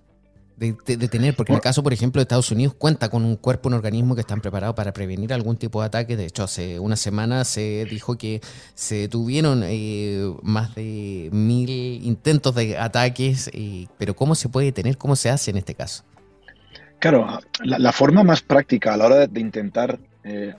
De, 0.57 0.75
de- 0.85 0.97
de 0.97 1.07
tener, 1.07 1.37
porque 1.37 1.53
en 1.53 1.55
el 1.55 1.61
caso, 1.61 1.81
por 1.81 1.93
ejemplo, 1.93 2.19
de 2.19 2.23
Estados 2.23 2.51
Unidos 2.51 2.75
cuenta 2.77 3.07
con 3.07 3.23
un 3.23 3.37
cuerpo, 3.37 3.69
un 3.69 3.75
organismo 3.75 4.13
que 4.13 4.19
están 4.19 4.41
preparados 4.41 4.75
para 4.75 4.91
prevenir 4.91 5.31
algún 5.31 5.55
tipo 5.55 5.79
de 5.79 5.85
ataque. 5.87 6.17
De 6.17 6.25
hecho, 6.25 6.43
hace 6.43 6.77
una 6.79 6.97
semana 6.97 7.45
se 7.45 7.85
dijo 7.89 8.17
que 8.17 8.41
se 8.75 9.07
tuvieron 9.07 9.63
eh, 9.65 10.29
más 10.43 10.75
de 10.75 11.29
mil 11.31 11.69
intentos 11.69 12.53
de 12.55 12.77
ataques, 12.77 13.49
eh, 13.53 13.87
pero 13.97 14.17
¿cómo 14.17 14.35
se 14.35 14.49
puede 14.49 14.65
detener? 14.65 14.97
¿Cómo 14.97 15.15
se 15.15 15.29
hace 15.29 15.51
en 15.51 15.57
este 15.57 15.75
caso? 15.75 16.03
Claro, 16.99 17.39
la, 17.63 17.79
la 17.79 17.93
forma 17.93 18.23
más 18.23 18.41
práctica 18.41 18.93
a 18.93 18.97
la 18.97 19.05
hora 19.05 19.15
de, 19.19 19.27
de 19.27 19.39
intentar 19.39 19.97
eh, 20.25 20.53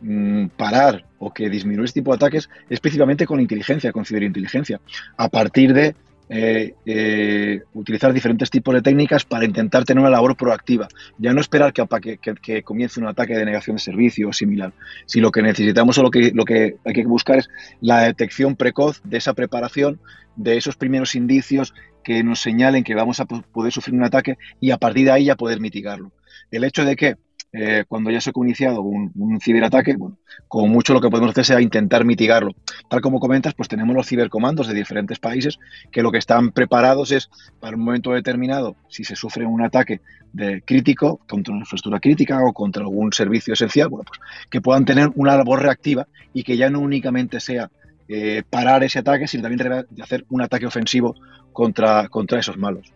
mm, 0.00 0.46
parar 0.56 1.04
o 1.18 1.32
que 1.32 1.48
disminuir 1.48 1.86
este 1.86 2.00
tipo 2.00 2.12
de 2.12 2.16
ataques 2.16 2.48
es 2.68 2.80
principalmente 2.80 3.26
con 3.26 3.40
inteligencia, 3.40 3.92
con 3.92 4.04
ciberinteligencia, 4.04 4.80
a 5.16 5.28
partir 5.28 5.72
de 5.72 5.94
eh, 6.28 6.74
eh, 6.84 7.62
utilizar 7.74 8.12
diferentes 8.12 8.50
tipos 8.50 8.74
de 8.74 8.82
técnicas 8.82 9.24
para 9.24 9.44
intentar 9.44 9.84
tener 9.84 10.00
una 10.00 10.10
labor 10.10 10.36
proactiva. 10.36 10.88
Ya 11.18 11.32
no 11.32 11.40
esperar 11.40 11.72
que, 11.72 12.18
que, 12.18 12.62
comience 12.64 12.98
un 12.98 13.06
ataque 13.06 13.34
de 13.36 13.44
negación 13.44 13.76
de 13.76 13.82
servicio 13.82 14.28
o 14.28 14.32
similar. 14.32 14.72
Si 15.06 15.20
lo 15.20 15.30
que 15.30 15.40
necesitamos 15.42 15.96
o 15.98 16.02
lo 16.02 16.10
que, 16.10 16.32
lo 16.34 16.44
que 16.44 16.76
hay 16.84 16.92
que 16.92 17.04
buscar 17.06 17.38
es 17.38 17.48
la 17.80 18.00
detección 18.02 18.56
precoz 18.56 19.00
de 19.04 19.18
esa 19.18 19.34
preparación, 19.34 20.00
de 20.34 20.56
esos 20.56 20.76
primeros 20.76 21.14
indicios 21.14 21.74
que 22.02 22.22
nos 22.24 22.40
señalen 22.40 22.84
que 22.84 22.94
vamos 22.94 23.20
a 23.20 23.24
po- 23.24 23.42
poder 23.52 23.72
sufrir 23.72 23.94
un 23.94 24.04
ataque 24.04 24.36
y 24.60 24.72
a 24.72 24.78
partir 24.78 25.06
de 25.06 25.12
ahí 25.12 25.24
ya 25.26 25.36
poder 25.36 25.60
mitigarlo. 25.60 26.10
El 26.50 26.64
hecho 26.64 26.84
de 26.84 26.96
que 26.96 27.16
eh, 27.58 27.84
cuando 27.88 28.10
ya 28.10 28.20
se 28.20 28.28
ha 28.28 28.32
iniciado 28.36 28.82
un, 28.82 29.40
ciberataque, 29.40 29.96
bueno, 29.96 30.18
como 30.46 30.66
mucho 30.66 30.92
lo 30.92 31.00
que 31.00 31.08
podemos 31.08 31.30
hacer 31.30 31.46
será 31.46 31.62
intentar 31.62 32.04
mitigarlo. 32.04 32.52
Tal 32.90 33.00
como 33.00 33.18
comentas, 33.18 33.54
pues 33.54 33.66
tenemos 33.66 33.96
los 33.96 34.06
cibercomandos 34.06 34.68
de 34.68 34.74
diferentes 34.74 35.18
países 35.18 35.58
que 35.90 36.02
lo 36.02 36.12
que 36.12 36.18
están 36.18 36.52
preparados 36.52 37.12
es 37.12 37.30
para 37.58 37.74
un 37.74 37.84
momento 37.84 38.12
determinado, 38.12 38.76
si 38.88 39.04
se 39.04 39.16
sufre 39.16 39.46
un 39.46 39.62
ataque 39.62 40.02
de 40.34 40.60
crítico 40.60 41.18
contra 41.26 41.54
una 41.54 41.62
infraestructura 41.62 41.98
crítica 41.98 42.44
o 42.44 42.52
contra 42.52 42.82
algún 42.82 43.10
servicio 43.14 43.54
esencial, 43.54 43.88
bueno, 43.88 44.04
pues 44.06 44.20
que 44.50 44.60
puedan 44.60 44.84
tener 44.84 45.08
una 45.14 45.34
labor 45.34 45.62
reactiva 45.62 46.06
y 46.34 46.42
que 46.42 46.58
ya 46.58 46.68
no 46.68 46.80
únicamente 46.80 47.40
sea 47.40 47.70
eh, 48.06 48.42
parar 48.50 48.84
ese 48.84 48.98
ataque, 48.98 49.26
sino 49.26 49.44
también 49.44 49.86
hacer 50.02 50.26
un 50.28 50.42
ataque 50.42 50.66
ofensivo 50.66 51.14
contra, 51.54 52.06
contra 52.08 52.38
esos 52.38 52.58
malos. 52.58 52.92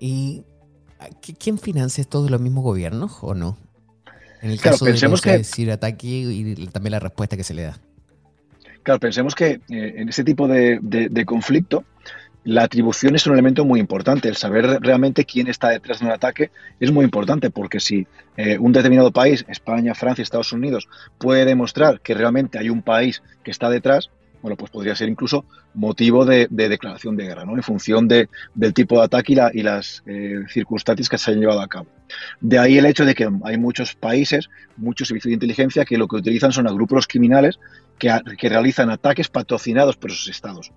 ¿Y 0.00 0.42
quién 1.38 1.58
financia 1.58 2.02
esto 2.02 2.22
de 2.24 2.30
los 2.30 2.40
mismos 2.40 2.64
gobiernos 2.64 3.18
o 3.22 3.34
no? 3.34 3.56
En 4.40 4.50
el 4.50 4.60
Claro, 4.60 4.74
caso 4.74 4.84
de 4.86 4.90
pensemos 4.92 5.24
los 5.24 5.36
que- 5.38 5.44
ciberataques 5.44 6.02
y 6.10 6.66
también 6.68 6.92
la 6.92 6.98
respuesta 7.00 7.36
que 7.36 7.44
se 7.44 7.54
le 7.54 7.62
da. 7.62 7.78
Claro, 8.82 8.98
pensemos 8.98 9.34
que 9.34 9.60
eh, 9.70 9.94
en 9.96 10.08
ese 10.08 10.24
tipo 10.24 10.48
de, 10.48 10.78
de- 10.82 11.08
de 11.08 11.24
conflicto 11.24 11.84
la 12.44 12.64
atribución 12.64 13.14
es 13.14 13.24
un 13.28 13.34
elemento 13.34 13.64
muy 13.64 13.78
importante. 13.78 14.28
El 14.28 14.34
saber 14.36 14.66
realmente 14.80 15.24
quién 15.24 15.46
está 15.46 15.68
detrás 15.68 16.00
de 16.00 16.06
un 16.06 16.10
ataque 16.12 16.50
es 16.80 16.90
muy 16.90 17.04
importante 17.04 17.50
porque 17.50 17.78
si 17.78 18.08
eh, 18.36 18.58
un 18.58 18.72
determinado 18.72 19.12
país, 19.12 19.44
España, 19.46 19.94
Francia, 19.94 20.22
Estados 20.22 20.52
Unidos, 20.52 20.88
puede 21.18 21.44
demostrar 21.44 22.00
que 22.00 22.14
realmente 22.14 22.58
hay 22.58 22.68
un 22.68 22.82
país 22.82 23.22
que 23.44 23.52
está 23.52 23.70
detrás, 23.70 24.10
bueno, 24.42 24.56
pues 24.56 24.70
podría 24.70 24.94
ser 24.96 25.08
incluso 25.08 25.44
motivo 25.74 26.24
de, 26.26 26.48
de 26.50 26.68
declaración 26.68 27.16
de 27.16 27.24
guerra, 27.24 27.44
¿no? 27.44 27.56
En 27.56 27.62
función 27.62 28.08
de- 28.08 28.28
del 28.54 28.74
tipo 28.74 28.98
de 28.98 29.04
ataque 29.04 29.32
y, 29.32 29.36
la- 29.36 29.50
y 29.54 29.62
las 29.62 30.02
eh, 30.06 30.40
circunstancias 30.48 31.08
que 31.08 31.16
se 31.16 31.30
han 31.30 31.40
llevado 31.40 31.60
a 31.60 31.68
cabo. 31.68 31.86
De 32.40 32.58
ahí 32.58 32.76
el 32.76 32.86
hecho 32.86 33.04
de 33.04 33.14
que 33.14 33.28
hay 33.44 33.56
muchos 33.56 33.94
países, 33.94 34.50
muchos 34.76 35.08
servicios 35.08 35.30
de 35.30 35.34
inteligencia 35.34 35.84
que 35.84 35.96
lo 35.96 36.08
que 36.08 36.16
utilizan 36.16 36.52
son 36.52 36.66
a 36.68 36.72
grupos 36.72 37.06
criminales 37.06 37.58
que, 37.98 38.10
que 38.36 38.48
realizan 38.48 38.90
ataques 38.90 39.28
patrocinados 39.28 39.96
por 39.96 40.10
esos 40.10 40.28
estados, 40.28 40.72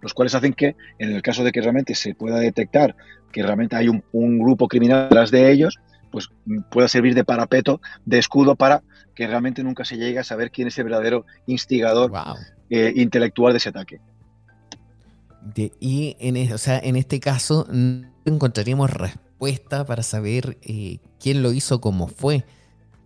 los 0.00 0.14
cuales 0.14 0.34
hacen 0.34 0.54
que, 0.54 0.74
en 0.98 1.12
el 1.12 1.22
caso 1.22 1.44
de 1.44 1.52
que 1.52 1.60
realmente 1.60 1.94
se 1.94 2.14
pueda 2.14 2.38
detectar 2.38 2.96
que 3.32 3.42
realmente 3.42 3.76
hay 3.76 3.88
un, 3.88 4.02
un 4.12 4.38
grupo 4.40 4.66
criminal 4.66 5.08
detrás 5.10 5.30
de 5.30 5.52
ellos, 5.52 5.78
pues 6.10 6.30
pueda 6.70 6.88
servir 6.88 7.14
de 7.14 7.24
parapeto, 7.24 7.80
de 8.04 8.18
escudo 8.18 8.56
para 8.56 8.82
que 9.14 9.26
realmente 9.26 9.62
nunca 9.62 9.84
se 9.84 9.96
llegue 9.96 10.18
a 10.18 10.24
saber 10.24 10.50
quién 10.50 10.68
es 10.68 10.78
el 10.78 10.84
verdadero 10.84 11.26
instigador 11.46 12.12
eh, 12.70 12.92
intelectual 12.96 13.52
de 13.52 13.58
ese 13.58 13.68
ataque. 13.68 14.00
y 15.80 16.16
en, 16.20 16.52
o 16.52 16.58
sea, 16.58 16.78
en 16.78 16.96
este 16.96 17.20
caso 17.20 17.66
no 17.70 18.08
encontraríamos 18.24 18.90
respuesta 18.90 19.84
para 19.86 20.02
saber 20.02 20.58
eh, 20.62 20.98
quién 21.18 21.42
lo 21.42 21.52
hizo, 21.52 21.80
cómo 21.80 22.08
fue. 22.08 22.44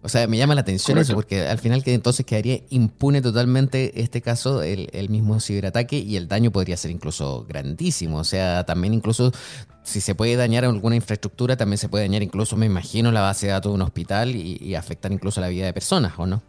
O 0.04 0.08
sea, 0.10 0.26
me 0.26 0.36
llama 0.36 0.54
la 0.54 0.60
atención 0.60 0.98
eso, 0.98 1.14
porque 1.14 1.46
al 1.48 1.58
final 1.58 1.82
que 1.82 1.94
entonces 1.94 2.26
quedaría 2.26 2.60
impune 2.68 3.22
totalmente 3.22 4.02
este 4.02 4.20
caso, 4.20 4.62
el, 4.62 4.90
el, 4.92 5.08
mismo 5.08 5.40
ciberataque, 5.40 5.98
y 5.98 6.16
el 6.16 6.28
daño 6.28 6.52
podría 6.52 6.76
ser 6.76 6.90
incluso 6.90 7.46
grandísimo. 7.48 8.18
O 8.18 8.24
sea, 8.24 8.64
también 8.64 8.92
incluso 8.92 9.32
si 9.84 10.00
se 10.00 10.14
puede 10.14 10.36
dañar 10.36 10.64
alguna 10.64 10.96
infraestructura, 10.96 11.56
también 11.56 11.78
se 11.78 11.88
puede 11.88 12.04
dañar 12.04 12.22
incluso, 12.22 12.56
me 12.56 12.66
imagino, 12.66 13.12
la 13.12 13.20
base 13.20 13.46
de 13.46 13.52
datos 13.52 13.70
de 13.70 13.76
un 13.76 13.82
hospital 13.82 14.34
y, 14.34 14.74
afectar 14.74 15.12
incluso 15.12 15.40
la 15.40 15.48
vida 15.48 15.66
de 15.66 15.72
personas, 15.72 16.14
¿o 16.16 16.26
no? 16.26 16.42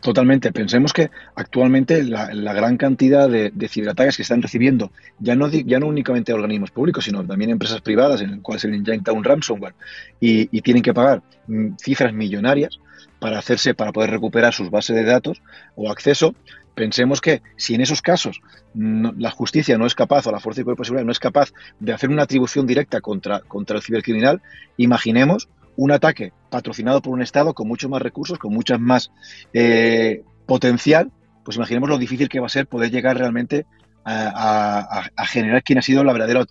Totalmente. 0.00 0.52
Pensemos 0.52 0.92
que 0.92 1.10
actualmente 1.34 2.02
la, 2.02 2.52
gran 2.54 2.76
cantidad 2.76 3.28
de, 3.28 3.68
ciberataques 3.68 4.16
que 4.16 4.22
están 4.22 4.40
recibiendo, 4.40 4.92
ya 5.18 5.34
no, 5.34 5.48
ya 5.48 5.78
no 5.78 5.86
únicamente 5.86 6.32
organismos 6.32 6.70
públicos, 6.70 7.04
sino 7.04 7.24
también 7.24 7.50
empresas 7.50 7.80
privadas 7.82 8.22
en 8.22 8.30
las 8.30 8.40
cuales 8.40 8.62
se 8.62 8.68
le 8.68 8.76
inyecta 8.76 9.12
un 9.12 9.24
ransomware 9.24 9.74
y, 10.18 10.48
y 10.56 10.62
tienen 10.62 10.82
que 10.82 10.94
pagar 10.94 11.22
mm, 11.46 11.74
cifras 11.78 12.14
millonarias 12.14 12.78
para 13.18 13.38
hacerse, 13.38 13.74
para 13.74 13.92
poder 13.92 14.10
recuperar 14.10 14.54
sus 14.54 14.70
bases 14.70 14.96
de 14.96 15.04
datos 15.04 15.42
o 15.74 15.90
acceso, 15.90 16.34
Pensemos 16.74 17.20
que 17.20 17.42
si 17.56 17.74
en 17.74 17.82
esos 17.82 18.00
casos 18.00 18.40
la 18.74 19.30
justicia 19.30 19.76
no 19.76 19.84
es 19.84 19.94
capaz 19.94 20.26
o 20.26 20.32
la 20.32 20.40
fuerza 20.40 20.62
de 20.62 20.74
seguridad 20.82 21.04
no 21.04 21.12
es 21.12 21.18
capaz 21.18 21.52
de 21.78 21.92
hacer 21.92 22.08
una 22.08 22.22
atribución 22.22 22.66
directa 22.66 23.02
contra, 23.02 23.40
contra 23.40 23.76
el 23.76 23.82
cibercriminal, 23.82 24.40
imaginemos 24.76 25.48
un 25.76 25.92
ataque 25.92 26.32
patrocinado 26.50 27.00
por 27.00 27.12
un 27.12 27.22
Estado 27.22 27.54
con 27.54 27.68
muchos 27.68 27.90
más 27.90 28.02
recursos, 28.02 28.38
con 28.38 28.52
muchas 28.52 28.80
más 28.80 29.12
eh, 29.52 30.22
potencial, 30.46 31.10
pues 31.44 31.56
imaginemos 31.56 31.88
lo 31.88 31.98
difícil 31.98 32.28
que 32.28 32.40
va 32.40 32.46
a 32.46 32.50
ser 32.50 32.66
poder 32.66 32.90
llegar 32.90 33.16
realmente 33.16 33.66
a, 34.04 35.08
generar 35.26 35.62
quién 35.62 35.78
ha 35.78 35.82
sido 35.82 36.02
la 36.02 36.12
verdadera 36.12 36.44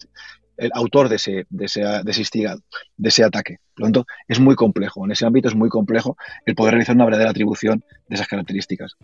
el 0.57 0.71
autor 0.73 1.09
de 1.09 1.15
ese, 1.15 1.45
de 1.49 1.65
ese, 1.65 1.81
de 1.81 2.13
instigado, 2.17 2.61
de 2.97 3.09
ese 3.09 3.23
ataque. 3.23 3.57
Por 3.73 3.81
lo 3.81 3.85
tanto, 3.85 4.05
es 4.27 4.39
muy 4.39 4.55
complejo. 4.55 5.05
En 5.05 5.11
ese 5.11 5.25
ámbito 5.25 5.47
es 5.47 5.55
muy 5.55 5.69
complejo 5.69 6.17
el 6.45 6.55
poder 6.55 6.73
realizar 6.73 6.95
una 6.95 7.05
verdadera 7.05 7.31
atribución 7.31 7.83
de 8.07 8.15
esas 8.15 8.27
características 8.27 8.97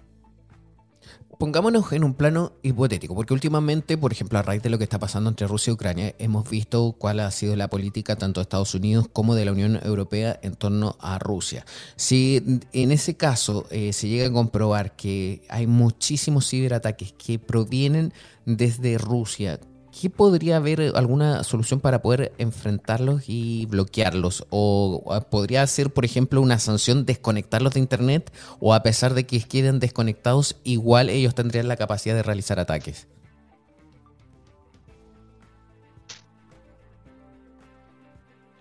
pongámonos 1.38 1.92
en 1.92 2.04
un 2.04 2.14
plano 2.14 2.54
hipotético, 2.64 3.16
porque 3.16 3.34
últimamente, 3.34 3.98
por 3.98 4.12
ejemplo, 4.12 4.40
a 4.40 4.42
raíz 4.42 4.62
de 4.64 4.70
lo 4.70 4.78
que 4.78 4.84
está 4.84 5.00
pasando 5.00 5.30
entre 5.30 5.48
Rusia 5.48 5.72
y 5.72 5.74
Ucrania, 5.74 6.16
hemos 6.20 6.50
visto 6.50 6.96
cuál 6.98 7.20
ha 7.20 7.32
sido 7.32 7.56
la 7.56 7.70
política 7.70 8.16
tanto 8.16 8.40
de 8.40 8.44
Estados 8.44 8.74
Unidos 8.76 9.08
como 9.12 9.36
de 9.36 9.46
la 9.46 9.52
Unión 9.52 9.80
Europea 9.84 10.40
en 10.42 10.56
torno 10.56 10.96
a 11.00 11.20
Rusia. 11.20 11.66
Si 11.96 12.62
en 12.74 12.92
ese 12.92 13.16
caso 13.16 13.66
eh, 13.70 13.94
se 13.94 14.08
llega 14.08 14.28
a 14.28 14.32
comprobar 14.32 14.96
que 14.96 15.44
hay 15.50 15.68
muchísimos 15.68 16.50
ciberataques 16.50 17.14
que 17.14 17.40
provienen 17.40 18.14
desde 18.46 18.98
Rusia, 18.98 19.60
¿qué 20.00 20.10
podría 20.10 20.58
haber 20.58 20.94
alguna 20.96 21.44
solución 21.44 21.80
para 21.80 22.02
poder 22.02 22.34
enfrentarlos 22.38 23.24
y 23.28 23.66
bloquearlos? 23.68 24.46
¿O 24.50 25.04
podría 25.30 25.66
ser, 25.68 25.92
por 25.92 26.06
ejemplo, 26.06 26.42
una 26.42 26.60
sanción 26.60 27.06
desconectarlos 27.06 27.74
de 27.74 27.80
Internet? 27.80 28.32
¿O 28.60 28.74
a 28.74 28.84
pesar 28.84 29.14
de 29.14 29.26
que 29.26 29.42
queden 29.42 29.80
desconectados, 29.80 30.58
igual 30.64 31.10
ellos 31.10 31.34
tendrían 31.34 31.68
la 31.68 31.78
capacidad 31.78 32.16
de 32.16 32.24
realizar 32.24 32.60
ataques? 32.60 33.08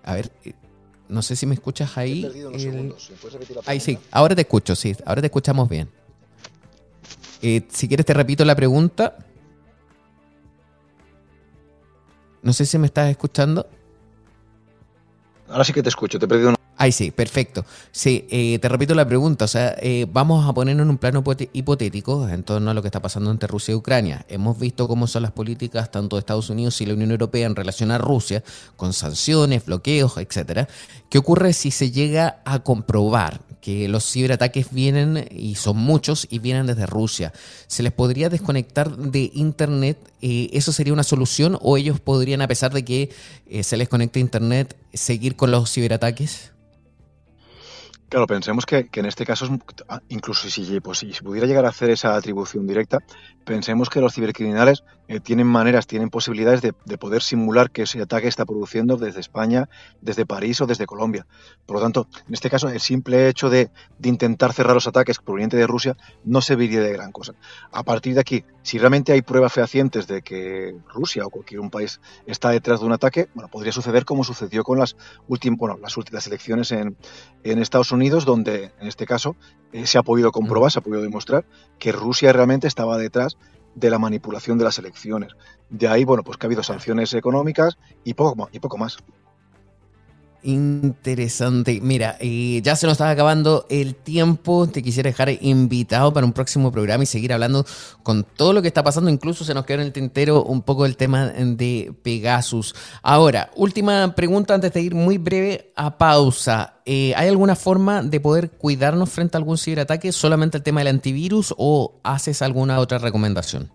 A 0.05 0.14
ver, 0.14 0.30
eh, 0.45 0.53
no 1.09 1.22
sé 1.22 1.35
si 1.35 1.47
me 1.47 1.55
escuchas 1.55 1.97
ahí. 1.97 2.30
Ahí 3.66 3.80
sí, 3.80 3.99
ahora 4.11 4.35
te 4.35 4.43
escucho, 4.43 4.76
sí, 4.76 4.95
ahora 5.05 5.20
te 5.20 5.26
escuchamos 5.26 5.68
bien. 5.68 5.89
Eh, 7.43 7.66
si 7.70 7.89
quieres 7.89 8.07
te 8.07 8.14
repito 8.14 8.45
la 8.45 8.55
pregunta. 8.55 9.18
No 12.45 12.53
sé 12.53 12.66
si 12.66 12.78
me 12.78 12.86
estás 12.86 13.11
escuchando. 13.11 13.66
Ahora 15.49 15.64
sí 15.64 15.72
que 15.72 15.82
te 15.82 15.88
escucho, 15.88 16.18
te 16.18 16.26
he 16.26 16.28
perdido 16.28 16.51
una... 16.51 16.59
Ahí 16.76 16.92
sí, 16.92 17.11
perfecto. 17.11 17.64
Sí, 17.92 18.26
eh, 18.30 18.59
te 18.59 18.68
repito 18.68 18.95
la 18.95 19.07
pregunta. 19.07 19.47
O 19.47 19.49
sea, 19.49 19.76
eh, 19.80 20.07
vamos 20.12 20.47
a 20.47 20.53
ponernos 20.53 20.84
en 20.84 20.90
un 20.90 20.99
plano 20.99 21.22
hipotético 21.53 22.28
en 22.28 22.42
torno 22.42 22.70
a 22.70 22.74
lo 22.74 22.82
que 22.82 22.88
está 22.88 23.01
pasando 23.01 23.30
entre 23.30 23.47
Rusia 23.47 23.72
y 23.72 23.76
Ucrania. 23.76 24.26
Hemos 24.28 24.59
visto 24.59 24.86
cómo 24.86 25.07
son 25.07 25.22
las 25.22 25.32
políticas 25.32 25.90
tanto 25.90 26.16
de 26.16 26.20
Estados 26.20 26.51
Unidos 26.51 26.80
y 26.80 26.86
la 26.86 26.95
Unión 26.95 27.12
Europea 27.12 27.47
en 27.47 27.57
relación 27.57 27.90
a 27.92 27.99
Rusia, 27.99 28.42
con 28.76 28.92
sanciones, 28.92 29.64
bloqueos, 29.64 30.18
etcétera. 30.18 30.68
¿Qué 31.09 31.18
ocurre 31.18 31.55
si 31.55 31.70
se 31.70 31.90
llega 31.90 32.42
a 32.45 32.59
comprobar 32.59 33.40
que 33.61 33.88
los 33.88 34.05
ciberataques 34.11 34.70
vienen 34.70 35.26
y 35.30 35.55
son 35.55 35.78
muchos 35.78 36.26
y 36.28 36.40
vienen 36.40 36.66
desde 36.66 36.84
Rusia? 36.86 37.32
¿Se 37.68 37.82
les 37.82 37.92
podría 37.92 38.28
desconectar 38.28 38.95
de 38.97 39.30
Internet? 39.32 39.99
Eh, 40.27 40.49
¿Eso 40.55 40.72
sería 40.72 40.95
una 40.95 41.03
solución 41.03 41.59
o 41.61 41.77
ellos 41.77 42.01
podrían, 42.01 42.41
a 42.41 42.49
pesar 42.49 42.72
de 42.72 42.83
que 42.83 43.11
se 43.62 43.77
les 43.77 43.91
conecte 43.91 44.20
Internet, 44.20 44.75
seguir 44.95 45.37
con 45.37 45.51
los 45.51 45.70
ciberataques? 45.70 46.55
Claro, 48.09 48.27
pensemos 48.27 48.64
que, 48.64 48.89
en 48.93 49.07
este 49.07 49.27
caso, 49.27 49.59
ah, 49.89 50.01
incluso 50.09 50.49
si, 50.49 50.81
pues, 50.81 50.99
si 50.99 51.12
pudiera 51.22 51.47
llegar 51.47 51.66
a 51.66 51.70
hacer 51.70 51.91
esa 51.91 52.14
atribución 52.14 52.66
directa, 52.66 53.01
pensemos 53.45 53.90
que 53.90 54.01
los 54.01 54.14
cibercriminales 54.14 54.84
eh, 55.07 55.20
tienen 55.20 55.47
maneras, 55.47 55.86
tienen 55.86 56.09
posibilidades 56.09 56.62
de, 56.62 56.72
poder 56.72 57.22
simular 57.22 57.70
que 57.70 57.82
ese 57.82 58.01
ataque 58.01 58.28
está 58.28 58.47
produciendo 58.47 58.97
desde 58.97 59.20
España, 59.20 59.68
desde 60.01 60.24
París 60.24 60.61
o 60.61 60.66
desde 60.66 60.86
Colombia. 60.86 61.26
Por 61.66 61.76
lo 61.76 61.82
tanto, 61.82 62.09
en 62.26 62.32
este 62.32 62.49
caso, 62.49 62.68
el 62.68 62.80
simple 62.80 63.28
hecho 63.28 63.51
de, 63.51 63.70
intentar 64.03 64.53
cerrar 64.53 64.74
los 64.74 64.86
ataques 64.86 65.18
provenientes 65.18 65.59
de 65.59 65.66
Rusia 65.66 65.97
no 66.24 66.40
serviría 66.40 66.80
de 66.80 66.92
gran 66.92 67.12
cosa. 67.12 67.34
A 67.72 67.82
partir 67.82 68.14
de 68.14 68.20
aquí, 68.20 68.45
si 68.62 68.78
realmente 68.78 69.12
hay 69.12 69.22
pruebas 69.22 69.53
fehacientes 69.53 70.07
de 70.07 70.22
que 70.22 70.74
Rusia 70.88 71.26
o 71.26 71.30
cualquier 71.30 71.61
un 71.61 71.70
país 71.70 72.01
está 72.26 72.51
detrás 72.51 72.80
de 72.80 72.86
un 72.86 72.92
ataque, 72.92 73.28
bueno, 73.34 73.49
podría 73.51 73.72
suceder 73.72 74.05
como 74.05 74.24
sucedió 74.24 74.64
con 74.64 74.78
las 74.78 74.97
últimas, 75.28 75.59
bueno, 75.59 75.78
las 75.80 75.97
últimas 75.97 76.26
elecciones 76.26 76.72
en, 76.72 76.97
en 77.42 77.59
Estados 77.59 77.92
Unidos, 77.92 78.24
donde 78.24 78.72
en 78.80 78.86
este 78.88 79.07
caso 79.07 79.36
eh, 79.73 79.87
se 79.87 79.99
ha 79.99 80.03
podido 80.03 80.33
comprobar, 80.33 80.71
se 80.71 80.79
ha 80.79 80.83
podido 80.83 81.03
demostrar 81.03 81.45
que 81.79 81.93
Rusia 81.93 82.33
realmente 82.33 82.67
estaba 82.67 82.99
detrás 82.99 83.37
de 83.75 83.91
la 83.91 83.99
manipulación 83.99 84.59
de 84.59 84.65
las 84.65 84.79
elecciones. 84.79 85.33
De 85.69 85.89
ahí, 85.89 86.05
bueno, 86.05 86.23
pues 86.23 86.39
que 86.39 86.47
ha 86.47 86.49
habido 86.49 86.62
sanciones 86.62 87.12
económicas 87.15 87.77
y 88.05 88.15
poco, 88.15 88.49
y 88.53 88.61
poco 88.61 88.79
más. 88.79 88.99
Interesante. 90.47 91.80
Mira, 91.80 92.18
eh, 92.20 92.61
ya 92.62 92.76
se 92.76 92.86
nos 92.86 92.92
está 92.92 93.09
acabando 93.09 93.64
el 93.70 93.95
tiempo. 93.95 94.66
Te 94.66 94.82
quisiera 94.82 95.09
dejar 95.09 95.30
invitado 95.40 96.12
para 96.12 96.26
un 96.26 96.34
próximo 96.34 96.70
programa 96.70 97.05
y 97.05 97.07
seguir 97.07 97.32
hablando 97.32 97.64
con 98.03 98.24
todo 98.24 98.53
lo 98.53 98.61
que 98.61 98.68
está 98.68 98.84
pasando. 98.84 99.09
Incluso 99.09 99.42
se 99.45 99.55
nos 99.55 99.64
quedó 99.64 99.80
en 99.80 99.86
el 99.86 99.92
tintero 99.92 100.45
un 100.45 100.61
poco 100.61 100.84
el 100.84 100.99
tema 100.99 101.28
de 101.28 101.95
Pegasus. 102.03 102.74
Ahora, 103.03 103.51
última 103.57 104.14
pregunta 104.14 104.53
antes 104.53 104.74
de 104.74 104.82
ir 104.82 104.95
muy 104.95 105.16
breve 105.16 105.72
a 105.76 105.97
pausa. 105.97 106.74
Eh, 106.84 107.14
¿Hay 107.16 107.28
alguna 107.28 107.57
forma 107.57 108.03
de 108.03 108.20
poder 108.20 108.51
cuidarnos 108.51 109.09
frente 109.09 109.38
a 109.38 109.38
algún 109.38 109.57
ciberataque? 109.57 110.12
¿Solamente 110.12 110.59
el 110.59 110.62
tema 110.62 110.80
del 110.80 110.88
antivirus 110.88 111.55
o 111.57 112.01
haces 112.03 112.42
alguna 112.42 112.80
otra 112.80 112.99
recomendación? 112.99 113.70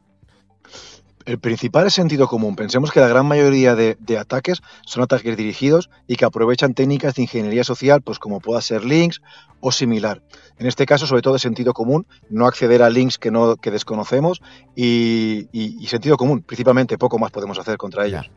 El 1.25 1.39
principal 1.39 1.85
es 1.87 1.93
sentido 1.93 2.27
común. 2.27 2.55
Pensemos 2.55 2.91
que 2.91 2.99
la 2.99 3.07
gran 3.07 3.25
mayoría 3.25 3.75
de, 3.75 3.97
ataques 4.17 4.61
son 4.85 5.03
ataques 5.03 5.35
dirigidos 5.35 5.89
y 6.07 6.15
que 6.15 6.25
aprovechan 6.25 6.73
técnicas 6.73 7.15
de 7.15 7.23
ingeniería 7.23 7.63
social, 7.63 8.01
pues 8.01 8.19
como 8.19 8.39
pueda 8.39 8.61
ser 8.61 8.85
links 8.85 9.21
o 9.59 9.71
similar. 9.71 10.23
En 10.57 10.65
este 10.65 10.85
caso, 10.85 11.05
sobre 11.07 11.21
todo, 11.21 11.35
es 11.35 11.41
sentido 11.41 11.73
común, 11.73 12.07
no 12.29 12.47
acceder 12.47 12.81
a 12.81 12.89
links 12.89 13.17
que, 13.17 13.31
no, 13.31 13.57
que 13.57 13.71
desconocemos 13.71 14.41
y, 14.75 15.47
sentido 15.87 16.17
común. 16.17 16.41
Principalmente, 16.41 16.97
poco 16.97 17.19
más 17.19 17.31
podemos 17.31 17.59
hacer 17.59 17.77
contra 17.77 18.05
ellos. 18.05 18.29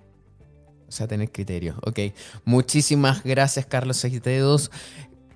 O 0.89 0.93
sea, 0.93 1.07
tener 1.07 1.31
criterio. 1.31 1.77
Ok. 1.87 2.01
Muchísimas 2.45 3.23
gracias, 3.23 3.65
Carlos 3.65 3.97
Seitedos. 3.97 4.71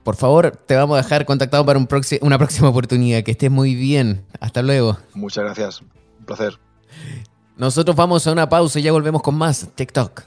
Por 0.04 0.16
favor, 0.16 0.50
te 0.50 0.76
vamos 0.76 0.98
a 0.98 1.02
dejar 1.02 1.24
contactado 1.24 1.64
para 1.64 1.78
un 1.78 1.88
una 2.20 2.38
próxima 2.38 2.68
oportunidad. 2.68 3.22
Que 3.22 3.30
estés 3.30 3.50
muy 3.50 3.74
bien. 3.74 4.24
Hasta 4.40 4.62
luego. 4.62 4.98
Muchas 5.14 5.44
gracias. 5.44 5.80
Un 5.80 6.26
placer. 6.26 6.58
Nosotros 7.56 7.96
vamos 7.96 8.26
a 8.26 8.32
una 8.32 8.48
pausa 8.48 8.78
y 8.78 8.82
ya 8.82 8.92
volvemos 8.92 9.22
con 9.22 9.34
más 9.36 9.66
TikTok. 9.74 10.24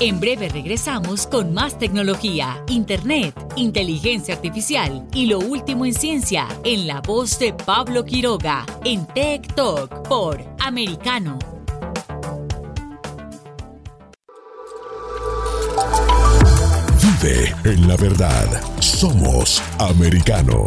En 0.00 0.18
breve 0.18 0.48
regresamos 0.48 1.28
con 1.28 1.54
más 1.54 1.78
tecnología, 1.78 2.62
internet, 2.66 3.32
inteligencia 3.54 4.34
artificial 4.34 5.06
y 5.12 5.26
lo 5.26 5.38
último 5.38 5.86
en 5.86 5.94
ciencia 5.94 6.48
en 6.64 6.88
la 6.88 7.00
voz 7.00 7.38
de 7.38 7.52
Pablo 7.52 8.04
Quiroga 8.04 8.66
en 8.84 9.06
Tech 9.06 9.54
Talk 9.54 10.08
por 10.08 10.44
Americano. 10.58 11.38
Vive 17.00 17.54
en 17.62 17.86
la 17.86 17.96
verdad. 17.96 18.48
Somos 18.80 19.62
Americano. 19.78 20.66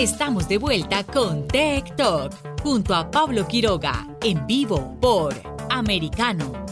Estamos 0.00 0.48
de 0.48 0.56
vuelta 0.56 1.04
con 1.04 1.46
Tech 1.46 1.94
Talk 1.94 2.32
junto 2.62 2.94
a 2.94 3.10
Pablo 3.10 3.46
Quiroga 3.46 4.08
en 4.22 4.46
vivo 4.46 4.96
por 4.98 5.34
Americano. 5.68 6.64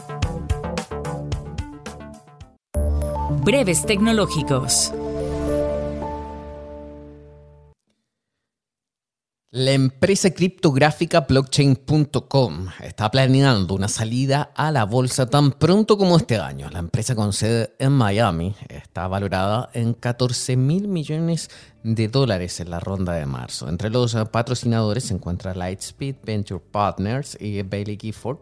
Breves 3.45 3.85
tecnológicos. 3.85 4.95
La 9.51 9.73
empresa 9.73 10.31
criptográfica 10.31 11.23
blockchain.com 11.23 12.69
está 12.83 13.11
planeando 13.11 13.75
una 13.75 13.89
salida 13.89 14.53
a 14.55 14.71
la 14.71 14.85
bolsa 14.85 15.25
tan 15.25 15.53
pronto 15.53 15.97
como 15.97 16.19
este 16.19 16.37
año. 16.37 16.69
La 16.71 16.79
empresa 16.79 17.15
con 17.15 17.33
sede 17.33 17.75
en 17.79 17.93
Miami 17.93 18.55
está 18.69 19.09
valorada 19.09 19.71
en 19.73 19.95
14 19.95 20.57
mil 20.57 20.87
millones 20.87 21.49
de 21.83 22.09
dólares 22.09 22.61
en 22.61 22.71
la 22.71 22.81
ronda 22.81 23.13
de 23.13 23.27
marzo. 23.27 23.69
Entre 23.69 23.91
los 23.91 24.15
patrocinadores 24.31 25.05
se 25.05 25.15
encuentra 25.15 25.55
Lightspeed 25.55 26.17
Venture 26.25 26.61
Partners 26.61 27.37
y 27.41 27.63
Bailey 27.63 27.99
Gifford. 28.01 28.41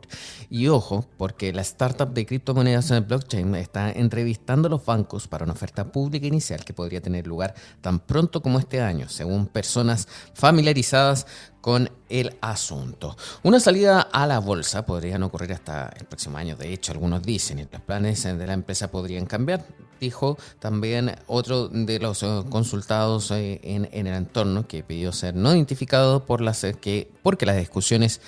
Y 0.50 0.68
ojo, 0.68 1.06
porque 1.18 1.52
la 1.52 1.62
startup 1.62 2.12
de 2.12 2.26
criptomonedas 2.26 2.90
en 2.90 2.98
el 2.98 3.04
blockchain 3.04 3.54
está 3.54 3.90
entrevistando 3.90 4.68
a 4.68 4.70
los 4.70 4.84
bancos 4.84 5.28
para 5.28 5.44
una 5.44 5.52
oferta 5.52 5.92
pública 5.92 6.26
inicial 6.26 6.64
que 6.64 6.72
podría 6.72 7.00
tener 7.00 7.26
lugar 7.26 7.54
tan 7.80 8.00
pronto 8.00 8.42
como 8.42 8.58
este 8.58 8.80
año, 8.80 9.08
según 9.08 9.46
personas 9.46 10.08
familiarizadas 10.34 11.26
con 11.66 11.90
el 12.08 12.36
asunto. 12.42 13.16
Una 13.42 13.58
salida 13.58 14.02
a 14.02 14.24
la 14.28 14.38
bolsa 14.38 14.86
podría 14.86 15.18
no 15.18 15.26
ocurrir 15.26 15.52
hasta 15.52 15.92
el 15.98 16.06
próximo 16.06 16.38
año. 16.38 16.54
De 16.54 16.72
hecho, 16.72 16.92
algunos 16.92 17.24
dicen 17.24 17.58
que 17.58 17.68
los 17.72 17.82
planes 17.82 18.22
de 18.22 18.46
la 18.46 18.52
empresa 18.52 18.88
podrían 18.88 19.26
cambiar. 19.26 19.66
Dijo 19.98 20.38
también 20.60 21.16
otro 21.26 21.66
de 21.66 21.98
los 21.98 22.22
eh, 22.22 22.44
consultados 22.50 23.32
eh, 23.32 23.60
en, 23.64 23.88
el 23.90 24.14
entorno 24.14 24.68
que 24.68 24.84
pidió 24.84 25.10
ser 25.10 25.34
no 25.34 25.52
identificado 25.52 26.24
por 26.24 26.40
las, 26.40 26.62
eh, 26.62 26.74
que, 26.80 27.10
porque 27.24 27.46
las 27.46 27.56
discusiones 27.56 28.20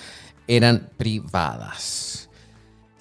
eran 0.49 0.89
privadas. 0.97 2.28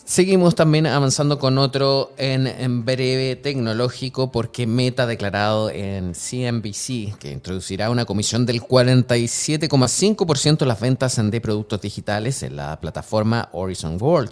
Seguimos 0.07 0.55
también 0.55 0.87
avanzando 0.87 1.37
con 1.37 1.57
otro 1.57 2.13
en, 2.17 2.85
breve 2.85 3.35
tecnológico 3.35 4.31
porque 4.31 4.65
Meta 4.65 5.03
ha 5.03 5.05
declarado 5.05 5.69
en 5.69 6.13
CNBC 6.13 7.17
que 7.19 7.33
introducirá 7.33 7.89
una 7.89 8.05
comisión 8.05 8.45
del 8.45 8.61
47,5% 8.61 10.59
de 10.59 10.65
las 10.65 10.79
ventas 10.79 11.19
de 11.21 11.41
productos 11.41 11.81
digitales 11.81 12.41
en 12.41 12.55
la 12.55 12.79
plataforma 12.79 13.49
Horizon 13.51 13.97
World. 14.01 14.31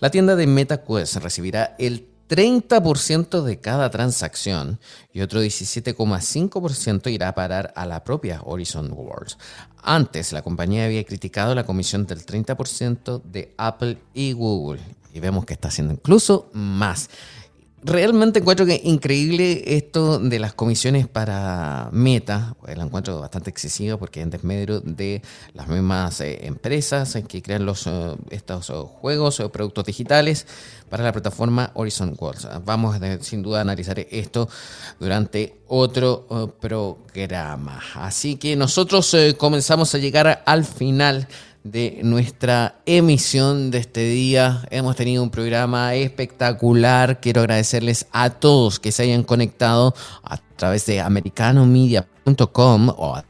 La 0.00 0.10
tienda 0.10 0.34
de 0.34 0.48
MetaQuest 0.48 1.18
recibirá 1.18 1.76
el 1.78 2.08
30% 2.28 3.42
de 3.42 3.60
cada 3.60 3.90
transacción 3.90 4.80
y 5.12 5.20
otro 5.20 5.44
17,5% 5.44 7.12
irá 7.12 7.28
a 7.28 7.36
parar 7.36 7.72
a 7.76 7.86
la 7.86 8.02
propia 8.02 8.40
Horizon 8.42 8.92
World. 8.92 9.34
Antes, 9.80 10.32
la 10.32 10.42
compañía 10.42 10.86
había 10.86 11.04
criticado 11.04 11.54
la 11.54 11.64
comisión 11.64 12.04
del 12.04 12.26
30% 12.26 13.22
de 13.22 13.54
Apple 13.56 13.98
y 14.12 14.32
Google 14.32 14.80
y 15.14 15.20
vemos 15.20 15.46
que 15.46 15.54
está 15.54 15.68
haciendo 15.68 15.94
incluso 15.94 16.50
más. 16.52 17.08
Realmente 17.86 18.38
encuentro 18.38 18.64
que 18.64 18.80
increíble 18.82 19.76
esto 19.76 20.18
de 20.18 20.38
las 20.38 20.54
comisiones 20.54 21.06
para 21.06 21.90
Meta, 21.92 22.56
el 22.66 22.80
encuentro 22.80 23.20
bastante 23.20 23.50
excesivo 23.50 23.98
porque 23.98 24.22
en 24.22 24.30
desmedro 24.30 24.80
de 24.80 25.20
las 25.52 25.68
mismas 25.68 26.18
eh, 26.22 26.46
empresas 26.46 27.18
que 27.28 27.42
crean 27.42 27.66
los, 27.66 27.86
eh, 27.86 28.16
estos 28.30 28.70
eh, 28.70 28.72
juegos 28.72 29.38
o 29.40 29.52
productos 29.52 29.84
digitales 29.84 30.46
para 30.88 31.04
la 31.04 31.12
plataforma 31.12 31.72
Horizon 31.74 32.16
Worlds. 32.18 32.48
Vamos 32.64 32.96
sin 33.20 33.42
duda 33.42 33.58
a 33.58 33.60
analizar 33.60 33.98
esto 33.98 34.48
durante 34.98 35.60
otro 35.68 36.56
programa. 36.58 37.82
Así 37.96 38.36
que 38.36 38.56
nosotros 38.56 39.14
comenzamos 39.36 39.94
a 39.94 39.98
llegar 39.98 40.42
al 40.46 40.64
final 40.64 41.28
de 41.64 42.00
nuestra 42.04 42.76
emisión 42.86 43.70
de 43.70 43.78
este 43.78 44.04
día. 44.04 44.62
Hemos 44.70 44.96
tenido 44.96 45.22
un 45.22 45.30
programa 45.30 45.94
espectacular. 45.94 47.20
Quiero 47.20 47.40
agradecerles 47.40 48.06
a 48.12 48.30
todos 48.30 48.78
que 48.78 48.92
se 48.92 49.02
hayan 49.04 49.24
conectado 49.24 49.94
a 50.22 50.36
través 50.36 50.86
de 50.86 51.00
americanomedia.com 51.00 52.90
o 52.90 53.16
a 53.16 53.24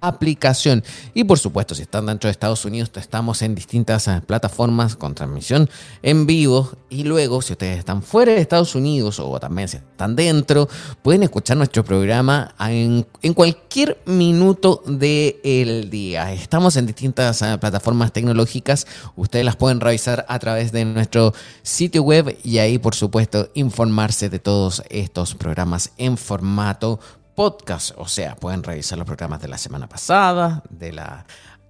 aplicación. 0.00 0.84
Y 1.14 1.24
por 1.24 1.38
supuesto, 1.38 1.74
si 1.74 1.82
están 1.82 2.06
dentro 2.06 2.28
de 2.28 2.32
Estados 2.32 2.64
Unidos, 2.64 2.90
estamos 2.94 3.42
en 3.42 3.54
distintas 3.54 4.08
eh, 4.08 4.20
plataformas 4.24 4.96
con 4.96 5.14
transmisión 5.14 5.68
en 6.02 6.26
vivo. 6.26 6.70
Y 6.88 7.04
luego, 7.04 7.42
si 7.42 7.52
ustedes 7.52 7.78
están 7.78 8.02
fuera 8.02 8.32
de 8.32 8.40
Estados 8.40 8.74
Unidos 8.74 9.18
o 9.20 9.38
también 9.38 9.68
si 9.68 9.76
están 9.76 10.16
dentro, 10.16 10.68
pueden 11.02 11.22
escuchar 11.22 11.56
nuestro 11.56 11.84
programa 11.84 12.54
en, 12.60 13.06
cualquier 13.34 13.98
minuto 14.06 14.82
del 14.86 15.90
día. 15.90 16.32
Estamos 16.32 16.76
en 16.76 16.86
distintas 16.86 17.42
eh, 17.42 17.58
plataformas 17.58 18.12
tecnológicas. 18.12 18.86
Ustedes 19.16 19.44
las 19.44 19.56
pueden 19.56 19.80
revisar 19.80 20.24
a 20.28 20.38
través 20.38 20.72
de 20.72 20.84
nuestro 20.84 21.34
sitio 21.62 22.02
web 22.02 22.38
y 22.42 22.58
ahí, 22.58 22.78
por 22.78 22.94
supuesto, 22.94 23.50
informarse 23.54 24.28
de 24.28 24.38
todos 24.38 24.82
estos 24.88 25.34
programas 25.34 25.92
en 25.96 26.16
formato 26.16 27.00
podcast. 27.38 27.92
O 27.98 28.08
sea, 28.08 28.34
pueden 28.34 28.64
revisar 28.64 28.98
los 28.98 29.06
programas 29.06 29.40
de 29.40 29.46
la 29.46 29.58
semana 29.58 29.88
pasada, 29.88 30.60
de 30.70 30.92
la 30.92 31.24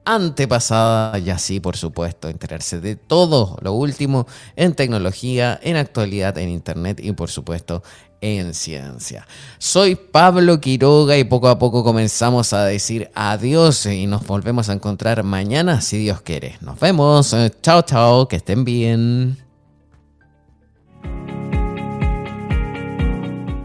antepasada 0.06 1.18
y 1.18 1.28
así, 1.28 1.60
por 1.60 1.76
supuesto, 1.76 2.30
enterarse 2.30 2.80
de 2.80 2.96
todo 2.96 3.58
lo 3.60 3.74
último 3.74 4.26
en 4.56 4.72
tecnología, 4.72 5.60
en 5.62 5.76
actualidad, 5.76 6.38
en 6.38 6.48
Internet 6.48 7.00
y, 7.02 7.12
por 7.12 7.28
supuesto, 7.28 7.82
en 8.22 8.54
ciencia. 8.54 9.26
Soy 9.58 9.94
Pablo 9.94 10.58
Quiroga 10.58 11.18
y 11.18 11.24
poco 11.24 11.48
a 11.48 11.58
poco 11.58 11.84
comenzamos 11.84 12.54
a 12.54 12.64
decir 12.64 13.10
adiós 13.14 13.84
y 13.84 14.06
nos 14.06 14.26
volvemos 14.26 14.70
a 14.70 14.72
encontrar 14.72 15.22
mañana 15.22 15.82
si 15.82 15.98
Dios 15.98 16.22
quiere. 16.22 16.56
Nos 16.62 16.80
vemos. 16.80 17.36
Chao, 17.60 17.82
chao, 17.82 18.26
que 18.26 18.36
estén 18.36 18.64
bien. 18.64 19.47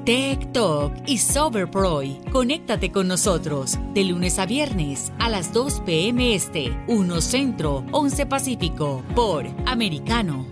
Tech 0.05 0.51
Talk 0.51 0.93
y 1.07 1.17
Soberproy. 1.17 2.19
Conéctate 2.31 2.91
con 2.91 3.07
nosotros 3.07 3.79
de 3.93 4.03
lunes 4.03 4.37
a 4.37 4.45
viernes 4.45 5.13
a 5.17 5.29
las 5.29 5.53
2 5.53 5.81
p.m. 5.85 6.35
Este, 6.35 6.77
1 6.87 7.21
Centro, 7.21 7.85
11 7.91 8.25
Pacífico, 8.25 9.01
por 9.15 9.45
Americano. 9.65 10.45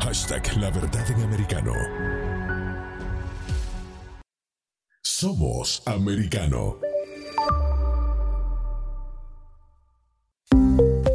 Hashtag 0.00 0.56
La 0.58 0.70
Verdad 0.70 1.10
en 1.10 1.22
Americano. 1.22 1.72
Somos 5.02 5.82
Americano. 5.86 6.76